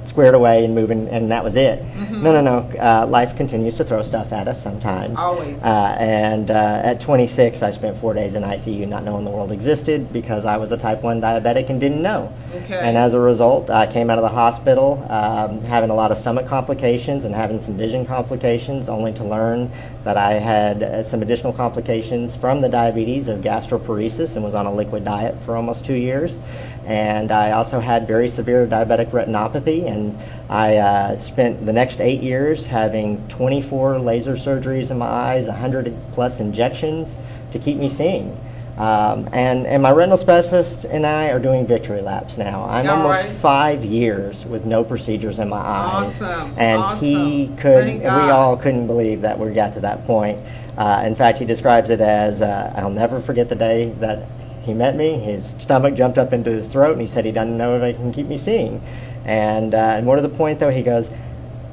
squared 0.09 0.35
away 0.35 0.65
and 0.65 0.75
moving, 0.75 1.09
and 1.09 1.31
that 1.31 1.43
was 1.43 1.57
it. 1.57 1.85
No, 2.11 2.33
no, 2.33 2.41
no. 2.41 2.59
Uh, 2.79 3.07
life 3.07 3.37
continues 3.37 3.75
to 3.77 3.85
throw 3.85 4.03
stuff 4.03 4.33
at 4.33 4.49
us 4.49 4.63
sometimes. 4.63 5.19
Always. 5.19 5.63
Uh, 5.63 5.97
and 5.99 6.51
uh, 6.51 6.81
at 6.85 7.01
26, 7.01 7.63
I 7.63 7.71
spent 7.71 8.01
four 8.01 8.15
days 8.15 8.35
in 8.35 8.43
ICU 8.43 8.89
not 8.89 9.05
knowing 9.05 9.25
the 9.25 9.31
world 9.31 9.53
existed 9.53 10.13
because 10.13 10.45
I 10.45 10.57
was 10.57 10.73
a 10.73 10.77
type 10.77 11.03
1 11.03 11.21
diabetic 11.21 11.71
and 11.71 11.81
didn't 11.81 12.03
know. 12.03 12.33
Okay. 12.55 12.79
And 12.79 12.97
as 12.97 13.15
a 13.15 13.21
result, 13.21 13.71
I 13.71 13.91
came 13.91 14.11
out 14.11 14.19
of 14.19 14.23
the 14.23 14.29
hospital 14.29 15.05
um, 15.11 15.61
having 15.63 15.91
a 15.91 15.95
lot 15.95 16.13
of 16.13 16.19
stomach 16.19 16.47
complications 16.47 17.25
and 17.25 17.35
having 17.35 17.61
some 17.61 17.77
vision 17.77 18.07
complications, 18.07 18.89
only 18.89 19.13
to 19.15 19.25
learn 19.25 19.71
that 20.05 20.17
I 20.17 20.33
had 20.35 20.83
uh, 20.83 21.03
some 21.03 21.23
additional 21.23 21.53
complications 21.53 22.37
from 22.37 22.61
the 22.61 22.69
diabetes 22.69 23.29
of 23.29 23.41
gastroparesis 23.41 24.35
and 24.37 24.45
was 24.45 24.55
on 24.55 24.67
a 24.67 24.73
liquid 24.73 25.05
diet 25.05 25.37
for 25.45 25.57
almost 25.57 25.85
two 25.85 25.95
years. 25.95 26.39
And 26.87 27.33
I 27.33 27.53
also 27.53 27.81
had 27.81 28.07
very 28.07 28.29
severe 28.29 28.67
diabetic 28.67 29.11
retinopathy, 29.11 29.91
and 29.91 30.19
I 30.51 30.77
uh, 30.77 31.17
spent 31.17 31.65
the 31.65 31.73
next 31.73 32.01
eight 32.01 32.23
years 32.23 32.67
having 32.67 33.27
24 33.29 33.99
laser 33.99 34.37
surgeries 34.37 34.91
in 34.91 34.99
my 34.99 35.07
eyes, 35.07 35.47
100 35.47 35.95
plus 36.13 36.41
injections 36.41 37.17
to 37.53 37.59
keep 37.59 37.79
me 37.79 37.89
seeing. 37.89 38.39
Um, 38.77 39.29
and, 39.33 39.69
and 39.69 39.83
my 39.85 39.93
retinal 39.93 40.19
specialist 40.19 40.85
and 40.85 41.07
I 41.07 41.29
are 41.29 41.39
doing 41.39 41.65
victory 41.65 42.01
laps 42.01 42.37
now. 42.37 42.65
I'm 42.65 42.89
All 42.89 42.97
almost 42.97 43.23
right. 43.23 43.37
five 43.37 43.85
years 43.85 44.45
with 44.47 44.65
no 44.65 44.83
procedures 44.83 45.39
in 45.39 45.49
my 45.49 45.59
eyes. 45.59 46.21
Awesome, 46.21 46.59
And 46.59 46.99
he 46.99 47.45
awesome. 47.45 47.57
could, 47.57 47.85
Thank 47.85 47.99
we 48.01 48.05
God. 48.05 48.31
all 48.31 48.57
couldn't 48.57 48.89
believe 48.89 49.21
that 49.21 49.39
we 49.39 49.53
got 49.55 49.73
to 49.75 49.81
that 49.81 50.05
point. 50.07 50.41
Uh, 50.77 51.05
in 51.07 51.15
fact, 51.15 51.39
he 51.39 51.45
describes 51.45 51.91
it 51.91 52.01
as 52.01 52.43
uh, 52.43 52.73
I'll 52.77 52.91
never 52.91 53.21
forget 53.23 53.49
the 53.49 53.55
day 53.55 53.91
that 54.01 54.27
he 54.65 54.75
met 54.75 54.97
me. 54.97 55.19
His 55.19 55.55
stomach 55.59 55.95
jumped 55.95 56.19
up 56.19 56.33
into 56.33 56.51
his 56.51 56.67
throat, 56.67 56.93
and 56.93 57.01
he 57.01 57.07
said 57.07 57.25
he 57.25 57.33
doesn't 57.33 57.57
know 57.57 57.77
if 57.77 57.97
he 57.97 58.01
can 58.01 58.13
keep 58.13 58.27
me 58.27 58.39
seeing. 58.39 58.83
And, 59.25 59.75
uh, 59.75 59.95
and 59.97 60.07
more 60.07 60.17
to 60.17 60.23
the 60.23 60.29
point, 60.29 60.59
though, 60.59 60.71
he 60.71 60.83
goes, 60.83 61.11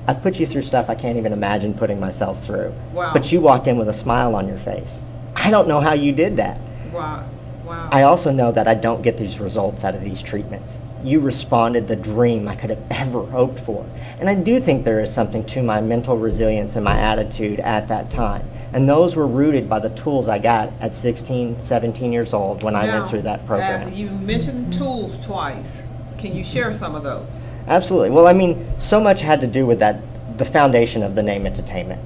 I've 0.08 0.22
put 0.22 0.40
you 0.40 0.48
through 0.48 0.64
stuff 0.64 0.90
I 0.90 0.96
can't 0.96 1.18
even 1.18 1.32
imagine 1.32 1.74
putting 1.74 2.00
myself 2.00 2.44
through. 2.44 2.74
Wow. 2.92 3.14
But 3.14 3.32
you 3.32 3.40
walked 3.40 3.68
in 3.68 3.78
with 3.78 3.88
a 3.88 3.94
smile 3.94 4.36
on 4.36 4.48
your 4.48 4.60
face. 4.60 5.00
I 5.36 5.52
don't 5.52 5.68
know 5.68 5.80
how 5.80 5.94
you 5.94 6.12
did 6.12 6.38
that. 6.38 6.60
wow. 6.92 7.28
Wow. 7.66 7.90
I 7.92 8.04
also 8.04 8.32
know 8.32 8.52
that 8.52 8.68
I 8.68 8.74
don't 8.74 9.02
get 9.02 9.18
these 9.18 9.40
results 9.40 9.84
out 9.84 9.96
of 9.96 10.02
these 10.02 10.22
treatments. 10.22 10.80
You 11.04 11.20
responded 11.20 11.88
the 11.88 11.96
dream 11.96 12.48
I 12.48 12.56
could 12.56 12.70
have 12.70 12.84
ever 12.90 13.24
hoped 13.26 13.60
for. 13.62 13.86
And 14.20 14.30
I 14.30 14.36
do 14.36 14.60
think 14.60 14.84
there 14.84 15.00
is 15.00 15.14
something 15.14 15.46
to 15.46 15.64
my 15.64 15.80
mental 15.80 16.18
resilience 16.18 16.76
and 16.76 16.84
my 16.84 17.00
attitude 17.00 17.60
at 17.60 17.88
that 17.88 18.12
time. 18.12 18.50
And 18.74 18.88
those 18.88 19.16
were 19.16 19.28
rooted 19.28 19.68
by 19.68 19.80
the 19.80 19.90
tools 19.90 20.30
I 20.30 20.40
got 20.40 20.72
at 20.80 20.94
16, 20.94 21.60
17 21.60 22.14
years 22.14 22.34
old 22.34 22.64
when 22.64 22.76
I 22.76 22.86
Now, 22.86 23.00
went 23.00 23.10
through 23.10 23.24
that 23.24 23.42
uh, 23.42 23.46
program. 23.46 23.94
you 23.94 24.10
mentioned 24.10 24.72
tools 24.74 25.24
twice. 25.26 25.84
Can 26.18 26.34
you 26.34 26.44
share 26.44 26.74
some 26.74 26.96
of 26.96 27.04
those? 27.04 27.50
Absolutely. 27.68 28.12
Well, 28.12 28.28
I 28.28 28.34
mean, 28.34 28.74
so 28.80 29.02
much 29.02 29.22
had 29.22 29.42
to 29.42 29.48
do 29.48 29.66
with 29.66 29.80
that, 29.80 30.02
the 30.38 30.46
foundation 30.46 31.04
of 31.04 31.16
the 31.16 31.24
name 31.24 31.46
entertainment. 31.46 32.02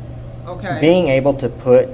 Okay. 0.47 0.80
being 0.80 1.07
able 1.07 1.34
to 1.34 1.49
put 1.49 1.89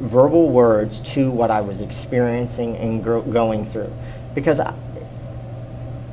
verbal 0.00 0.48
words 0.48 1.00
to 1.00 1.30
what 1.30 1.50
I 1.50 1.60
was 1.60 1.80
experiencing 1.82 2.76
and 2.76 3.04
gro- 3.04 3.20
going 3.22 3.70
through, 3.70 3.92
because 4.34 4.58
I, 4.58 4.74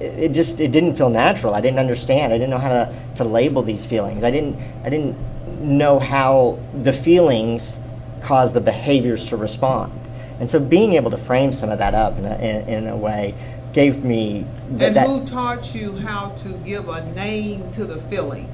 it 0.02 0.10
it 0.10 0.32
just 0.34 0.60
it 0.60 0.72
didn't 0.72 0.98
feel 0.98 1.10
natural. 1.10 1.54
I 1.56 1.62
didn't 1.62 1.80
understand. 1.80 2.34
I 2.34 2.38
didn't 2.38 2.50
know 2.52 2.58
how 2.58 2.70
to, 2.70 2.94
to 3.16 3.24
label 3.24 3.64
these 3.64 3.86
feelings. 3.86 4.24
I 4.24 4.32
didn't 4.32 4.58
I 4.84 4.90
didn't 4.90 5.16
know 5.60 6.00
how 6.00 6.60
the 6.84 6.94
feelings 6.94 7.80
cause 8.22 8.54
the 8.54 8.62
behaviors 8.62 9.26
to 9.26 9.38
respond. 9.38 9.94
And 10.40 10.50
so 10.50 10.60
being 10.60 10.94
able 10.94 11.12
to 11.12 11.18
frame 11.18 11.54
some 11.54 11.70
of 11.70 11.80
that 11.80 11.94
up 11.94 12.18
in 12.18 12.26
a, 12.26 12.36
in, 12.36 12.70
in 12.70 12.88
a 12.88 12.96
way 12.96 13.36
gave 13.74 14.04
me 14.04 14.46
th- 14.70 14.82
and 14.82 14.96
that. 14.96 15.08
who 15.08 15.26
taught 15.26 15.76
you 15.76 15.98
how 15.98 16.30
to 16.30 16.58
give 16.60 16.88
a 16.88 17.06
name 17.14 17.72
to 17.72 17.86
the 17.86 18.02
feeling? 18.04 18.52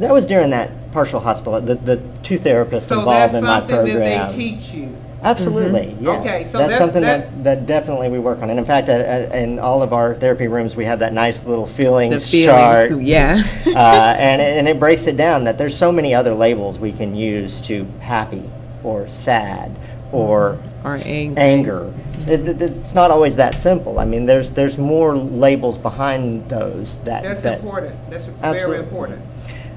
That 0.00 0.12
was 0.12 0.26
during 0.26 0.50
that 0.50 0.92
partial 0.92 1.20
hospital. 1.20 1.60
The, 1.60 1.74
the 1.76 2.02
two 2.22 2.38
therapists 2.38 2.88
So 2.88 3.00
involved 3.00 3.34
in 3.34 3.44
my 3.44 3.60
program. 3.60 3.68
So 3.68 3.68
that's 3.68 3.70
something 3.70 4.00
that 4.00 4.28
they 4.28 4.34
teach 4.34 4.74
you. 4.74 4.96
Absolutely, 5.22 5.96
yes. 6.00 6.20
Okay, 6.20 6.44
so 6.44 6.58
that's, 6.58 6.70
that's- 6.72 6.78
something 6.78 7.02
that- 7.02 7.32
that, 7.42 7.44
that 7.44 7.66
definitely 7.66 8.08
we 8.08 8.18
work 8.18 8.42
on. 8.42 8.50
And 8.50 8.58
in 8.58 8.64
fact, 8.64 8.88
at, 8.88 9.00
at, 9.00 9.34
in 9.34 9.58
all 9.58 9.82
of 9.82 9.92
our 9.92 10.14
therapy 10.14 10.46
rooms, 10.46 10.76
we 10.76 10.84
have 10.84 10.98
that 11.00 11.12
nice 11.12 11.44
little 11.44 11.66
The 11.66 11.72
feelings, 11.74 12.30
feelings, 12.30 12.90
chart. 12.90 13.00
yeah. 13.02 13.42
uh, 13.66 14.14
and, 14.18 14.40
it, 14.40 14.58
and 14.58 14.68
it 14.68 14.78
breaks 14.78 15.06
it 15.06 15.16
down 15.16 15.44
that 15.44 15.58
there's 15.58 15.76
so 15.76 15.90
many 15.90 16.14
other 16.14 16.34
labels 16.34 16.78
we 16.78 16.92
can 16.92 17.14
use 17.14 17.60
to 17.62 17.84
happy 18.00 18.48
or 18.84 19.08
sad 19.08 19.76
or 20.12 20.58
or 20.84 21.00
angry. 21.02 21.42
anger. 21.42 21.92
It, 22.28 22.46
it- 22.46 22.62
it's 22.62 22.94
not 22.94 23.10
always 23.10 23.34
that 23.36 23.54
simple. 23.56 23.98
I 23.98 24.04
mean, 24.04 24.26
there's 24.26 24.50
there's 24.52 24.78
more 24.78 25.16
labels 25.16 25.76
behind 25.78 26.48
those 26.48 26.98
that 27.00 27.22
That's 27.24 27.42
that, 27.42 27.58
important. 27.60 27.96
That's 28.10 28.26
very 28.40 28.78
important. 28.78 29.20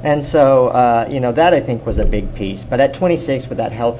and 0.03 0.23
so, 0.23 0.67
uh, 0.67 1.07
you 1.09 1.19
know, 1.19 1.31
that 1.31 1.53
I 1.53 1.59
think 1.59 1.85
was 1.85 1.97
a 1.97 2.05
big 2.05 2.33
piece. 2.35 2.63
But 2.63 2.79
at 2.79 2.93
26, 2.93 3.47
with 3.49 3.57
that 3.57 3.71
health 3.71 3.99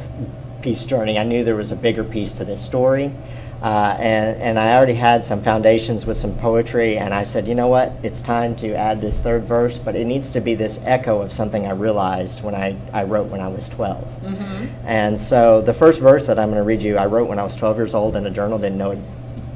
piece 0.62 0.84
journey, 0.84 1.18
I 1.18 1.24
knew 1.24 1.44
there 1.44 1.56
was 1.56 1.72
a 1.72 1.76
bigger 1.76 2.04
piece 2.04 2.34
to 2.34 2.46
this 2.46 2.62
story. 2.62 3.14
Uh, 3.62 3.98
and, 4.00 4.42
and 4.42 4.58
I 4.58 4.78
already 4.78 4.94
had 4.94 5.26
some 5.26 5.44
foundations 5.44 6.06
with 6.06 6.16
some 6.16 6.34
poetry, 6.38 6.98
and 6.98 7.14
I 7.14 7.26
said, 7.26 7.46
you 7.46 7.56
know 7.56 7.68
what? 7.68 7.92
It's 8.04 8.22
time 8.22 8.56
to 8.58 8.74
add 8.74 9.02
this 9.02 9.20
third 9.20 9.44
verse, 9.44 9.78
but 9.78 9.98
it 9.98 10.06
needs 10.06 10.30
to 10.32 10.40
be 10.40 10.56
this 10.56 10.80
echo 10.84 11.22
of 11.22 11.34
something 11.34 11.68
I 11.68 11.72
realized 11.72 12.42
when 12.42 12.56
I, 12.56 12.78
I 12.94 13.04
wrote 13.04 13.28
when 13.28 13.42
I 13.42 13.50
was 13.50 13.68
12. 13.68 14.08
And 14.86 15.20
so 15.20 15.62
the 15.62 15.74
first 15.74 16.00
verse 16.00 16.26
that 16.28 16.40
I'm 16.40 16.48
going 16.48 16.58
to 16.58 16.64
read 16.64 16.82
you, 16.82 16.98
I 16.98 17.06
wrote 17.06 17.28
when 17.28 17.38
I 17.38 17.44
was 17.44 17.54
12 17.56 17.76
years 17.76 17.94
old 17.94 18.16
in 18.16 18.26
a 18.26 18.32
journal, 18.32 18.58
didn't 18.60 18.78
know 18.78 18.92
it, 18.92 19.00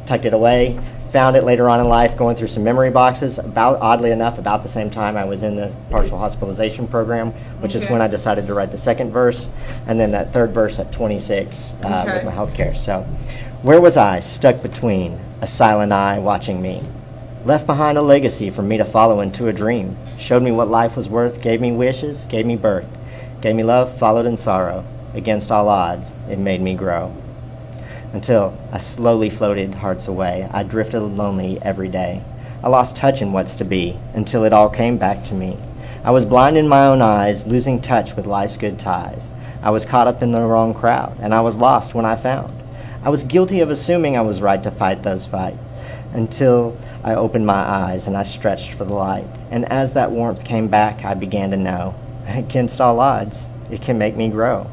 tucked 0.06 0.26
it 0.26 0.34
away, 0.34 0.78
found 1.14 1.36
it 1.36 1.44
later 1.44 1.70
on 1.70 1.80
in 1.80 1.88
life 1.88 2.18
going 2.18 2.36
through 2.36 2.48
some 2.48 2.64
memory 2.64 2.90
boxes. 2.90 3.38
About 3.38 3.80
oddly 3.80 4.12
enough, 4.12 4.40
about 4.40 4.64
the 4.64 4.70
same 4.70 4.90
time 4.90 5.16
I 5.16 5.24
was 5.24 5.44
in 5.44 5.56
the 5.56 5.72
partial 5.92 6.18
hospitalization 6.18 6.88
program, 6.88 7.32
which 7.62 7.76
is 7.76 7.88
when 7.90 8.02
I 8.02 8.08
decided 8.08 8.48
to 8.48 8.54
write 8.56 8.72
the 8.72 8.78
second 8.78 9.12
verse, 9.12 9.48
and 9.86 10.00
then 10.00 10.12
that 10.12 10.34
third 10.34 10.52
verse 10.54 10.80
at 10.80 10.92
26 10.92 11.76
uh, 11.84 12.04
Okay. 12.06 12.14
with 12.16 12.26
my 12.26 12.32
healthcare. 12.34 12.76
So, 12.76 13.04
where 13.62 13.80
was 13.80 13.96
I 13.96 14.20
stuck 14.20 14.62
between 14.62 15.20
a 15.40 15.48
silent 15.48 15.92
eye 15.94 16.20
watching 16.20 16.62
me, 16.62 16.82
Left 17.46 17.66
behind 17.68 17.98
a 17.98 18.02
legacy 18.02 18.50
for 18.50 18.62
me 18.62 18.78
to 18.78 18.86
follow 18.86 19.20
into 19.20 19.50
a 19.50 19.54
dream. 19.54 19.98
Showed 20.18 20.44
me 20.44 20.52
what 20.52 20.70
life 20.70 20.96
was 20.96 21.10
worth, 21.10 21.42
gave 21.42 21.60
me 21.60 21.74
wishes, 21.74 22.24
gave 22.30 22.46
me 22.46 22.56
birth. 22.56 22.88
Gave 23.42 23.54
me 23.54 23.64
love, 23.64 23.98
followed 24.00 24.26
in 24.26 24.38
sorrow. 24.38 24.86
Against 25.14 25.52
all 25.52 25.68
odds, 25.68 26.14
it 26.30 26.40
made 26.40 26.62
me 26.62 26.74
grow. 26.74 27.14
Until 28.14 28.56
I 28.72 28.78
slowly 28.78 29.32
floated 29.32 29.74
hearts 29.74 30.08
away, 30.08 30.48
I 30.52 30.62
drifted 30.62 31.00
lonely 31.02 31.60
every 31.64 31.90
day. 31.90 32.22
I 32.64 32.70
lost 32.70 32.96
touch 32.96 33.24
in 33.24 33.34
what's 33.34 33.56
to 33.56 33.66
be, 33.66 33.98
until 34.14 34.44
it 34.44 34.54
all 34.54 34.70
came 34.70 35.00
back 35.00 35.24
to 35.26 35.34
me. 35.34 35.58
I 36.04 36.12
was 36.12 36.24
blind 36.24 36.56
in 36.56 36.68
my 36.68 36.86
own 36.86 37.02
eyes, 37.02 37.48
losing 37.48 37.82
touch 37.82 38.16
with 38.16 38.28
life's 38.28 38.56
good 38.56 38.78
ties. 38.78 39.30
I 39.64 39.72
was 39.72 39.84
caught 39.84 40.06
up 40.06 40.22
in 40.22 40.32
the 40.32 40.42
wrong 40.42 40.76
crowd, 40.76 41.18
and 41.22 41.34
I 41.34 41.42
was 41.42 41.58
lost 41.58 41.96
when 41.96 42.06
I 42.06 42.16
found. 42.16 42.62
I 43.02 43.10
was 43.10 43.24
guilty 43.24 43.62
of 43.62 43.72
assuming 43.72 44.16
I 44.16 44.22
was 44.22 44.42
right 44.42 44.62
to 44.62 44.70
fight 44.70 45.02
those 45.02 45.26
fights 45.26 45.58
until 46.14 46.78
I 47.04 47.16
opened 47.16 47.48
my 47.48 47.56
eyes 47.56 48.06
and 48.06 48.16
I 48.16 48.22
stretched 48.22 48.74
for 48.74 48.86
the 48.86 48.94
light. 48.94 49.26
And 49.50 49.66
as 49.72 49.94
that 49.94 50.12
warmth 50.12 50.44
came 50.44 50.68
back, 50.68 51.04
I 51.04 51.16
began 51.16 51.50
to 51.50 51.58
know, 51.58 51.96
against 52.28 52.80
all 52.80 53.00
odds, 53.00 53.48
it 53.72 53.82
can 53.82 53.98
make 53.98 54.16
me 54.16 54.30
grow. 54.30 54.70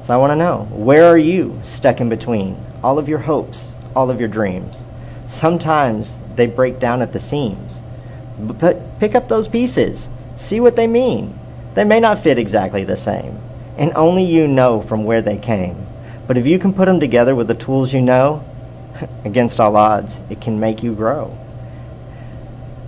So 0.00 0.12
I 0.12 0.16
want 0.16 0.32
to 0.32 0.36
know, 0.36 0.66
where 0.72 1.06
are 1.06 1.16
you 1.16 1.60
stuck 1.62 2.00
in 2.00 2.08
between 2.08 2.56
all 2.82 2.98
of 2.98 3.08
your 3.08 3.20
hopes, 3.20 3.72
all 3.94 4.10
of 4.10 4.18
your 4.18 4.28
dreams? 4.28 4.84
Sometimes 5.26 6.16
they 6.36 6.46
break 6.46 6.78
down 6.78 7.02
at 7.02 7.12
the 7.12 7.18
seams. 7.18 7.82
But 8.38 8.98
pick 8.98 9.14
up 9.14 9.28
those 9.28 9.48
pieces, 9.48 10.08
see 10.36 10.60
what 10.60 10.76
they 10.76 10.86
mean. 10.86 11.38
They 11.74 11.84
may 11.84 12.00
not 12.00 12.22
fit 12.22 12.38
exactly 12.38 12.84
the 12.84 12.96
same, 12.96 13.38
and 13.78 13.92
only 13.94 14.24
you 14.24 14.46
know 14.46 14.82
from 14.82 15.04
where 15.04 15.22
they 15.22 15.38
came. 15.38 15.86
But 16.26 16.38
if 16.38 16.46
you 16.46 16.58
can 16.58 16.72
put 16.74 16.86
them 16.86 17.00
together 17.00 17.34
with 17.34 17.48
the 17.48 17.54
tools 17.54 17.92
you 17.92 18.00
know, 18.00 18.44
against 19.24 19.60
all 19.60 19.76
odds, 19.76 20.20
it 20.30 20.40
can 20.40 20.60
make 20.60 20.82
you 20.82 20.92
grow. 20.94 21.36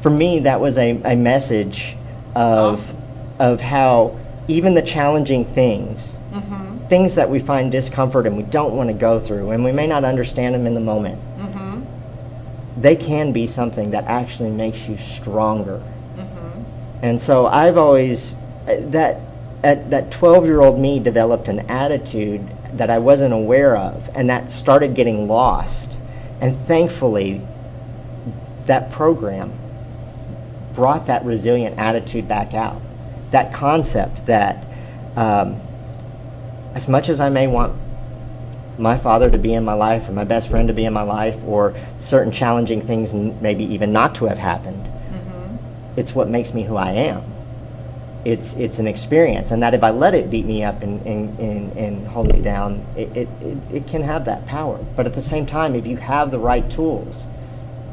For 0.03 0.11
me, 0.11 0.41
that 0.41 0.61
was 0.61 0.77
a, 0.77 1.01
a 1.05 1.17
message 1.17 1.97
of, 2.35 2.81
Awesome. 2.81 2.97
of 3.39 3.61
how 3.61 4.19
even 4.49 4.75
the 4.75 4.83
challenging 4.83 5.47
things, 5.55 6.15
Mm-hmm. 6.35 6.89
things 6.89 7.15
that 7.15 7.31
we 7.31 7.39
find 7.39 7.71
discomfort 7.71 8.27
and 8.27 8.37
we 8.37 8.43
don't 8.43 8.75
want 8.75 8.89
to 8.89 8.93
go 8.93 9.21
through, 9.21 9.51
and 9.51 9.65
we 9.65 9.71
may 9.71 9.87
not 9.87 10.05
understand 10.05 10.55
them 10.55 10.67
in 10.67 10.75
the 10.75 10.81
moment, 10.81 11.21
Mm-hmm. 11.39 12.83
they 12.83 12.97
can 12.97 13.33
be 13.33 13.47
something 13.47 13.93
that 13.93 14.05
actually 14.07 14.51
makes 14.51 14.89
you 14.89 14.99
stronger. 14.99 15.81
Mm-hmm. 16.17 16.63
And 17.03 17.21
so 17.21 17.47
I've 17.47 17.77
always 17.77 18.35
uh, 18.67 18.79
that 18.91 19.21
at, 19.63 19.91
that 19.91 20.11
12 20.11 20.45
year 20.45 20.61
old 20.61 20.79
me 20.79 20.99
developed 20.99 21.47
an 21.49 21.61
attitude 21.71 22.47
that 22.73 22.91
I 22.91 22.99
wasn't 22.99 23.33
aware 23.33 23.77
of, 23.77 24.11
and 24.15 24.29
that 24.29 24.51
started 24.51 24.95
getting 24.95 25.29
lost. 25.29 25.99
And 26.41 26.59
thankfully, 26.67 27.41
that 28.67 28.91
program 28.91 29.53
brought 30.75 31.07
that 31.07 31.25
resilient 31.25 31.79
attitude 31.79 32.27
back 32.27 32.55
out. 32.55 32.81
That 33.31 33.53
concept 33.53 34.27
that 34.27 34.67
um, 35.17 35.61
as 36.75 36.89
much 36.89 37.09
as 37.09 37.21
I 37.21 37.29
may 37.29 37.47
want 37.47 37.75
my 38.79 38.99
father 38.99 39.31
to 39.31 39.39
be 39.39 39.55
in 39.55 39.65
my 39.65 39.75
life, 39.75 40.09
or 40.09 40.13
my 40.13 40.25
best 40.25 40.49
friend 40.49 40.67
to 40.69 40.75
be 40.75 40.85
in 40.85 40.93
my 40.93 41.03
life, 41.03 41.37
or 41.47 41.75
certain 41.99 42.33
challenging 42.33 42.85
things 42.85 43.13
maybe 43.41 43.65
even 43.65 43.93
not 43.93 44.15
to 44.17 44.27
have 44.27 44.39
happened, 44.39 44.89
Mm-hmm. 45.13 45.99
it's 46.01 46.15
what 46.15 46.29
makes 46.29 46.53
me 46.53 46.65
who 46.65 46.77
I 46.77 46.91
am. 46.91 47.23
It's 48.25 48.55
it's 48.55 48.79
an 48.79 48.89
experience, 48.89 49.51
and 49.53 49.63
that 49.63 49.75
if 49.75 49.85
I 49.85 49.91
let 49.91 50.15
it 50.15 50.31
beat 50.31 50.47
me 50.47 50.65
up 50.65 50.83
and 50.83 51.01
and, 51.07 51.39
and, 51.39 51.73
and 51.77 52.09
hold 52.09 52.33
me 52.33 52.41
down, 52.41 52.85
it, 52.97 53.15
it, 53.17 53.29
it, 53.43 53.59
it 53.73 53.87
can 53.87 54.03
have 54.03 54.25
that 54.25 54.45
power. 54.47 54.79
But 54.97 55.07
at 55.07 55.15
the 55.15 55.23
same 55.23 55.45
time, 55.47 55.75
if 55.77 55.87
you 55.87 55.99
have 55.99 56.31
the 56.31 56.39
right 56.39 56.69
tools, 56.71 57.27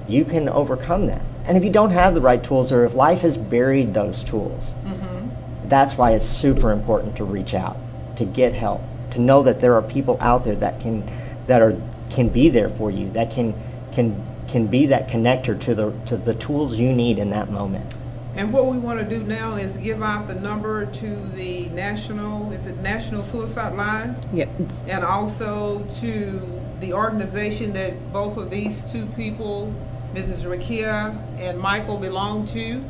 you 0.08 0.24
can 0.26 0.48
overcome 0.50 1.06
that. 1.08 1.22
And 1.46 1.58
if 1.58 1.64
you 1.64 1.70
don't 1.70 1.92
have 1.92 2.16
the 2.16 2.22
right 2.22 2.42
tools, 2.44 2.72
or 2.72 2.86
if 2.86 2.94
life 2.96 3.20
has 3.22 3.38
buried 3.38 3.94
those 3.94 4.24
tools, 4.24 4.74
Mm-hmm. 4.86 5.70
that's 5.70 5.96
why 5.98 6.12
it's 6.14 6.26
super 6.26 6.72
important 6.72 7.16
to 7.18 7.24
reach 7.26 7.54
out, 7.54 7.78
to 8.22 8.32
get 8.32 8.54
help, 8.54 8.82
to 9.12 9.20
know 9.20 9.44
that 9.44 9.60
there 9.60 9.74
are 9.76 9.82
people 9.82 10.18
out 10.22 10.46
there 10.46 10.56
that 10.56 10.80
can 10.80 11.04
that 11.48 11.62
are 11.62 11.76
can 12.10 12.30
be 12.30 12.50
there 12.50 12.70
for 12.70 12.92
you, 12.92 13.10
that 13.12 13.32
can 13.32 13.54
can 13.94 14.26
can 14.48 14.68
be 14.68 14.86
that 14.86 15.08
connector 15.08 15.60
to 15.60 15.76
the 15.76 15.92
to 16.06 16.18
the 16.18 16.36
tools 16.36 16.78
you 16.78 16.94
need 16.94 17.18
in 17.18 17.30
that 17.32 17.52
moment. 17.52 17.96
And 18.34 18.54
what 18.54 18.68
we 18.68 18.78
want 18.78 18.98
to 19.00 19.06
do 19.06 19.24
now 19.24 19.56
is 19.56 19.76
give 19.78 20.02
out 20.02 20.28
the 20.28 20.36
number 20.36 20.86
to 20.86 21.16
the 21.36 21.68
national, 21.70 22.52
is 22.54 22.66
it 22.66 22.78
National 22.78 23.26
Suicide 23.26 23.76
Line? 23.76 24.16
Yeah. 24.32 24.46
And 24.88 25.04
also 25.04 25.84
to 26.00 26.62
the 26.80 26.94
organization 26.94 27.74
that 27.74 28.14
both 28.14 28.38
of 28.38 28.50
these 28.50 28.90
two 28.90 29.06
people, 29.18 29.74
Mrs. 30.14 30.46
Rakia 30.46 31.14
and 31.40 31.60
Michael, 31.60 31.98
belong 31.98 32.48
to. 32.48 32.82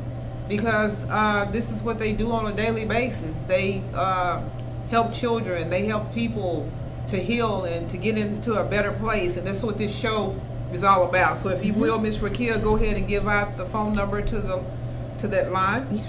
Because 0.48 1.06
uh, 1.10 1.50
this 1.52 1.72
is 1.72 1.82
what 1.82 1.98
they 1.98 2.14
do 2.14 2.32
on 2.32 2.46
a 2.46 2.56
daily 2.56 2.86
basis. 2.86 3.36
They 3.48 3.82
uh, 3.96 4.44
help 4.92 5.14
children, 5.14 5.70
they 5.70 5.86
help 5.86 6.14
people 6.14 6.70
to 7.08 7.18
heal 7.18 7.64
and 7.66 7.90
to 7.90 7.98
get 7.98 8.18
into 8.18 8.56
a 8.56 8.64
better 8.64 8.92
place. 8.92 9.38
And 9.38 9.48
that's 9.48 9.64
what 9.64 9.78
this 9.78 9.96
show 9.96 10.36
is 10.72 10.84
all 10.84 11.06
about. 11.06 11.38
So 11.38 11.50
if 11.50 11.66
you 11.66 11.74
will, 11.74 11.98
Miss 11.98 12.18
Rakia, 12.18 12.62
go 12.62 12.76
ahead 12.76 12.98
and 12.98 13.08
give 13.08 13.28
out 13.28 13.58
the 13.58 13.66
phone 13.68 13.94
number 13.94 14.22
to 14.22 14.40
the 14.40 14.64
to 15.20 15.28
that 15.30 15.52
line. 15.52 16.06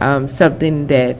Um, 0.00 0.28
something 0.28 0.86
that 0.88 1.16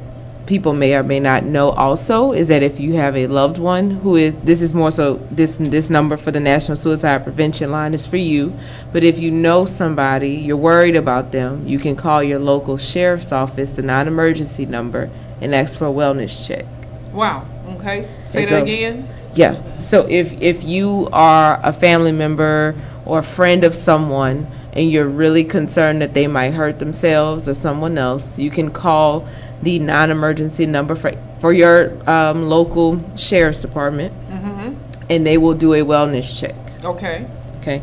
people 0.48 0.72
may 0.72 0.94
or 0.94 1.02
may 1.02 1.20
not 1.20 1.44
know 1.44 1.70
also 1.70 2.32
is 2.32 2.48
that 2.48 2.62
if 2.62 2.80
you 2.80 2.94
have 2.94 3.14
a 3.14 3.26
loved 3.26 3.58
one 3.58 3.90
who 3.90 4.16
is 4.16 4.34
this 4.38 4.62
is 4.62 4.72
more 4.72 4.90
so 4.90 5.16
this 5.30 5.58
this 5.60 5.90
number 5.90 6.16
for 6.16 6.30
the 6.32 6.40
National 6.40 6.74
Suicide 6.74 7.22
Prevention 7.22 7.70
Line 7.70 7.92
is 7.94 8.06
for 8.06 8.16
you, 8.16 8.58
but 8.92 9.04
if 9.04 9.18
you 9.18 9.30
know 9.30 9.66
somebody, 9.66 10.30
you're 10.30 10.56
worried 10.56 10.96
about 10.96 11.30
them, 11.32 11.66
you 11.66 11.78
can 11.78 11.94
call 11.94 12.22
your 12.22 12.38
local 12.38 12.78
sheriff's 12.78 13.30
office, 13.30 13.72
the 13.72 13.82
non-emergency 13.82 14.64
number, 14.64 15.10
and 15.42 15.54
ask 15.54 15.76
for 15.78 15.86
a 15.86 15.92
wellness 15.92 16.44
check. 16.44 16.64
Wow. 17.12 17.46
Okay. 17.76 18.08
Say 18.26 18.42
And 18.44 18.50
that 18.52 18.58
so- 18.60 18.64
again. 18.64 19.08
Yeah. 19.34 19.78
So 19.78 20.06
if 20.08 20.32
if 20.40 20.64
you 20.64 21.08
are 21.12 21.60
a 21.62 21.72
family 21.72 22.12
member 22.12 22.74
or 23.04 23.18
a 23.18 23.22
friend 23.22 23.62
of 23.64 23.74
someone 23.74 24.46
and 24.72 24.90
you're 24.90 25.08
really 25.08 25.44
concerned 25.44 26.00
that 26.00 26.14
they 26.14 26.26
might 26.26 26.54
hurt 26.54 26.78
themselves 26.78 27.48
or 27.48 27.54
someone 27.54 27.98
else, 27.98 28.38
you 28.38 28.50
can 28.50 28.70
call 28.70 29.28
the 29.62 29.78
non-emergency 29.78 30.66
number 30.66 30.94
for 30.94 31.12
for 31.40 31.52
your 31.52 31.92
um, 32.10 32.42
local 32.48 33.16
sheriff's 33.16 33.60
department, 33.62 34.12
Mm-hmm. 34.28 34.74
and 35.08 35.26
they 35.26 35.38
will 35.38 35.54
do 35.54 35.72
a 35.72 35.80
wellness 35.82 36.38
check. 36.38 36.54
Okay. 36.84 37.26
Okay. 37.60 37.82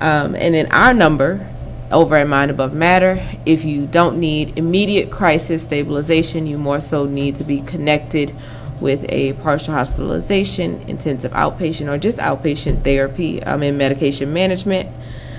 Um, 0.00 0.34
and 0.34 0.54
then 0.54 0.66
our 0.72 0.94
number 0.94 1.46
over 1.90 2.16
at 2.16 2.28
Mind 2.28 2.50
Above 2.50 2.72
Matter, 2.72 3.20
if 3.44 3.64
you 3.64 3.86
don't 3.86 4.18
need 4.18 4.56
immediate 4.56 5.10
crisis 5.10 5.62
stabilization, 5.64 6.46
you 6.46 6.56
more 6.58 6.80
so 6.80 7.04
need 7.06 7.34
to 7.36 7.44
be 7.44 7.60
connected 7.60 8.34
with 8.80 9.04
a 9.08 9.32
partial 9.34 9.74
hospitalization, 9.74 10.80
intensive 10.88 11.32
outpatient, 11.32 11.88
or 11.88 11.98
just 11.98 12.18
outpatient 12.18 12.82
therapy 12.84 13.42
um, 13.42 13.62
in 13.62 13.76
medication 13.76 14.32
management. 14.32 14.88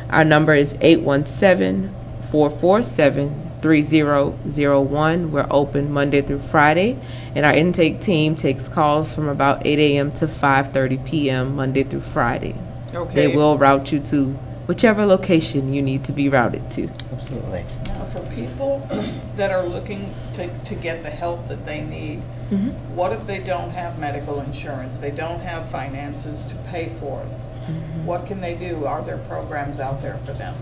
Our 0.10 0.24
number 0.26 0.54
is 0.54 0.76
817 0.82 1.94
447 2.32 3.41
3001. 3.62 5.32
We're 5.32 5.48
open 5.50 5.92
Monday 5.92 6.22
through 6.22 6.42
Friday, 6.50 7.00
and 7.36 7.46
our 7.46 7.54
intake 7.54 8.02
team 8.02 8.36
takes 8.36 8.68
calls 8.68 9.14
from 9.14 9.28
about 9.28 9.66
8 9.66 9.80
a.m. 9.80 10.12
to 10.14 10.28
5:30 10.28 11.06
p.m. 11.06 11.56
Monday 11.56 11.84
through 11.84 12.02
Friday. 12.02 12.56
Okay. 12.94 13.16
They 13.16 13.28
will 13.28 13.58
route 13.58 13.92
you 13.92 14.00
to 14.00 14.34
whichever 14.68 15.06
location 15.06 15.74
you 15.74 15.82
need 15.82 16.04
to 16.06 16.12
be 16.12 16.30
routed 16.30 16.70
to. 16.72 16.90
Absolutely. 17.12 17.66
Now, 17.86 18.06
for 18.06 18.20
people 18.34 18.88
that 19.36 19.52
are 19.52 19.66
looking 19.66 20.14
to, 20.36 20.64
to 20.66 20.76
get 20.76 21.04
the 21.04 21.10
help 21.10 21.48
that 21.48 21.66
they 21.66 21.82
need, 21.82 22.22
Mm-hmm. 22.52 22.98
what 22.98 23.14
if 23.14 23.26
they 23.28 23.40
don't 23.40 23.70
have 23.70 23.98
medical 23.98 24.42
insurance? 24.42 25.00
They 25.00 25.12
don't 25.12 25.40
have 25.40 25.70
finances 25.72 26.44
to 26.48 26.56
pay 26.70 26.92
for 27.00 27.22
it? 27.22 27.30
Mm-hmm. 27.68 28.06
What 28.06 28.26
can 28.26 28.42
they 28.42 28.56
do? 28.56 28.86
Are 28.86 29.04
there 29.04 29.20
programs 29.20 29.80
out 29.80 30.02
there 30.02 30.20
for 30.26 30.34
them? 30.34 30.56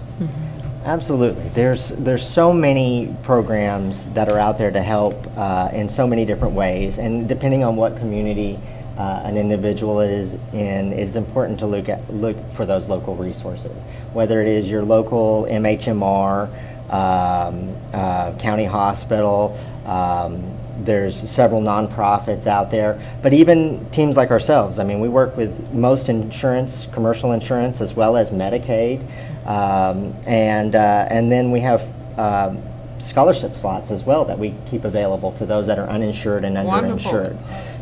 Absolutely. 0.85 1.49
There's 1.49 1.89
there's 1.89 2.27
so 2.27 2.53
many 2.53 3.15
programs 3.23 4.05
that 4.13 4.29
are 4.29 4.39
out 4.39 4.57
there 4.57 4.71
to 4.71 4.81
help 4.81 5.15
uh, 5.37 5.69
in 5.73 5.89
so 5.89 6.07
many 6.07 6.25
different 6.25 6.53
ways, 6.53 6.99
and 6.99 7.27
depending 7.27 7.63
on 7.63 7.75
what 7.75 7.97
community 7.97 8.57
uh, 8.97 9.21
an 9.25 9.37
individual 9.37 9.99
is 9.99 10.35
in, 10.53 10.93
it's 10.93 11.15
important 11.15 11.59
to 11.59 11.65
look 11.65 11.89
at 11.89 12.13
look 12.13 12.37
for 12.55 12.65
those 12.65 12.87
local 12.87 13.15
resources. 13.15 13.83
Whether 14.13 14.41
it 14.41 14.47
is 14.47 14.69
your 14.69 14.83
local 14.83 15.45
MHMR, 15.49 16.47
um, 16.91 17.75
uh, 17.93 18.33
county 18.39 18.65
hospital. 18.65 19.59
Um, 19.85 20.58
there's 20.85 21.15
several 21.29 21.61
nonprofits 21.61 22.47
out 22.47 22.71
there, 22.71 22.99
but 23.21 23.33
even 23.33 23.89
teams 23.91 24.17
like 24.17 24.31
ourselves. 24.31 24.79
I 24.79 24.83
mean, 24.83 24.99
we 24.99 25.09
work 25.09 25.35
with 25.37 25.73
most 25.73 26.09
insurance, 26.09 26.87
commercial 26.91 27.31
insurance, 27.31 27.81
as 27.81 27.93
well 27.93 28.17
as 28.17 28.31
Medicaid, 28.31 29.01
um, 29.47 30.15
and 30.25 30.75
uh, 30.75 31.07
and 31.09 31.31
then 31.31 31.51
we 31.51 31.59
have 31.61 31.81
um, 32.17 32.61
scholarship 32.99 33.55
slots 33.55 33.91
as 33.91 34.03
well 34.03 34.25
that 34.25 34.37
we 34.37 34.53
keep 34.69 34.83
available 34.83 35.31
for 35.31 35.45
those 35.45 35.67
that 35.67 35.79
are 35.79 35.87
uninsured 35.89 36.43
and 36.43 36.57
underinsured. 36.57 37.37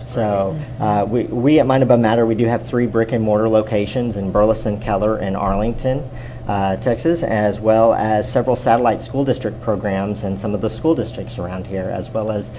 So 0.08 0.58
uh, 0.80 1.06
we, 1.08 1.24
we 1.26 1.60
at 1.60 1.68
Mind 1.68 1.84
Above 1.84 2.00
Matter, 2.00 2.26
we 2.26 2.36
do 2.36 2.46
have 2.46 2.66
three 2.66 2.88
brick 2.88 3.12
and 3.12 3.22
mortar 3.24 3.50
locations 3.50 4.16
in 4.16 4.32
Burleson, 4.32 4.80
Keller, 4.80 5.18
and 5.18 5.36
Arlington, 5.36 6.10
uh, 6.48 6.78
Texas, 6.78 7.24
as 7.24 7.60
well 7.60 7.94
as 7.94 8.32
several 8.32 8.56
satellite 8.56 9.02
school 9.02 9.26
district 9.26 9.62
programs 9.62 10.24
in 10.24 10.38
some 10.38 10.56
of 10.56 10.62
the 10.62 10.70
school 10.70 10.96
districts 10.96 11.38
around 11.38 11.68
here, 11.68 11.92
as 11.94 12.10
well 12.10 12.32
as 12.32 12.52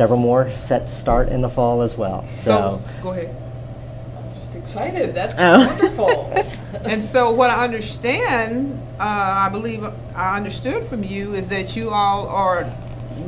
several 0.00 0.18
more 0.18 0.50
set 0.56 0.86
to 0.86 0.92
start 0.94 1.28
in 1.28 1.42
the 1.42 1.50
fall 1.50 1.82
as 1.82 1.94
well. 1.98 2.24
So, 2.30 2.78
So, 2.78 3.02
go 3.02 3.10
ahead. 3.12 3.36
I'm 4.16 4.34
just 4.34 4.54
excited. 4.54 5.14
That's 5.14 5.34
Oh. 5.38 5.58
wonderful. 5.66 6.32
And 6.84 7.04
so, 7.04 7.32
what 7.32 7.50
I 7.50 7.64
understand, 7.64 8.80
uh, 8.98 9.02
I 9.46 9.50
believe 9.50 9.84
I 10.14 10.36
understood 10.38 10.84
from 10.86 11.02
you, 11.04 11.34
is 11.34 11.48
that 11.50 11.76
you 11.76 11.90
all 11.90 12.28
are 12.28 12.72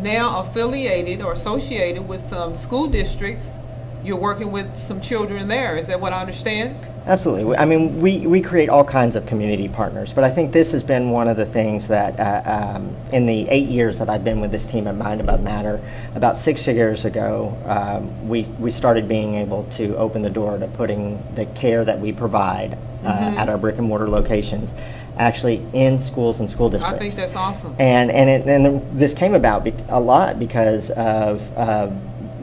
now 0.01 0.41
affiliated 0.41 1.21
or 1.21 1.35
associated 1.35 2.09
with 2.09 2.27
some 2.31 2.57
school 2.57 2.87
districts. 2.87 3.59
You're 4.05 4.17
working 4.17 4.51
with 4.51 4.77
some 4.77 5.01
children 5.01 5.49
there. 5.49 5.77
Is 5.77 5.87
that 5.87 6.01
what 6.01 6.13
I 6.13 6.21
understand? 6.21 6.77
Absolutely. 7.07 7.57
I 7.57 7.65
mean, 7.65 8.01
we, 8.01 8.27
we 8.27 8.41
create 8.41 8.69
all 8.69 8.85
kinds 8.85 9.17
of 9.17 9.27
community 9.27 9.69
partners, 9.69 10.13
but 10.13 10.23
I 10.25 10.31
think 10.31 10.53
this 10.53 10.71
has 10.73 10.83
been 10.83 11.11
one 11.11 11.29
of 11.29 11.37
the 11.37 11.47
things 11.47 11.89
that 11.89 12.19
uh, 12.19 12.77
um, 12.77 12.97
in 13.13 13.27
the 13.27 13.49
eight 13.49 13.69
years 13.69 13.99
that 13.99 14.09
I've 14.09 14.23
been 14.23 14.41
with 14.41 14.53
this 14.53 14.65
team 14.65 14.87
at 14.87 14.97
Mind 14.97 15.21
Above 15.21 15.43
Matter, 15.43 15.81
about 16.15 16.37
six 16.37 16.67
years 16.67 17.05
ago, 17.05 17.57
um, 17.67 18.29
we, 18.29 18.43
we 18.59 18.71
started 18.71 19.09
being 19.09 19.35
able 19.35 19.65
to 19.71 19.97
open 19.97 20.23
the 20.23 20.31
door 20.31 20.59
to 20.59 20.69
putting 20.69 21.23
the 21.35 21.47
care 21.47 21.85
that 21.85 22.01
we 22.01 22.13
provide 22.13 22.79
uh, 23.05 23.35
at 23.37 23.49
our 23.49 23.59
brick 23.59 23.79
and 23.79 23.89
mortar 23.89 24.09
locations 24.09 24.73
actually 25.19 25.67
in 25.73 25.99
schools 25.99 26.41
and 26.41 26.51
school 26.51 26.71
districts. 26.71 26.95
I 26.95 26.99
think 26.99 27.15
that's 27.15 27.37
awesome. 27.37 27.75
And 27.79 28.11
and 28.11 28.31
it, 28.31 28.47
and 28.47 28.99
this 28.99 29.13
came 29.13 29.35
about 29.35 29.65
be- 29.65 29.75
a 29.89 30.01
lot 30.01 30.39
because 30.39 30.91
of 30.91 31.43
uh, 31.57 31.91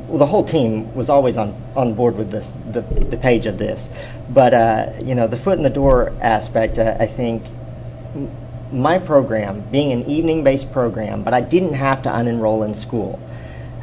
well, 0.09 0.17
the 0.17 0.25
whole 0.25 0.43
team 0.43 0.93
was 0.95 1.09
always 1.09 1.37
on, 1.37 1.55
on 1.75 1.93
board 1.93 2.15
with 2.15 2.31
this 2.31 2.51
the, 2.71 2.81
the 2.81 3.17
page 3.17 3.45
of 3.45 3.59
this, 3.59 3.89
but 4.29 4.53
uh, 4.53 4.91
you 4.99 5.13
know 5.13 5.27
the 5.27 5.37
foot 5.37 5.57
in 5.57 5.63
the 5.63 5.69
door 5.69 6.11
aspect. 6.21 6.79
Uh, 6.79 6.97
I 6.99 7.05
think 7.05 7.45
my 8.71 8.97
program 8.97 9.61
being 9.71 9.91
an 9.91 10.03
evening 10.09 10.43
based 10.43 10.71
program, 10.71 11.23
but 11.23 11.33
I 11.33 11.41
didn't 11.41 11.75
have 11.75 12.01
to 12.03 12.09
unenroll 12.09 12.65
in 12.65 12.73
school, 12.73 13.19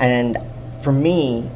and 0.00 0.36
for 0.82 0.92
me. 0.92 1.48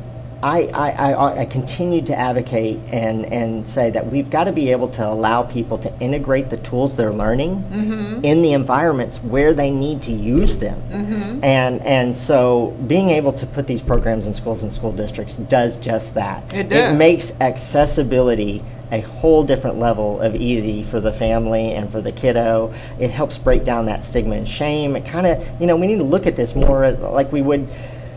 I, 0.42 0.62
I, 0.68 0.90
I, 0.90 1.40
I 1.40 1.44
continue 1.46 2.02
to 2.02 2.16
advocate 2.16 2.78
and, 2.90 3.26
and 3.26 3.68
say 3.68 3.90
that 3.90 4.10
we've 4.10 4.30
got 4.30 4.44
to 4.44 4.52
be 4.52 4.70
able 4.70 4.88
to 4.90 5.06
allow 5.06 5.42
people 5.42 5.76
to 5.78 5.98
integrate 6.00 6.48
the 6.48 6.56
tools 6.58 6.96
they're 6.96 7.12
learning 7.12 7.56
mm-hmm. 7.70 8.24
in 8.24 8.42
the 8.42 8.52
environments 8.52 9.18
where 9.18 9.52
they 9.52 9.70
need 9.70 10.02
to 10.02 10.12
use 10.12 10.56
them. 10.56 10.80
Mm-hmm. 10.88 11.44
And, 11.44 11.82
and 11.82 12.16
so 12.16 12.76
being 12.86 13.10
able 13.10 13.32
to 13.34 13.46
put 13.46 13.66
these 13.66 13.82
programs 13.82 14.26
in 14.26 14.34
schools 14.34 14.62
and 14.62 14.72
school 14.72 14.92
districts 14.92 15.36
does 15.36 15.76
just 15.76 16.14
that. 16.14 16.52
It 16.54 16.68
does. 16.68 16.92
It 16.92 16.96
makes 16.96 17.32
accessibility 17.40 18.64
a 18.92 19.00
whole 19.00 19.44
different 19.44 19.78
level 19.78 20.20
of 20.20 20.34
easy 20.34 20.82
for 20.84 21.00
the 21.00 21.12
family 21.12 21.74
and 21.74 21.90
for 21.92 22.00
the 22.00 22.12
kiddo. 22.12 22.74
It 22.98 23.10
helps 23.10 23.38
break 23.38 23.64
down 23.64 23.86
that 23.86 24.02
stigma 24.02 24.36
and 24.36 24.48
shame. 24.48 24.96
It 24.96 25.04
kind 25.04 25.26
of, 25.26 25.60
you 25.60 25.66
know, 25.66 25.76
we 25.76 25.86
need 25.86 25.98
to 25.98 26.04
look 26.04 26.26
at 26.26 26.34
this 26.34 26.54
more 26.54 26.90
like 26.90 27.30
we 27.30 27.42
would, 27.42 27.68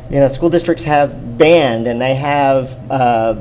you 0.09 0.19
know, 0.19 0.27
school 0.27 0.49
districts 0.49 0.83
have 0.83 1.37
band 1.37 1.87
and 1.87 1.99
they 1.99 2.15
have 2.15 2.69
uh, 2.91 3.35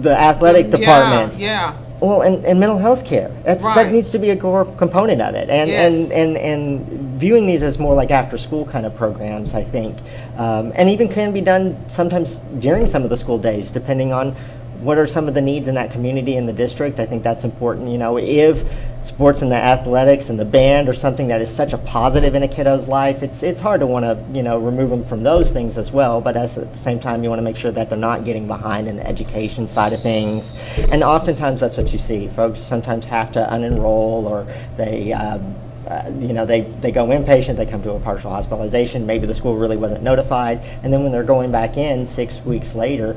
the 0.00 0.18
athletic 0.18 0.70
departments. 0.70 1.38
Yeah, 1.38 1.72
yeah. 1.72 1.82
Well, 2.00 2.20
and, 2.22 2.44
and 2.44 2.60
mental 2.60 2.78
health 2.78 3.06
care. 3.06 3.30
That's, 3.44 3.64
Right. 3.64 3.74
That 3.74 3.92
needs 3.92 4.10
to 4.10 4.18
be 4.18 4.30
a 4.30 4.36
core 4.36 4.66
component 4.76 5.22
of 5.22 5.34
it. 5.34 5.48
And, 5.48 5.70
Yes. 5.70 5.94
and, 5.94 6.12
and, 6.12 6.36
and 6.36 7.18
viewing 7.18 7.46
these 7.46 7.62
as 7.62 7.78
more 7.78 7.94
like 7.94 8.10
after 8.10 8.36
school 8.36 8.66
kind 8.66 8.84
of 8.84 8.94
programs, 8.94 9.54
I 9.54 9.64
think. 9.64 9.96
Um, 10.36 10.72
and 10.74 10.90
even 10.90 11.08
can 11.08 11.32
be 11.32 11.40
done 11.40 11.82
sometimes 11.88 12.40
during 12.58 12.86
some 12.86 13.02
of 13.02 13.08
the 13.08 13.16
school 13.16 13.38
days, 13.38 13.72
depending 13.72 14.12
on 14.12 14.36
what 14.80 14.98
are 14.98 15.06
some 15.06 15.26
of 15.26 15.32
the 15.32 15.40
needs 15.40 15.68
in 15.68 15.74
that 15.76 15.90
community 15.90 16.36
in 16.36 16.44
the 16.44 16.52
district. 16.52 17.00
I 17.00 17.06
think 17.06 17.22
that's 17.22 17.44
important. 17.44 17.88
You 17.88 17.96
know, 17.96 18.18
if 18.18 18.62
sports 19.06 19.40
and 19.40 19.50
the 19.50 19.56
athletics 19.56 20.30
and 20.30 20.38
the 20.38 20.44
band 20.44 20.88
are 20.88 20.94
something 20.94 21.28
that 21.28 21.40
is 21.40 21.54
such 21.54 21.72
a 21.72 21.78
positive 21.78 22.34
in 22.34 22.42
a 22.42 22.48
kiddo's 22.48 22.88
life, 22.88 23.22
it's, 23.22 23.42
it's 23.42 23.60
hard 23.60 23.80
to 23.80 23.86
want 23.86 24.04
to, 24.04 24.36
you 24.36 24.42
know, 24.42 24.58
remove 24.58 24.90
them 24.90 25.04
from 25.04 25.22
those 25.22 25.50
things 25.50 25.78
as 25.78 25.92
well. 25.92 26.20
But 26.20 26.36
as, 26.36 26.58
at 26.58 26.72
the 26.72 26.78
same 26.78 26.98
time, 26.98 27.22
you 27.22 27.30
want 27.30 27.38
to 27.38 27.44
make 27.44 27.56
sure 27.56 27.70
that 27.70 27.88
they're 27.88 27.98
not 27.98 28.24
getting 28.24 28.46
behind 28.46 28.88
in 28.88 28.96
the 28.96 29.06
education 29.06 29.66
side 29.66 29.92
of 29.92 30.02
things. 30.02 30.52
And 30.90 31.02
oftentimes 31.02 31.60
that's 31.60 31.76
what 31.76 31.92
you 31.92 31.98
see. 31.98 32.28
Folks 32.28 32.60
sometimes 32.60 33.06
have 33.06 33.32
to 33.32 33.48
unenroll 33.50 34.24
or 34.24 34.46
they, 34.76 35.12
um, 35.12 35.54
uh, 35.86 36.10
you 36.18 36.32
know, 36.32 36.44
they, 36.44 36.62
they 36.80 36.90
go 36.90 37.06
inpatient, 37.06 37.56
they 37.56 37.66
come 37.66 37.82
to 37.84 37.92
a 37.92 38.00
partial 38.00 38.30
hospitalization, 38.30 39.06
maybe 39.06 39.26
the 39.26 39.34
school 39.34 39.56
really 39.56 39.76
wasn't 39.76 40.02
notified, 40.02 40.58
and 40.82 40.92
then 40.92 41.04
when 41.04 41.12
they're 41.12 41.22
going 41.22 41.52
back 41.52 41.76
in 41.76 42.04
six 42.04 42.40
weeks 42.40 42.74
later, 42.74 43.16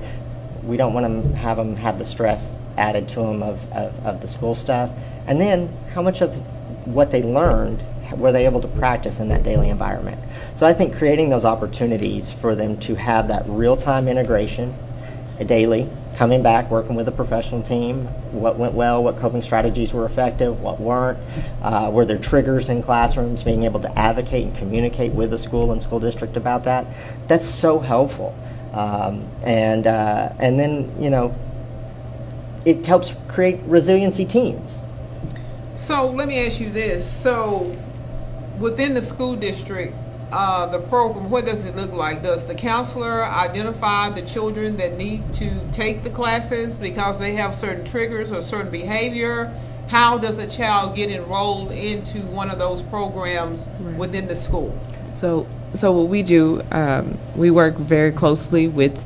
we 0.64 0.78
don't 0.78 0.94
want 0.94 1.06
to 1.06 1.36
have 1.36 1.58
them 1.58 1.76
have 1.76 1.98
the 1.98 2.06
stress 2.06 2.52
added 2.80 3.08
to 3.10 3.16
them 3.16 3.44
of, 3.44 3.60
of, 3.72 3.94
of 4.06 4.22
the 4.22 4.28
school 4.28 4.56
stuff. 4.56 4.90
And 5.28 5.40
then 5.40 5.76
how 5.94 6.02
much 6.02 6.22
of 6.22 6.36
what 6.88 7.12
they 7.12 7.22
learned 7.22 7.84
were 8.18 8.32
they 8.32 8.46
able 8.46 8.62
to 8.62 8.68
practice 8.68 9.20
in 9.20 9.30
that 9.30 9.44
daily 9.44 9.70
environment? 9.70 10.20
So 10.56 10.66
I 10.66 10.74
think 10.74 10.98
creating 10.98 11.30
those 11.30 11.46
opportunities 11.46 12.32
for 12.32 12.56
them 12.56 12.80
to 12.80 12.96
have 12.96 13.28
that 13.28 13.44
real 13.48 13.78
time 13.78 14.08
integration 14.08 14.76
daily, 15.46 15.90
coming 16.16 16.44
back, 16.44 16.70
working 16.70 16.96
with 16.96 17.08
a 17.08 17.12
professional 17.12 17.62
team, 17.62 18.06
what 18.34 18.58
went 18.58 18.74
well, 18.74 19.02
what 19.02 19.18
coping 19.20 19.42
strategies 19.42 19.94
were 19.94 20.06
effective, 20.06 20.60
what 20.60 20.80
weren't, 20.80 21.18
uh, 21.62 21.90
were 21.94 22.04
there 22.04 22.18
triggers 22.18 22.68
in 22.68 22.84
classrooms, 22.84 23.44
being 23.44 23.64
able 23.64 23.80
to 23.80 23.98
advocate 23.98 24.48
and 24.48 24.58
communicate 24.58 25.14
with 25.14 25.30
the 25.30 25.38
school 25.38 25.72
and 25.72 25.82
school 25.82 26.00
district 26.00 26.36
about 26.36 26.66
that. 26.66 26.86
That's 27.28 27.46
so 27.46 27.80
helpful. 27.80 28.36
Um, 28.74 29.30
and, 29.44 29.88
uh, 29.88 30.34
and 30.40 30.60
then, 30.60 30.94
you 31.02 31.10
know, 31.10 31.34
it 32.66 32.86
helps 32.86 33.14
create 33.28 33.60
resiliency 33.66 34.26
teams. 34.26 34.84
So 35.76 36.10
let 36.10 36.28
me 36.28 36.46
ask 36.46 36.60
you 36.60 36.70
this. 36.70 37.10
So 37.10 37.76
within 38.60 38.94
the 38.94 39.02
school 39.02 39.36
district, 39.36 39.96
uh, 40.32 40.68
the 40.68 40.80
program, 40.80 41.30
what 41.30 41.46
does 41.46 41.66
it 41.66 41.76
look 41.76 41.92
like? 41.92 42.22
Does 42.22 42.46
the 42.46 42.54
counselor 42.54 43.26
identify 43.26 44.10
the 44.10 44.22
children 44.22 44.78
that 44.78 44.98
need 44.98 45.34
to 45.34 45.68
take 45.72 46.04
the 46.04 46.10
classes 46.10 46.76
because 46.76 47.18
they 47.18 47.34
have 47.34 47.56
certain 47.56 47.86
triggers 47.86 48.32
or 48.32 48.42
certain 48.42 48.72
behavior? 48.72 49.54
How 49.88 50.20
does 50.20 50.38
a 50.38 50.46
child 50.46 50.96
get 50.96 51.10
enrolled 51.10 51.72
into 51.72 52.22
one 52.22 52.52
of 52.52 52.60
those 52.60 52.84
programs 52.84 53.68
within 53.98 54.28
the 54.28 54.36
school? 54.36 54.78
So, 55.16 55.48
so 55.74 55.92
what 55.92 56.10
we 56.10 56.22
do, 56.22 56.62
um, 56.72 57.18
we 57.36 57.50
work 57.50 57.76
very 57.78 58.12
closely 58.12 58.68
with 58.68 59.04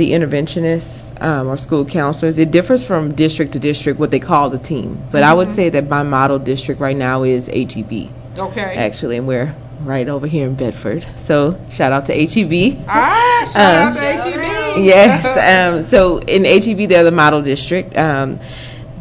the 0.00 0.12
interventionists 0.12 1.12
um, 1.22 1.46
or 1.46 1.58
school 1.58 1.84
counselors. 1.84 2.38
It 2.38 2.50
differs 2.50 2.82
from 2.84 3.14
district 3.14 3.52
to 3.52 3.58
district 3.58 4.00
what 4.00 4.10
they 4.10 4.18
call 4.18 4.48
the 4.48 4.58
team, 4.58 5.04
but 5.12 5.22
I 5.22 5.34
would 5.34 5.50
say 5.50 5.68
that 5.68 5.88
my 5.88 6.02
model 6.02 6.38
district 6.38 6.80
right 6.80 6.96
now 6.96 7.22
is 7.22 7.46
HEB 7.48 8.08
Okay. 8.38 8.76
actually, 8.76 9.18
and 9.18 9.28
we're 9.28 9.54
right 9.82 10.08
over 10.08 10.26
here 10.26 10.46
in 10.46 10.54
Bedford. 10.54 11.06
So 11.24 11.60
shout 11.68 11.92
out 11.92 12.06
to 12.06 12.14
HEB. 12.14 12.82
Ah, 12.88 13.50
shout 13.52 13.56
out 13.56 13.94
to 13.94 14.30
HEB. 14.30 14.84
yes. 14.84 15.72
Um, 15.72 15.82
so 15.84 16.18
in 16.18 16.44
HEB, 16.44 16.88
they're 16.88 17.04
the 17.04 17.10
model 17.12 17.42
district. 17.42 17.96
Um, 17.96 18.40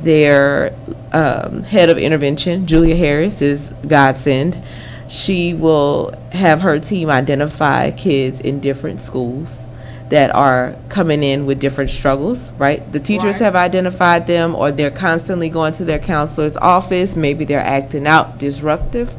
their 0.02 0.76
um, 1.14 1.64
head 1.64 1.90
of 1.90 1.98
intervention, 1.98 2.68
Julia 2.68 2.96
Harris, 2.96 3.42
is 3.42 3.72
godsend. 3.88 4.62
She 5.08 5.54
will 5.54 6.14
have 6.32 6.62
her 6.62 6.78
team 6.80 7.10
identify 7.10 7.92
kids 7.92 8.40
in 8.42 8.60
different 8.60 9.00
schools 9.02 9.66
that 10.10 10.34
are 10.36 10.76
coming 10.90 11.22
in 11.24 11.46
with 11.46 11.60
different 11.60 11.90
struggles, 11.90 12.52
right? 12.58 12.92
The 12.92 13.00
teachers 13.00 13.36
Right. 13.36 13.42
have 13.46 13.56
identified 13.56 14.26
them, 14.28 14.56
or 14.56 14.72
they're 14.72 14.90
constantly 14.92 15.50
going 15.50 15.74
to 15.74 15.86
their 15.86 16.00
counselor's 16.00 16.58
office. 16.58 17.16
Maybe 17.16 17.46
they're 17.46 17.60
acting 17.60 18.08
out 18.08 18.40
disruptive. 18.40 19.12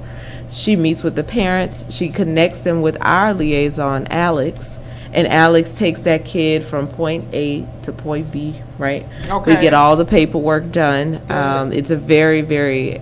She 0.49 0.74
meets 0.74 1.05
with 1.05 1.14
the 1.14 1.22
parents. 1.22 1.86
She 1.91 2.09
connects 2.09 2.62
them 2.62 2.82
with 2.82 2.97
our 3.01 3.32
liaison, 3.32 4.09
Alex, 4.11 4.78
and 5.12 5.28
Alex 5.28 5.70
takes 5.70 6.01
that 6.03 6.24
kid 6.24 6.64
from 6.64 6.88
point 6.88 7.26
A 7.32 7.66
to 7.82 7.93
point 7.93 8.32
B. 8.32 8.57
Right? 8.76 9.07
Okay. 9.28 9.55
We 9.55 9.61
get 9.61 9.74
all 9.74 9.95
the 9.95 10.05
paperwork 10.05 10.72
done. 10.72 11.20
Um, 11.28 11.72
it's 11.72 11.91
a 11.91 11.97
very, 11.97 12.41
very 12.43 13.01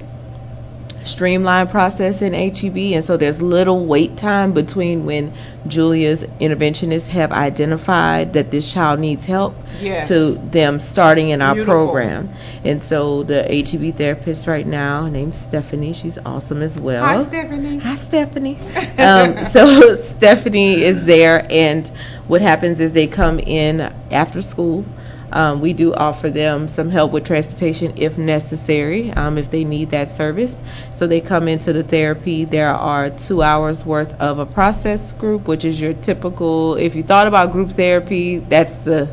streamlined 1.09 1.71
process 1.71 2.23
in 2.23 2.33
HEB, 2.35 2.77
and 2.95 3.05
so 3.05 3.17
there's 3.17 3.41
little 3.43 3.87
wait 3.87 4.17
time 4.17 4.53
between 4.53 5.05
when 5.05 5.33
Julia's 5.67 6.23
interventionists 6.41 7.09
have 7.09 7.33
identified 7.33 8.33
that 8.35 8.51
this 8.51 8.73
child 8.73 9.01
needs 9.01 9.25
help 9.25 9.55
Yes. 9.81 10.09
to 10.09 10.33
them 10.51 10.81
starting 10.81 11.31
in 11.31 11.41
our 11.43 11.55
Beautiful. 11.55 11.87
program. 11.87 12.31
And 12.65 12.83
so 12.83 13.23
the 13.23 13.43
HEB 13.45 13.97
therapist 13.97 14.47
right 14.47 14.67
now, 14.67 15.05
her 15.05 15.11
name's 15.11 15.37
Stephanie, 15.39 15.93
she's 15.93 16.19
awesome 16.25 16.63
as 16.63 16.79
well. 16.79 17.05
Hi, 17.05 17.23
Stephanie. 17.25 17.79
Hi, 17.79 17.95
Stephanie. 17.97 18.59
um, 18.99 19.45
so 19.51 19.95
Stephanie 19.97 20.83
is 20.83 21.05
there, 21.05 21.47
and 21.51 21.91
what 22.29 22.41
happens 22.41 22.81
is 22.81 22.93
they 22.93 23.07
come 23.07 23.39
in 23.41 23.81
after 24.11 24.43
school. 24.43 24.85
Um, 25.33 25.61
we 25.61 25.73
do 25.73 25.93
offer 25.95 26.31
them 26.31 26.69
some 26.69 26.91
help 26.91 27.13
with 27.13 27.25
transportation 27.25 27.93
if 27.97 28.17
necessary, 28.17 29.11
um, 29.13 29.37
if 29.37 29.51
they 29.51 29.65
need 29.65 29.91
that 29.91 30.15
service. 30.15 30.63
So 30.95 31.07
they 31.07 31.21
come 31.21 31.49
into 31.49 31.73
the 31.73 31.83
therapy. 31.83 32.45
There 32.45 32.71
are 32.75 33.11
two 33.11 33.43
hours 33.43 33.85
worth 33.85 34.13
of 34.21 34.39
a 34.39 34.47
process 34.47 35.13
group, 35.13 35.47
which 35.47 35.65
is 35.65 35.81
your 35.81 35.93
typical. 35.95 36.75
If 36.77 36.95
you 36.95 37.03
thought 37.03 37.27
about 37.27 37.53
group 37.53 37.73
therapy, 37.73 38.39
that's 38.39 38.83
the 38.83 39.09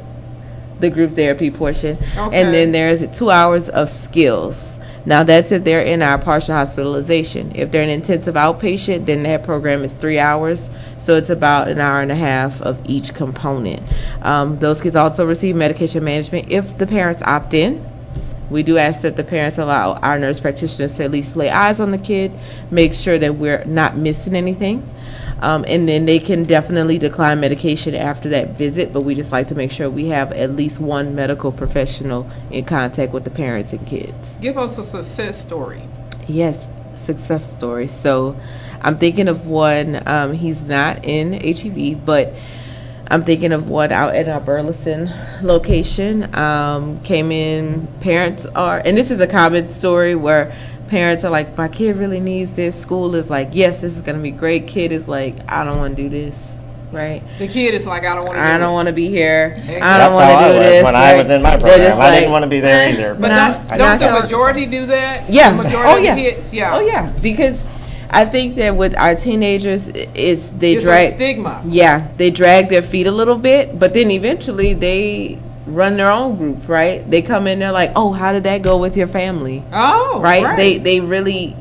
the 0.80 0.89
group 0.89 1.13
therapy 1.16 1.49
portion, 1.49 1.97
Okay. 2.18 2.41
and 2.41 2.53
then 2.53 2.74
there's 2.74 3.01
two 3.18 3.30
hours 3.32 3.70
of 3.70 3.89
skills. 3.89 4.74
Now 5.06 5.24
that's 5.24 5.51
if 5.51 5.64
they're 5.64 5.82
in 5.82 6.01
our 6.01 6.18
partial 6.18 6.56
hospitalization. 6.56 7.56
If 7.56 7.72
they're 7.72 7.84
an 7.84 7.89
intensive 7.89 8.36
outpatient, 8.36 9.06
then 9.06 9.24
that 9.24 9.43
program 9.43 9.84
is 9.84 9.93
three 9.93 10.20
hours. 10.20 10.70
So 10.97 11.16
it's 11.16 11.30
about 11.30 11.68
an 11.68 11.80
hour 11.80 12.01
and 12.01 12.12
a 12.12 12.16
half 12.16 12.62
of 12.62 12.80
each 12.86 13.14
component. 13.14 13.84
Um, 14.22 14.60
those 14.60 14.82
kids 14.82 14.95
also 14.95 15.26
receive 15.26 15.56
medication 15.56 16.03
management 16.03 16.49
if 16.49 16.78
the 16.78 16.88
parents 16.88 17.22
opt 17.24 17.53
in. 17.53 17.88
We 18.49 18.64
do 18.64 18.78
ask 18.78 19.01
that 19.01 19.16
the 19.16 19.24
parents 19.24 19.58
allow 19.58 19.93
our 19.93 20.20
nurse 20.20 20.39
practitioners 20.39 20.93
to 20.97 21.03
at 21.03 21.12
least 21.12 21.36
lay 21.36 21.49
eyes 21.49 21.80
on 21.80 21.91
the 21.91 21.97
kid, 21.97 22.32
make 22.70 22.93
sure 22.93 23.18
that 23.18 23.36
we're 23.36 23.64
not 23.66 23.97
missing 23.97 24.36
anything. 24.36 24.88
Um, 25.40 25.66
and 25.68 25.88
then 25.88 26.06
they 26.06 26.20
can 26.20 26.44
definitely 26.44 26.98
decline 26.98 27.40
medication 27.40 27.94
after 27.94 28.30
that 28.30 28.52
visit, 28.52 28.94
but 28.94 29.02
we 29.02 29.16
just 29.16 29.32
like 29.32 29.48
to 29.50 29.56
make 29.56 29.72
sure 29.72 29.90
we 29.90 30.08
have 30.08 30.32
at 30.32 30.56
least 30.56 30.80
one 30.80 31.14
medical 31.14 31.52
professional 31.52 32.30
in 32.52 32.66
contact 32.66 33.12
with 33.12 33.26
the 33.26 33.30
parents 33.30 33.74
and 33.74 33.86
kids. 33.86 34.38
Give 34.40 34.58
us 34.58 34.78
a 34.78 34.84
success 34.84 35.40
story. 35.40 35.84
Yes, 36.28 36.68
success 36.96 37.54
story. 37.54 37.88
So 37.88 38.40
I'm 38.82 38.98
thinking 38.98 39.28
of 39.28 39.46
one, 39.46 40.02
um, 40.08 40.34
he's 40.34 40.62
not 40.62 41.04
in 41.04 41.34
HEB, 41.34 42.06
but 42.06 42.34
I'm 43.08 43.24
thinking 43.24 43.52
of 43.52 43.68
one 43.68 43.92
out 43.92 44.16
at 44.16 44.28
our 44.28 44.40
Burleson 44.40 45.12
location. 45.44 46.34
Um, 46.36 47.02
came 47.02 47.32
in, 47.32 47.88
parents 48.00 48.46
are, 48.48 48.80
and 48.80 48.98
this 48.98 49.12
is 49.12 49.20
a 49.20 49.28
common 49.28 49.68
story 49.68 50.16
where 50.16 50.56
parents 50.88 51.24
are 51.24 51.30
like, 51.32 51.58
my 51.58 51.68
kid 51.68 51.98
really 51.98 52.20
needs 52.20 52.54
this. 52.54 52.80
School 52.80 53.16
is 53.16 53.30
like, 53.30 53.50
yes, 53.54 53.82
this 53.82 53.96
is 53.96 54.02
going 54.02 54.16
to 54.18 54.22
be 54.22 54.32
great. 54.32 54.68
Kid 54.68 54.92
is 54.92 55.08
like, 55.08 55.36
I 55.50 55.64
don't 55.64 55.78
want 55.78 55.96
to 55.98 56.04
do 56.04 56.10
this, 56.10 56.58
right? 56.92 57.22
The 57.40 57.48
kid 57.48 57.74
is 57.74 57.86
like, 57.86 58.04
I 58.06 58.16
don't 58.16 58.26
want 58.26 58.38
to. 58.38 58.42
I 58.44 58.58
don't 58.58 58.74
want 58.74 58.88
to 58.88 58.94
be 58.94 59.10
here. 59.10 59.56
I 59.58 59.98
don't 59.98 60.14
want 60.14 60.30
to 60.30 60.36
I 60.36 60.48
do 60.48 60.58
was 60.58 60.66
this. 60.68 60.84
when 60.84 60.96
I 60.96 61.18
was 61.18 61.30
in 61.30 61.42
my 61.42 61.50
They're 61.52 61.60
program. 61.60 61.88
just 61.88 62.00
I 62.00 62.12
didn't 62.12 62.24
like, 62.26 62.32
want 62.32 62.44
to 62.44 62.50
be 62.50 62.60
there 62.60 62.90
either. 62.94 63.16
But 63.16 63.28
Nah, 63.30 63.54
don't, 63.64 63.78
don't 63.78 64.00
the 64.00 64.18
so- 64.18 64.22
majority 64.24 64.66
do 64.66 64.86
that? 64.88 65.30
Yeah. 65.30 65.52
The 65.52 65.64
majority 65.64 65.90
oh 65.92 65.98
of 65.98 66.04
yeah. 66.04 66.16
the 66.16 66.22
kids, 66.22 66.54
yeah. 66.54 66.76
Oh 66.76 66.80
yeah. 66.80 67.10
Because 67.22 67.64
I 68.10 68.24
think 68.26 68.56
that 68.56 68.78
with 68.78 68.96
our 68.96 69.16
teenagers, 69.16 69.88
is 69.90 70.52
they 70.54 70.74
It's 70.74 70.84
drag. 70.84 71.14
a 71.14 71.16
stigma. 71.16 71.64
Yeah, 71.68 72.08
they 72.16 72.30
drag 72.32 72.70
their 72.70 72.84
feet 72.84 73.08
a 73.08 73.12
little 73.12 73.38
bit, 73.38 73.78
but 73.78 73.94
then 73.94 74.10
eventually 74.12 74.74
they 74.74 75.40
run 75.66 75.97
their 75.97 76.11
own 76.11 76.38
group, 76.38 76.68
right? 76.68 77.09
They 77.09 77.22
come 77.22 77.47
in, 77.47 77.59
they're 77.59 77.72
like, 77.72 77.91
"Oh, 77.95 78.11
how 78.11 78.32
did 78.32 78.43
that 78.43 78.61
go 78.61 78.78
with 78.78 78.95
your 78.95 79.07
family?" 79.07 79.63
Oh, 79.72 80.20
right? 80.22 80.55
They 80.55 80.78
they 80.78 80.99
really 80.99 81.55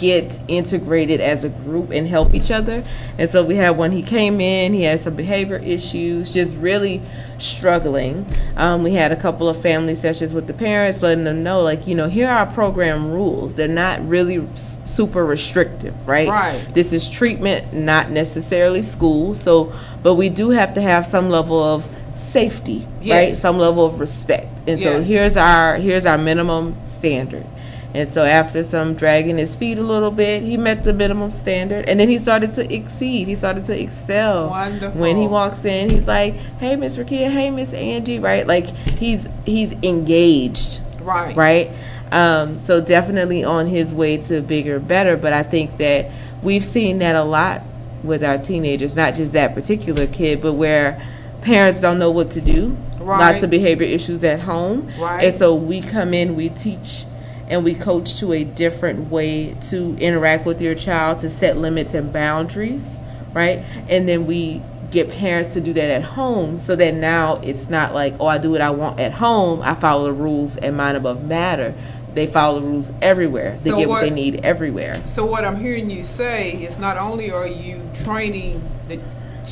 get 0.00 0.40
integrated 0.48 1.20
as 1.20 1.44
a 1.44 1.50
group 1.50 1.90
and 1.90 2.08
help 2.08 2.32
each 2.32 2.50
other. 2.50 2.82
And 3.18 3.28
so 3.28 3.44
we 3.44 3.56
had 3.56 3.76
one. 3.76 3.92
He 3.92 4.02
came 4.02 4.40
in. 4.40 4.72
He 4.72 4.82
had 4.82 4.98
some 4.98 5.14
behavior 5.14 5.58
issues, 5.58 6.32
just 6.32 6.56
really 6.56 7.02
struggling. 7.38 8.26
Um, 8.56 8.82
we 8.82 8.94
had 8.94 9.12
a 9.12 9.16
couple 9.16 9.48
of 9.48 9.60
family 9.60 9.94
sessions 9.94 10.32
with 10.32 10.46
the 10.46 10.54
parents, 10.54 11.02
letting 11.02 11.24
them 11.24 11.42
know, 11.42 11.60
like, 11.60 11.86
you 11.86 11.94
know, 11.94 12.08
here 12.08 12.28
are 12.28 12.46
our 12.46 12.52
program 12.54 13.10
rules. 13.10 13.54
They're 13.54 13.68
not 13.68 14.06
really 14.08 14.46
super 14.86 15.24
restrictive, 15.24 15.94
right? 16.06 16.28
Right. 16.28 16.74
This 16.74 16.92
is 16.94 17.06
treatment, 17.06 17.74
not 17.74 18.10
necessarily 18.10 18.82
school. 18.82 19.34
So, 19.34 19.72
but 20.02 20.14
we 20.14 20.30
do 20.30 20.50
have 20.50 20.72
to 20.74 20.80
have 20.80 21.06
some 21.06 21.28
level 21.28 21.62
of 21.62 21.84
safety, 22.20 22.86
right? 23.04 23.34
Some 23.34 23.58
level 23.58 23.86
of 23.86 24.00
respect. 24.00 24.68
And 24.68 24.80
so 24.80 25.02
here's 25.02 25.36
our 25.36 25.76
here's 25.76 26.06
our 26.06 26.18
minimum 26.18 26.76
standard. 26.86 27.46
And 27.92 28.08
so 28.12 28.24
after 28.24 28.62
some 28.62 28.94
dragging 28.94 29.36
his 29.36 29.56
feet 29.56 29.76
a 29.76 29.82
little 29.82 30.12
bit, 30.12 30.44
he 30.44 30.56
met 30.56 30.84
the 30.84 30.92
minimum 30.92 31.32
standard 31.32 31.88
and 31.88 31.98
then 31.98 32.08
he 32.08 32.18
started 32.18 32.52
to 32.52 32.72
exceed. 32.72 33.26
He 33.26 33.34
started 33.34 33.64
to 33.64 33.80
excel. 33.80 34.48
Wonderful. 34.48 35.00
When 35.00 35.16
he 35.16 35.26
walks 35.26 35.64
in, 35.64 35.90
he's 35.90 36.06
like, 36.06 36.34
"Hey, 36.34 36.76
Miss 36.76 36.96
Rakia, 36.96 37.28
hey, 37.28 37.50
Miss 37.50 37.72
Angie," 37.72 38.20
right? 38.20 38.46
Like 38.46 38.66
he's 38.66 39.28
he's 39.44 39.72
engaged 39.82 40.80
right. 41.00 41.36
right? 41.36 41.70
Um, 42.12 42.58
so 42.58 42.80
definitely 42.80 43.44
on 43.44 43.66
his 43.66 43.94
way 43.94 44.18
to 44.18 44.40
bigger, 44.40 44.78
better. 44.78 45.16
But 45.16 45.32
I 45.32 45.42
think 45.42 45.78
that 45.78 46.10
we've 46.42 46.64
seen 46.64 46.98
that 46.98 47.16
a 47.16 47.24
lot 47.24 47.62
with 48.02 48.24
our 48.24 48.38
teenagers, 48.38 48.96
not 48.96 49.14
just 49.14 49.32
that 49.32 49.54
particular 49.54 50.06
kid, 50.06 50.40
but 50.42 50.54
where 50.54 51.06
parents 51.42 51.80
don't 51.80 51.98
know 51.98 52.10
what 52.10 52.30
to 52.32 52.40
do. 52.40 52.76
Right. 52.98 53.32
Lots 53.32 53.42
of 53.42 53.50
behavior 53.50 53.86
issues 53.86 54.22
at 54.24 54.40
home, 54.40 54.90
Right. 55.00 55.24
and 55.24 55.38
so 55.38 55.54
we 55.54 55.80
come 55.80 56.12
in, 56.14 56.36
we 56.36 56.48
teach. 56.50 57.04
And 57.48 57.64
we 57.64 57.74
coach 57.74 58.16
to 58.20 58.32
a 58.32 58.44
different 58.44 59.10
way 59.10 59.56
to 59.70 59.96
interact 59.98 60.46
with 60.46 60.62
your 60.62 60.76
child, 60.76 61.18
to 61.20 61.28
set 61.30 61.56
limits 61.56 61.94
and 61.94 62.12
boundaries, 62.12 62.98
right? 63.34 63.64
And 63.88 64.08
then 64.08 64.26
we 64.26 64.62
get 64.92 65.10
parents 65.10 65.52
to 65.54 65.60
do 65.60 65.72
that 65.72 65.90
at 65.90 66.02
home 66.02 66.60
so 66.60 66.76
that 66.76 66.94
now 66.94 67.40
it's 67.42 67.68
not 67.68 67.92
like, 67.92 68.14
oh, 68.20 68.26
I 68.26 68.38
do 68.38 68.52
what 68.52 68.60
I 68.60 68.70
want 68.70 69.00
at 69.00 69.12
home. 69.14 69.62
I 69.62 69.74
follow 69.74 70.04
the 70.04 70.12
rules 70.12 70.56
and 70.58 70.76
mind 70.76 70.96
above 70.96 71.24
matter. 71.24 71.74
They 72.14 72.28
follow 72.28 72.60
the 72.60 72.66
rules 72.66 72.92
everywhere. 73.02 73.56
They 73.62 73.70
So 73.70 73.78
get 73.78 73.88
what, 73.88 73.94
what- 73.96 74.00
they 74.02 74.10
need 74.10 74.44
everywhere. 74.44 74.94
So 75.06 75.24
what 75.26 75.44
I'm 75.44 75.56
hearing 75.60 75.90
you 75.90 76.04
say 76.04 76.52
is 76.52 76.78
not 76.78 76.98
only 76.98 77.32
are 77.32 77.46
you 77.48 77.82
training 77.94 78.62
the 78.88 79.00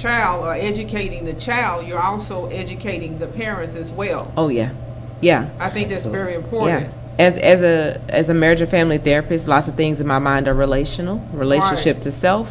child 0.01 0.46
or 0.46 0.55
educating 0.55 1.24
the 1.24 1.34
child, 1.34 1.86
you're 1.86 2.01
also 2.01 2.46
educating 2.46 3.18
the 3.18 3.26
parents 3.26 3.74
as 3.74 3.90
well. 3.90 4.32
Oh 4.36 4.49
yeah, 4.49 4.72
yeah, 5.20 5.51
I 5.59 5.70
think 5.70 5.88
that's 5.90 6.05
very 6.07 6.32
yeah. 6.32 6.38
important. 6.38 6.94
As 7.18 7.36
as 7.36 7.62
a 7.62 8.01
as 8.09 8.28
a 8.28 8.34
marriage 8.34 8.61
and 8.61 8.70
family 8.70 8.99
therapist, 8.99 9.49
lots 9.49 9.68
of 9.68 9.74
things 9.74 10.01
in 10.01 10.07
my 10.07 10.18
mind 10.18 10.46
are 10.49 10.55
relational, 10.55 11.20
relationship 11.32 11.96
Right. 11.96 12.03
to 12.05 12.12
self, 12.12 12.49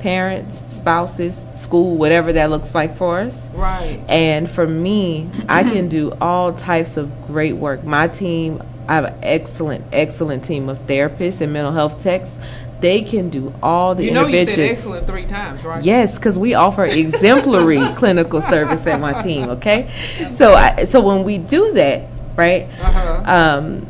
parents, 0.00 0.64
spouses, 0.68 1.46
school, 1.54 1.96
whatever 1.96 2.32
that 2.32 2.50
looks 2.50 2.74
like 2.74 2.96
for 2.96 3.20
us. 3.20 3.48
Right. 3.54 4.00
And 4.08 4.50
for 4.50 4.66
me, 4.66 5.30
I 5.48 5.62
can 5.62 5.88
do 5.88 6.12
all 6.20 6.52
types 6.52 6.96
of 6.96 7.10
great 7.26 7.56
work. 7.56 7.84
My 7.84 8.08
team, 8.08 8.62
I 8.90 8.94
have 8.94 9.04
an 9.04 9.14
excellent, 9.22 9.84
excellent 9.92 10.42
team 10.42 10.68
of 10.68 10.78
therapists 10.88 11.40
and 11.40 11.52
mental 11.52 11.72
health 11.72 12.02
techs. 12.02 12.36
They 12.80 13.02
can 13.02 13.30
do 13.30 13.54
all 13.62 13.94
the 13.94 14.04
You 14.04 14.10
know 14.10 14.26
you 14.26 14.44
said 14.44 14.58
excellent 14.58 15.06
three 15.06 15.26
times, 15.26 15.62
right? 15.62 15.84
Yes, 15.84 16.16
because 16.16 16.36
we 16.36 16.54
offer 16.54 16.84
exemplary 16.86 17.78
clinical 17.94 18.42
service 18.42 18.84
at 18.88 18.98
my 18.98 19.22
team. 19.22 19.48
Okay, 19.50 19.92
so 20.36 20.54
I, 20.54 20.86
so 20.86 21.00
when 21.00 21.22
we 21.22 21.38
do 21.38 21.72
that, 21.74 22.08
right? 22.36 22.64
Uh-huh. 22.80 23.22
Um, 23.26 23.86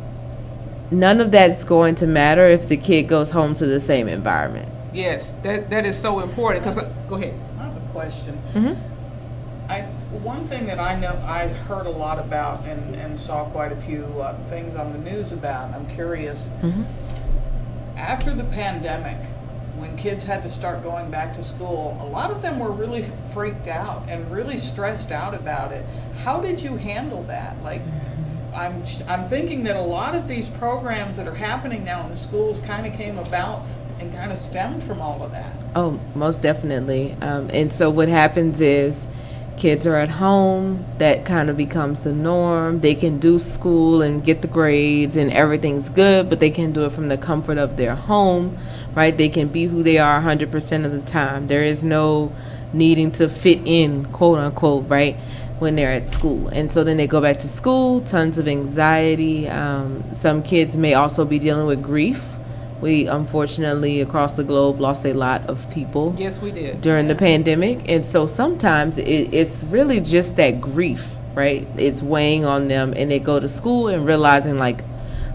none 0.91 1.19
of 1.19 1.31
that's 1.31 1.63
going 1.63 1.95
to 1.95 2.05
matter 2.05 2.47
if 2.47 2.67
the 2.67 2.77
kid 2.77 3.07
goes 3.07 3.31
home 3.31 3.55
to 3.55 3.65
the 3.65 3.79
same 3.79 4.07
environment. 4.07 4.69
Yes, 4.93 5.33
that 5.41 5.71
that 5.71 5.87
is 5.87 5.97
so 5.97 6.19
important. 6.19 6.63
Cause 6.63 6.75
go 7.09 7.15
ahead. 7.15 7.33
I 7.59 7.63
have 7.63 7.75
a 7.75 7.91
question. 7.91 8.37
hmm 8.53 8.73
I 9.67 9.87
one 10.11 10.47
thing 10.47 10.65
that 10.67 10.79
I 10.79 10.99
know 10.99 11.19
I 11.23 11.47
heard 11.47 11.85
a 11.85 11.91
lot 11.91 12.19
about 12.19 12.65
and, 12.65 12.95
and 12.95 13.19
saw 13.19 13.45
quite 13.45 13.71
a 13.71 13.81
few 13.81 14.03
uh, 14.21 14.37
things 14.49 14.75
on 14.75 14.91
the 14.91 14.99
news 14.99 15.31
about. 15.31 15.67
and 15.67 15.75
I'm 15.75 15.95
curious. 15.95 16.47
hmm 16.59 16.83
After 17.95 18.33
the 18.35 18.43
pandemic, 18.43 19.17
when 19.77 19.95
kids 19.97 20.23
had 20.23 20.43
to 20.43 20.49
start 20.51 20.83
going 20.83 21.09
back 21.09 21.35
to 21.37 21.43
school, 21.43 21.97
a 22.01 22.05
lot 22.05 22.29
of 22.29 22.41
them 22.41 22.59
were 22.59 22.71
really 22.71 23.09
freaked 23.33 23.67
out 23.67 24.07
and 24.09 24.29
really 24.31 24.57
stressed 24.57 25.11
out 25.11 25.33
about 25.33 25.71
it. 25.71 25.85
How 26.23 26.41
did 26.41 26.61
you 26.61 26.75
handle 26.75 27.23
that? 27.23 27.61
Like, 27.63 27.81
I'm 28.53 28.83
I'm 29.07 29.29
thinking 29.29 29.63
that 29.63 29.77
a 29.77 29.81
lot 29.81 30.13
of 30.13 30.27
these 30.27 30.47
programs 30.49 31.15
that 31.15 31.27
are 31.27 31.35
happening 31.35 31.85
now 31.85 32.03
in 32.03 32.09
the 32.11 32.17
schools 32.17 32.59
kind 32.59 32.85
of 32.85 32.93
came 32.93 33.17
about 33.17 33.65
and 33.99 34.13
kind 34.13 34.31
of 34.31 34.37
stemmed 34.37 34.83
from 34.83 34.99
all 34.99 35.23
of 35.23 35.31
that. 35.31 35.53
Oh, 35.75 35.99
most 36.15 36.41
definitely. 36.41 37.15
Um, 37.21 37.49
and 37.53 37.71
so 37.71 37.89
what 37.89 38.09
happens 38.09 38.59
is 38.59 39.07
kids 39.61 39.85
are 39.85 39.95
at 39.95 40.09
home. 40.09 40.83
That 40.97 41.23
kind 41.23 41.47
of 41.47 41.55
becomes 41.55 41.99
the 41.99 42.11
norm. 42.11 42.79
They 42.79 42.95
can 42.95 43.19
do 43.19 43.37
school 43.37 44.01
and 44.01 44.25
get 44.25 44.41
the 44.41 44.47
grades 44.47 45.15
and 45.15 45.31
everything's 45.31 45.87
good, 45.87 46.31
but 46.31 46.39
they 46.39 46.49
can 46.49 46.71
do 46.71 46.83
it 46.85 46.93
from 46.93 47.09
the 47.09 47.17
comfort 47.17 47.59
of 47.59 47.77
their 47.77 47.93
home, 47.93 48.57
right? 48.95 49.15
They 49.15 49.29
can 49.29 49.49
be 49.49 49.65
who 49.65 49.83
they 49.83 49.99
are 49.99 50.19
100% 50.19 50.85
of 50.85 50.91
the 50.91 51.01
time. 51.01 51.45
There 51.45 51.63
is 51.63 51.83
no 51.83 52.35
needing 52.73 53.11
to 53.11 53.29
fit 53.29 53.61
in, 53.63 54.05
quote 54.05 54.39
unquote, 54.39 54.89
right? 54.89 55.15
When 55.59 55.75
they're 55.75 55.91
at 55.91 56.11
school. 56.11 56.47
And 56.47 56.71
so 56.71 56.83
then 56.83 56.97
they 56.97 57.05
go 57.05 57.21
back 57.21 57.37
to 57.41 57.47
school, 57.47 58.01
tons 58.01 58.39
of 58.39 58.47
anxiety. 58.47 59.47
Um, 59.47 60.11
some 60.11 60.41
kids 60.41 60.75
may 60.75 60.95
also 60.95 61.23
be 61.23 61.37
dealing 61.37 61.67
with 61.67 61.83
grief. 61.83 62.23
We 62.81 63.07
unfortunately 63.07 64.01
across 64.01 64.33
the 64.33 64.43
globe 64.43 64.81
lost 64.81 65.05
a 65.05 65.13
lot 65.13 65.47
of 65.47 65.69
people 65.69 66.15
Yes, 66.17 66.41
we 66.41 66.51
did. 66.51 66.81
during 66.81 67.07
the 67.07 67.15
pandemic, 67.15 67.87
and 67.87 68.03
so 68.03 68.25
sometimes 68.25 68.97
it, 68.97 69.33
it's 69.33 69.63
really 69.65 69.99
just 69.99 70.35
that 70.37 70.59
grief, 70.59 71.05
right? 71.35 71.67
It's 71.77 72.01
weighing 72.01 72.43
on 72.43 72.67
them, 72.69 72.93
and 72.95 73.11
they 73.11 73.19
go 73.19 73.39
to 73.39 73.47
school 73.47 73.87
and 73.87 74.05
realizing 74.05 74.57
like 74.57 74.83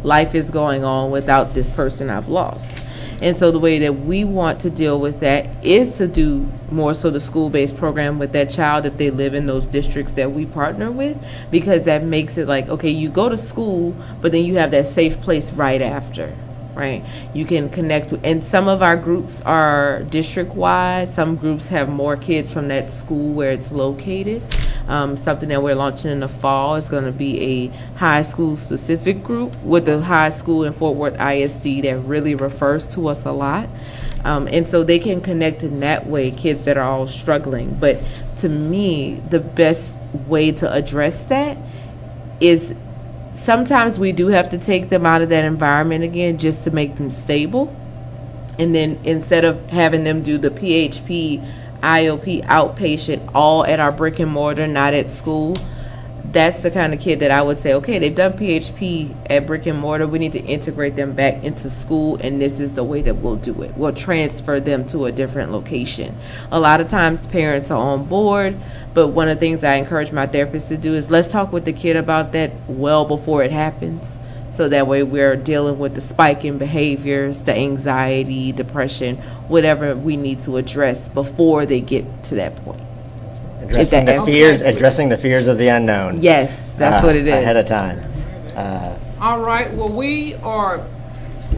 life 0.02 0.34
is 0.34 0.50
going 0.50 0.82
on 0.82 1.12
without 1.12 1.54
this 1.54 1.70
person 1.70 2.10
I've 2.10 2.28
lost. 2.28 2.82
And 3.22 3.38
so 3.38 3.50
the 3.50 3.58
way 3.58 3.78
that 3.78 4.00
we 4.00 4.24
want 4.24 4.60
to 4.60 4.70
deal 4.70 5.00
with 5.00 5.20
that 5.20 5.64
is 5.64 5.96
to 5.96 6.06
do 6.06 6.46
more 6.70 6.92
so 6.92 7.10
the 7.10 7.20
school 7.20 7.48
based 7.48 7.76
program 7.76 8.18
with 8.18 8.32
that 8.32 8.50
child 8.50 8.84
if 8.84 8.98
they 8.98 9.10
live 9.10 9.32
in 9.32 9.46
those 9.46 9.66
districts 9.66 10.12
that 10.14 10.32
we 10.32 10.46
partner 10.46 10.90
with, 10.90 11.16
because 11.50 11.84
that 11.84 12.02
makes 12.02 12.36
it 12.36 12.48
like, 12.48 12.68
okay, 12.68 12.90
you 12.90 13.08
go 13.08 13.28
to 13.28 13.38
school, 13.38 13.96
but 14.20 14.32
then 14.32 14.44
you 14.44 14.56
have 14.56 14.72
that 14.72 14.86
safe 14.88 15.20
place 15.20 15.52
right 15.52 15.80
after 15.80 16.36
right? 16.76 17.02
You 17.34 17.46
can 17.46 17.70
connect 17.70 18.10
to, 18.10 18.20
and 18.22 18.44
some 18.44 18.68
of 18.68 18.82
our 18.82 18.96
groups 18.96 19.40
are 19.40 20.02
district 20.04 20.54
wide. 20.54 21.08
Some 21.08 21.36
groups 21.36 21.68
have 21.68 21.88
more 21.88 22.16
kids 22.16 22.52
from 22.52 22.68
that 22.68 22.90
school 22.90 23.32
where 23.32 23.50
it's 23.50 23.72
located. 23.72 24.44
Um, 24.86 25.16
something 25.16 25.48
that 25.48 25.62
we're 25.62 25.74
launching 25.74 26.12
in 26.12 26.20
the 26.20 26.28
fall 26.28 26.76
is 26.76 26.88
going 26.88 27.04
to 27.04 27.12
be 27.12 27.40
a 27.40 27.66
high 27.96 28.22
school 28.22 28.56
specific 28.56 29.24
group 29.24 29.56
with 29.62 29.86
the 29.86 30.02
high 30.02 30.28
school 30.28 30.62
in 30.62 30.74
Fort 30.74 30.96
Worth 30.96 31.18
ISD 31.18 31.82
that 31.84 31.98
really 32.04 32.34
refers 32.34 32.86
to 32.88 33.08
us 33.08 33.24
a 33.24 33.32
lot. 33.32 33.68
Um, 34.24 34.46
and 34.46 34.66
so 34.66 34.84
they 34.84 34.98
can 34.98 35.20
connect 35.20 35.62
in 35.62 35.80
that 35.80 36.06
way, 36.06 36.30
kids 36.30 36.64
that 36.64 36.76
are 36.76 36.84
all 36.84 37.06
struggling. 37.06 37.74
But 37.74 38.00
to 38.38 38.48
me, 38.48 39.22
the 39.30 39.40
best 39.40 39.98
way 40.26 40.52
to 40.52 40.70
address 40.72 41.26
that 41.28 41.56
is 42.38 42.74
sometimes 43.46 43.96
we 43.96 44.10
do 44.10 44.26
have 44.26 44.48
to 44.48 44.58
take 44.58 44.88
them 44.88 45.06
out 45.06 45.22
of 45.22 45.28
that 45.28 45.44
environment 45.44 46.02
again 46.02 46.36
just 46.36 46.64
to 46.64 46.70
make 46.72 46.96
them 46.96 47.12
stable. 47.12 47.74
And 48.58 48.74
then 48.74 48.98
instead 49.04 49.44
of 49.44 49.70
having 49.70 50.02
them 50.02 50.20
do 50.20 50.36
the 50.36 50.50
PHP, 50.50 51.48
IOP 51.80 52.44
outpatient 52.46 53.30
all 53.34 53.64
at 53.64 53.78
our 53.78 53.92
brick 53.92 54.18
and 54.18 54.32
mortar, 54.32 54.66
not 54.66 54.94
at 54.94 55.08
school, 55.08 55.56
that's 56.36 56.62
the 56.62 56.70
kind 56.70 56.92
of 56.92 57.00
kid 57.00 57.20
that 57.20 57.30
I 57.30 57.40
would 57.40 57.56
say, 57.56 57.72
okay, 57.74 57.98
they've 57.98 58.14
done 58.14 58.34
PHP 58.34 59.16
at 59.30 59.46
brick 59.46 59.64
and 59.64 59.78
mortar. 59.78 60.06
We 60.06 60.18
need 60.18 60.32
to 60.32 60.40
integrate 60.40 60.94
them 60.94 61.14
back 61.14 61.42
into 61.42 61.70
school, 61.70 62.16
and 62.16 62.40
this 62.40 62.60
is 62.60 62.74
the 62.74 62.84
way 62.84 63.00
that 63.02 63.16
we'll 63.16 63.36
do 63.36 63.62
it. 63.62 63.74
We'll 63.74 63.94
transfer 63.94 64.60
them 64.60 64.86
to 64.88 65.06
a 65.06 65.12
different 65.12 65.50
location. 65.50 66.14
A 66.50 66.60
lot 66.60 66.82
of 66.82 66.88
times, 66.88 67.26
parents 67.26 67.70
are 67.70 67.78
on 67.78 68.04
board, 68.04 68.58
but 68.92 69.08
one 69.08 69.28
of 69.28 69.36
the 69.36 69.40
things 69.40 69.64
I 69.64 69.76
encourage 69.76 70.12
my 70.12 70.26
therapists 70.26 70.68
to 70.68 70.76
do 70.76 70.94
is 70.94 71.10
let's 71.10 71.28
talk 71.28 71.52
with 71.52 71.64
the 71.64 71.72
kid 71.72 71.96
about 71.96 72.32
that 72.32 72.52
well 72.68 73.06
before 73.06 73.42
it 73.42 73.50
happens. 73.50 74.20
So 74.48 74.68
that 74.68 74.86
way, 74.86 75.02
we're 75.02 75.36
dealing 75.36 75.78
with 75.78 75.94
the 75.94 76.00
spike 76.00 76.44
in 76.44 76.58
behaviors, 76.58 77.42
the 77.42 77.56
anxiety, 77.56 78.52
depression, 78.52 79.16
whatever 79.48 79.96
we 79.96 80.16
need 80.16 80.42
to 80.42 80.58
address 80.58 81.08
before 81.08 81.64
they 81.66 81.80
get 81.80 82.22
to 82.24 82.34
that 82.36 82.56
point. 82.64 82.85
Addressing 83.68 84.04
the 84.04 84.22
fears, 84.22 84.62
addressing 84.62 85.08
the 85.08 85.18
fears 85.18 85.46
of 85.46 85.58
the 85.58 85.68
unknown. 85.68 86.20
Yes, 86.20 86.74
that's 86.74 87.02
uh, 87.02 87.06
what 87.06 87.16
it 87.16 87.26
is. 87.26 87.34
Ahead 87.34 87.56
of 87.56 87.66
time. 87.66 88.00
Uh, 88.54 88.96
All 89.20 89.40
right. 89.40 89.72
Well, 89.74 89.92
we 89.92 90.34
are 90.36 90.86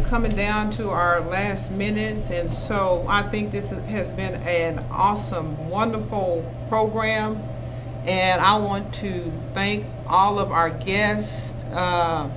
coming 0.04 0.30
down 0.30 0.70
to 0.72 0.90
our 0.90 1.20
last 1.20 1.70
minutes, 1.70 2.30
and 2.30 2.50
so 2.50 3.04
I 3.08 3.22
think 3.30 3.52
this 3.52 3.70
has 3.70 4.10
been 4.12 4.34
an 4.34 4.78
awesome, 4.90 5.68
wonderful 5.68 6.44
program, 6.68 7.42
and 8.04 8.40
I 8.40 8.56
want 8.56 8.92
to 8.94 9.30
thank 9.54 9.86
all 10.06 10.38
of 10.38 10.50
our 10.50 10.70
guests. 10.70 11.52
Uh, 11.64 12.30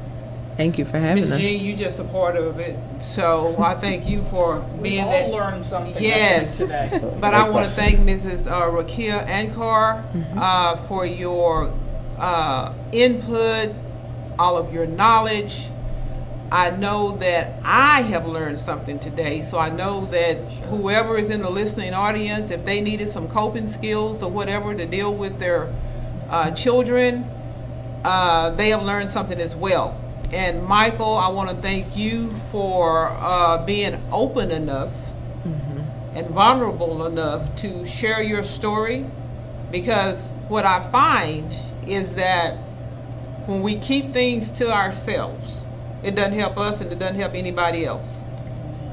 Thank 0.61 0.77
you 0.77 0.85
for 0.85 0.99
having 0.99 1.23
Ms. 1.23 1.31
us. 1.31 1.39
Jean, 1.39 1.65
you 1.65 1.75
just 1.75 1.97
a 1.97 2.03
part 2.03 2.35
of 2.35 2.59
it, 2.59 2.77
so 2.99 3.59
I 3.59 3.73
thank 3.79 4.07
you 4.07 4.21
for 4.25 4.59
being 4.59 4.81
we 4.83 5.11
there. 5.11 5.23
all 5.23 5.31
learned 5.31 5.65
something 5.65 5.95
yes. 5.99 6.57
today. 6.57 6.99
but 7.19 7.33
I 7.33 7.49
want 7.49 7.67
to 7.67 7.73
thank 7.73 7.97
Mrs. 7.97 8.45
Uh, 8.45 8.69
Rakia 8.69 9.25
Ankar 9.25 10.07
mm-hmm. 10.13 10.37
uh, 10.37 10.75
for 10.85 11.03
your 11.03 11.73
uh, 12.19 12.75
input, 12.91 13.73
all 14.37 14.55
of 14.55 14.71
your 14.71 14.85
knowledge. 14.85 15.67
I 16.51 16.69
know 16.69 17.17
that 17.17 17.59
I 17.63 18.03
have 18.03 18.27
learned 18.27 18.59
something 18.59 18.99
today, 18.99 19.41
so 19.41 19.57
I 19.57 19.71
know 19.71 20.01
that 20.01 20.37
whoever 20.69 21.17
is 21.17 21.31
in 21.31 21.41
the 21.41 21.49
listening 21.49 21.95
audience, 21.95 22.51
if 22.51 22.63
they 22.65 22.81
needed 22.81 23.09
some 23.09 23.27
coping 23.27 23.67
skills 23.67 24.21
or 24.21 24.29
whatever 24.29 24.75
to 24.75 24.85
deal 24.85 25.11
with 25.11 25.39
their 25.39 25.73
uh, 26.29 26.51
children, 26.51 27.23
uh, 28.03 28.51
they 28.51 28.69
have 28.69 28.83
learned 28.83 29.09
something 29.09 29.41
as 29.41 29.55
well. 29.55 29.99
And 30.31 30.63
Michael, 30.63 31.17
I 31.17 31.27
want 31.27 31.49
to 31.49 31.55
thank 31.57 31.97
you 31.97 32.33
for 32.51 33.09
uh, 33.09 33.65
being 33.65 34.01
open 34.13 34.49
enough 34.49 34.93
mm-hmm. 35.45 36.15
and 36.15 36.27
vulnerable 36.29 37.05
enough 37.05 37.53
to 37.57 37.85
share 37.85 38.21
your 38.21 38.45
story. 38.45 39.05
Because 39.71 40.29
what 40.47 40.63
I 40.63 40.89
find 40.89 41.53
is 41.85 42.15
that 42.15 42.57
when 43.45 43.61
we 43.61 43.77
keep 43.77 44.13
things 44.13 44.51
to 44.51 44.71
ourselves, 44.71 45.57
it 46.01 46.15
doesn't 46.15 46.39
help 46.39 46.57
us 46.57 46.79
and 46.79 46.91
it 46.91 46.99
doesn't 46.99 47.17
help 47.17 47.33
anybody 47.33 47.85
else. 47.85 48.21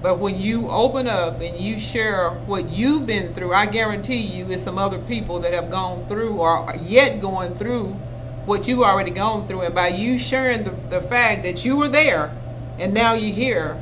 But 0.03 0.19
when 0.19 0.41
you 0.41 0.69
open 0.71 1.07
up 1.07 1.41
and 1.41 1.59
you 1.59 1.79
share 1.79 2.31
what 2.31 2.69
you've 2.69 3.07
been 3.07 3.33
through, 3.33 3.53
I 3.53 3.67
guarantee 3.67 4.17
you 4.17 4.51
it's 4.51 4.65
some 4.65 4.79
other 4.79 4.99
people 4.99 5.39
that 5.41 5.53
have 5.53 5.71
gone 5.71 6.07
through 6.07 6.35
or 6.39 6.51
are 6.51 6.77
yet 6.77 7.21
going 7.21 7.55
through 7.55 7.97
what 8.49 8.67
you've 8.67 8.81
already 8.81 9.11
gone 9.11 9.47
through. 9.47 9.61
And 9.61 9.75
by 9.75 9.89
you 9.89 10.19
sharing 10.19 10.65
the, 10.65 10.71
the 10.71 11.03
fact 11.03 11.45
that 11.45 11.65
you 11.65 11.77
were 11.77 11.89
there 11.89 12.35
and 12.79 12.95
now 12.95 13.13
you're 13.13 13.35
here, 13.35 13.81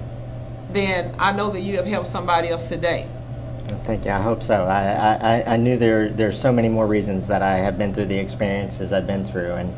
then 0.70 1.14
I 1.18 1.32
know 1.32 1.50
that 1.50 1.60
you 1.60 1.76
have 1.76 1.86
helped 1.86 2.08
somebody 2.08 2.48
else 2.48 2.68
today. 2.68 3.08
Thank 3.84 4.04
you. 4.04 4.10
I 4.10 4.20
hope 4.20 4.42
so. 4.42 4.64
I, 4.64 5.14
I, 5.14 5.54
I 5.54 5.56
knew 5.56 5.76
there 5.76 6.10
there's 6.10 6.40
so 6.40 6.52
many 6.52 6.68
more 6.68 6.86
reasons 6.86 7.26
that 7.28 7.42
I 7.42 7.58
have 7.58 7.78
been 7.78 7.94
through 7.94 8.06
the 8.06 8.18
experiences 8.18 8.92
I've 8.92 9.06
been 9.06 9.24
through, 9.24 9.52
and 9.52 9.74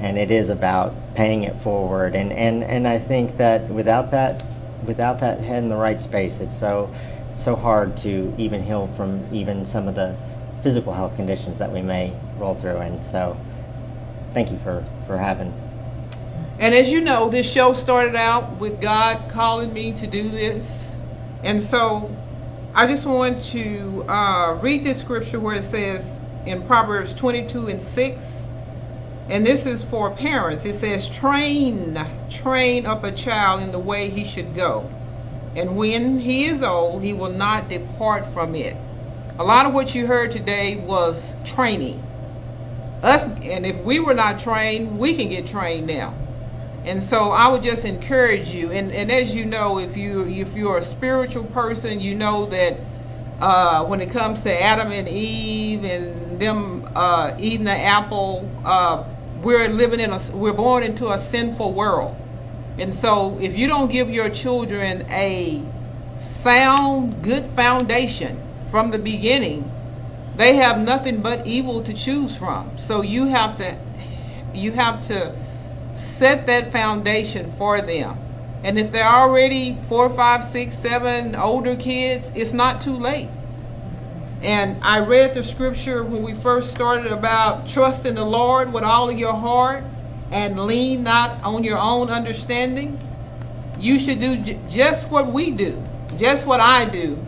and 0.00 0.18
it 0.18 0.30
is 0.30 0.48
about 0.48 0.94
paying 1.14 1.44
it 1.44 1.54
forward. 1.62 2.16
And, 2.16 2.32
and, 2.32 2.64
and 2.64 2.88
I 2.88 2.98
think 2.98 3.36
that 3.36 3.68
without 3.68 4.10
that 4.10 4.44
without 4.84 5.20
that 5.20 5.40
head 5.40 5.62
in 5.62 5.68
the 5.68 5.76
right 5.76 5.98
space, 5.98 6.38
it's 6.38 6.58
so 6.58 6.92
so 7.36 7.56
hard 7.56 7.96
to 7.98 8.34
even 8.36 8.62
heal 8.62 8.92
from 8.96 9.26
even 9.34 9.64
some 9.64 9.88
of 9.88 9.94
the 9.94 10.16
physical 10.62 10.92
health 10.92 11.16
conditions 11.16 11.58
that 11.58 11.72
we 11.72 11.82
may 11.82 12.12
roll 12.36 12.54
through. 12.54 12.76
And 12.76 13.04
so 13.04 13.36
thank 14.32 14.50
you 14.50 14.58
for, 14.58 14.84
for 15.06 15.16
having. 15.16 15.52
And 16.58 16.74
as 16.74 16.90
you 16.90 17.00
know, 17.00 17.28
this 17.28 17.50
show 17.50 17.72
started 17.72 18.14
out 18.14 18.58
with 18.58 18.80
God 18.80 19.28
calling 19.30 19.72
me 19.72 19.92
to 19.94 20.06
do 20.06 20.28
this. 20.28 20.96
And 21.42 21.62
so 21.62 22.14
I 22.74 22.86
just 22.86 23.06
want 23.06 23.42
to 23.46 24.04
uh, 24.08 24.54
read 24.62 24.84
this 24.84 25.00
scripture 25.00 25.40
where 25.40 25.56
it 25.56 25.62
says 25.62 26.18
in 26.46 26.62
Proverbs 26.66 27.14
22 27.14 27.68
and 27.68 27.82
6, 27.82 28.42
and 29.28 29.46
this 29.46 29.66
is 29.66 29.82
for 29.82 30.10
parents. 30.10 30.64
It 30.64 30.74
says, 30.74 31.08
train, 31.08 31.98
train 32.28 32.86
up 32.86 33.04
a 33.04 33.12
child 33.12 33.62
in 33.62 33.72
the 33.72 33.78
way 33.78 34.10
he 34.10 34.24
should 34.24 34.54
go. 34.54 34.88
And 35.54 35.76
when 35.76 36.18
he 36.18 36.46
is 36.46 36.62
old, 36.62 37.02
he 37.02 37.12
will 37.12 37.32
not 37.32 37.68
depart 37.68 38.26
from 38.32 38.54
it. 38.54 38.76
A 39.38 39.44
lot 39.44 39.66
of 39.66 39.74
what 39.74 39.94
you 39.94 40.06
heard 40.06 40.32
today 40.32 40.76
was 40.76 41.34
training 41.44 42.02
us 43.02 43.28
and 43.42 43.66
if 43.66 43.76
we 43.78 44.00
were 44.00 44.14
not 44.14 44.38
trained 44.38 44.98
we 44.98 45.14
can 45.14 45.28
get 45.28 45.46
trained 45.46 45.86
now. 45.86 46.14
And 46.84 47.02
so 47.02 47.30
i 47.30 47.48
would 47.48 47.62
just 47.62 47.84
encourage 47.84 48.54
you 48.54 48.72
and, 48.72 48.90
and 48.92 49.10
as 49.10 49.34
you 49.34 49.44
know 49.44 49.78
if 49.78 49.96
you 49.96 50.26
if 50.26 50.54
you're 50.56 50.78
a 50.78 50.82
spiritual 50.82 51.44
person 51.44 52.00
you 52.00 52.14
know 52.14 52.46
that 52.46 52.80
uh, 53.40 53.84
when 53.84 54.00
it 54.00 54.10
comes 54.10 54.42
to 54.42 54.62
adam 54.62 54.90
and 54.92 55.08
eve 55.08 55.84
and 55.84 56.40
them 56.40 56.88
uh, 56.96 57.34
eating 57.38 57.64
the 57.64 57.76
apple 57.76 58.50
uh, 58.64 59.04
we're 59.42 59.68
living 59.68 60.00
in 60.00 60.12
a 60.12 60.20
we're 60.32 60.52
born 60.52 60.82
into 60.82 61.10
a 61.10 61.18
sinful 61.18 61.72
world. 61.72 62.16
And 62.78 62.94
so 62.94 63.38
if 63.40 63.56
you 63.56 63.66
don't 63.66 63.90
give 63.90 64.08
your 64.08 64.30
children 64.30 65.04
a 65.10 65.62
sound 66.18 67.22
good 67.22 67.46
foundation 67.48 68.40
from 68.70 68.90
the 68.90 68.98
beginning 68.98 69.70
they 70.36 70.56
have 70.56 70.78
nothing 70.78 71.20
but 71.20 71.46
evil 71.46 71.82
to 71.82 71.92
choose 71.92 72.36
from. 72.36 72.78
So 72.78 73.02
you 73.02 73.26
have 73.26 73.56
to 73.56 73.76
you 74.54 74.72
have 74.72 75.00
to 75.02 75.34
set 75.94 76.46
that 76.46 76.72
foundation 76.72 77.50
for 77.52 77.80
them. 77.80 78.18
And 78.64 78.78
if 78.78 78.92
they're 78.92 79.08
already 79.08 79.78
four, 79.88 80.08
five, 80.10 80.44
six, 80.44 80.76
seven 80.76 81.34
older 81.34 81.74
kids, 81.74 82.30
it's 82.34 82.52
not 82.52 82.80
too 82.80 82.96
late. 82.96 83.28
And 84.42 84.82
I 84.82 84.98
read 84.98 85.34
the 85.34 85.44
scripture 85.44 86.02
when 86.04 86.22
we 86.22 86.34
first 86.34 86.70
started 86.72 87.12
about 87.12 87.68
trust 87.68 88.04
in 88.06 88.14
the 88.14 88.24
Lord 88.24 88.72
with 88.72 88.84
all 88.84 89.08
of 89.08 89.18
your 89.18 89.34
heart 89.34 89.84
and 90.30 90.66
lean 90.66 91.02
not 91.02 91.42
on 91.42 91.64
your 91.64 91.78
own 91.78 92.10
understanding. 92.10 92.98
You 93.78 93.98
should 93.98 94.20
do 94.20 94.36
j- 94.36 94.60
just 94.68 95.08
what 95.08 95.32
we 95.32 95.50
do, 95.50 95.82
just 96.16 96.46
what 96.46 96.60
I 96.60 96.84
do 96.84 97.24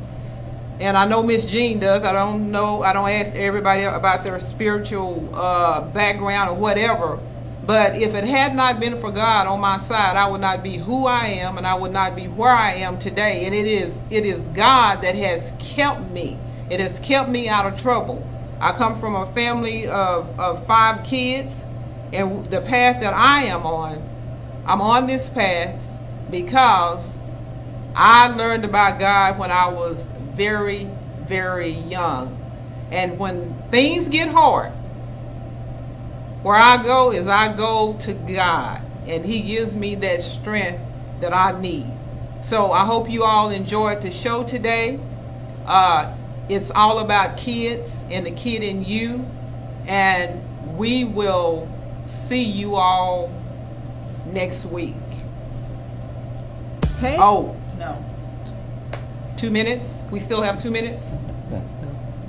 and 0.80 0.96
I 0.96 1.06
know 1.06 1.22
Miss 1.22 1.44
Jean 1.44 1.78
does. 1.78 2.04
I 2.04 2.12
don't 2.12 2.50
know. 2.50 2.82
I 2.82 2.92
don't 2.92 3.08
ask 3.08 3.34
everybody 3.34 3.84
about 3.84 4.24
their 4.24 4.38
spiritual 4.40 5.30
uh, 5.34 5.82
background 5.82 6.50
or 6.50 6.54
whatever. 6.56 7.20
But 7.64 7.96
if 7.96 8.14
it 8.14 8.24
had 8.24 8.54
not 8.54 8.80
been 8.80 8.98
for 8.98 9.10
God 9.10 9.46
on 9.46 9.60
my 9.60 9.78
side, 9.78 10.16
I 10.16 10.26
would 10.28 10.40
not 10.40 10.62
be 10.62 10.76
who 10.76 11.06
I 11.06 11.26
am, 11.28 11.56
and 11.56 11.66
I 11.66 11.74
would 11.74 11.92
not 11.92 12.14
be 12.14 12.28
where 12.28 12.52
I 12.52 12.72
am 12.72 12.98
today. 12.98 13.46
And 13.46 13.54
it 13.54 13.66
is 13.66 14.00
it 14.10 14.26
is 14.26 14.42
God 14.48 15.02
that 15.02 15.14
has 15.14 15.52
kept 15.58 16.02
me. 16.10 16.38
It 16.68 16.80
has 16.80 16.98
kept 16.98 17.30
me 17.30 17.48
out 17.48 17.66
of 17.66 17.80
trouble. 17.80 18.26
I 18.60 18.72
come 18.72 18.98
from 18.98 19.14
a 19.14 19.26
family 19.26 19.86
of, 19.86 20.38
of 20.38 20.66
five 20.66 21.04
kids, 21.04 21.64
and 22.12 22.46
the 22.50 22.60
path 22.60 23.00
that 23.00 23.14
I 23.14 23.44
am 23.44 23.64
on, 23.66 24.02
I'm 24.66 24.80
on 24.80 25.06
this 25.06 25.28
path 25.28 25.78
because 26.30 27.18
I 27.94 28.28
learned 28.28 28.64
about 28.64 28.98
God 28.98 29.38
when 29.38 29.50
I 29.50 29.68
was 29.68 30.06
very, 30.34 30.90
very 31.26 31.70
young. 31.70 32.40
And 32.90 33.18
when 33.18 33.62
things 33.70 34.08
get 34.08 34.28
hard, 34.28 34.72
where 36.42 36.56
I 36.56 36.82
go 36.82 37.10
is 37.12 37.26
I 37.26 37.54
go 37.54 37.94
to 38.00 38.12
God, 38.12 38.82
and 39.06 39.24
He 39.24 39.40
gives 39.40 39.74
me 39.74 39.94
that 39.96 40.22
strength 40.22 40.82
that 41.20 41.32
I 41.32 41.58
need. 41.58 41.90
So 42.42 42.72
I 42.72 42.84
hope 42.84 43.08
you 43.08 43.24
all 43.24 43.50
enjoyed 43.50 44.02
the 44.02 44.10
show 44.10 44.44
today. 44.44 45.00
Uh, 45.66 46.14
it's 46.48 46.70
all 46.70 46.98
about 46.98 47.38
kids 47.38 48.02
and 48.10 48.26
the 48.26 48.30
kid 48.30 48.62
in 48.62 48.84
you, 48.84 49.26
and 49.86 50.76
we 50.76 51.04
will 51.04 51.68
see 52.06 52.42
you 52.42 52.76
all 52.76 53.32
next 54.26 54.66
week. 54.66 54.94
Hey. 56.98 57.16
Oh, 57.18 57.56
No. 57.78 58.13
Two 59.36 59.50
minutes? 59.50 59.92
We 60.10 60.20
still 60.20 60.42
have 60.42 60.60
two 60.62 60.70
minutes? 60.70 61.14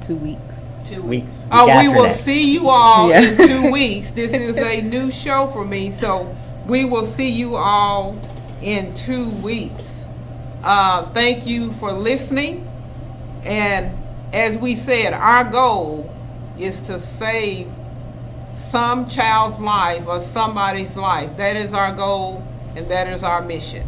Two 0.01 0.15
weeks. 0.15 0.41
Two 0.87 1.01
Weeks. 1.01 1.47
Oh, 1.51 1.65
week 1.65 1.73
we 1.73 1.79
after 1.87 1.91
will 1.97 2.03
next. 2.07 2.21
see 2.21 2.51
you 2.53 2.69
all 2.69 3.09
Yeah. 3.09 3.21
in 3.21 3.47
two 3.47 3.71
weeks. 3.71 4.11
This 4.11 4.33
is 4.33 4.57
a 4.57 4.81
new 4.81 5.09
show 5.09 5.47
for 5.47 5.65
me, 5.65 5.89
so 5.89 6.35
we 6.67 6.85
will 6.85 7.05
see 7.05 7.29
you 7.31 7.55
all 7.55 8.15
in 8.61 8.93
two 8.93 9.29
weeks. 9.29 10.03
Uh, 10.63 11.09
thank 11.11 11.47
you 11.47 11.73
for 11.73 11.91
listening. 11.91 12.67
And 13.43 13.97
as 14.31 14.57
we 14.57 14.75
said, 14.75 15.13
our 15.13 15.43
goal 15.43 16.13
is 16.59 16.81
to 16.81 16.99
save 16.99 17.67
some 18.53 19.09
child's 19.09 19.59
life 19.59 20.05
or 20.07 20.19
somebody's 20.21 20.95
life. 20.95 21.35
That 21.37 21.55
is 21.55 21.73
our 21.73 21.91
goal 21.93 22.43
and 22.75 22.89
that 22.91 23.07
is 23.07 23.23
our 23.23 23.41
mission. 23.41 23.87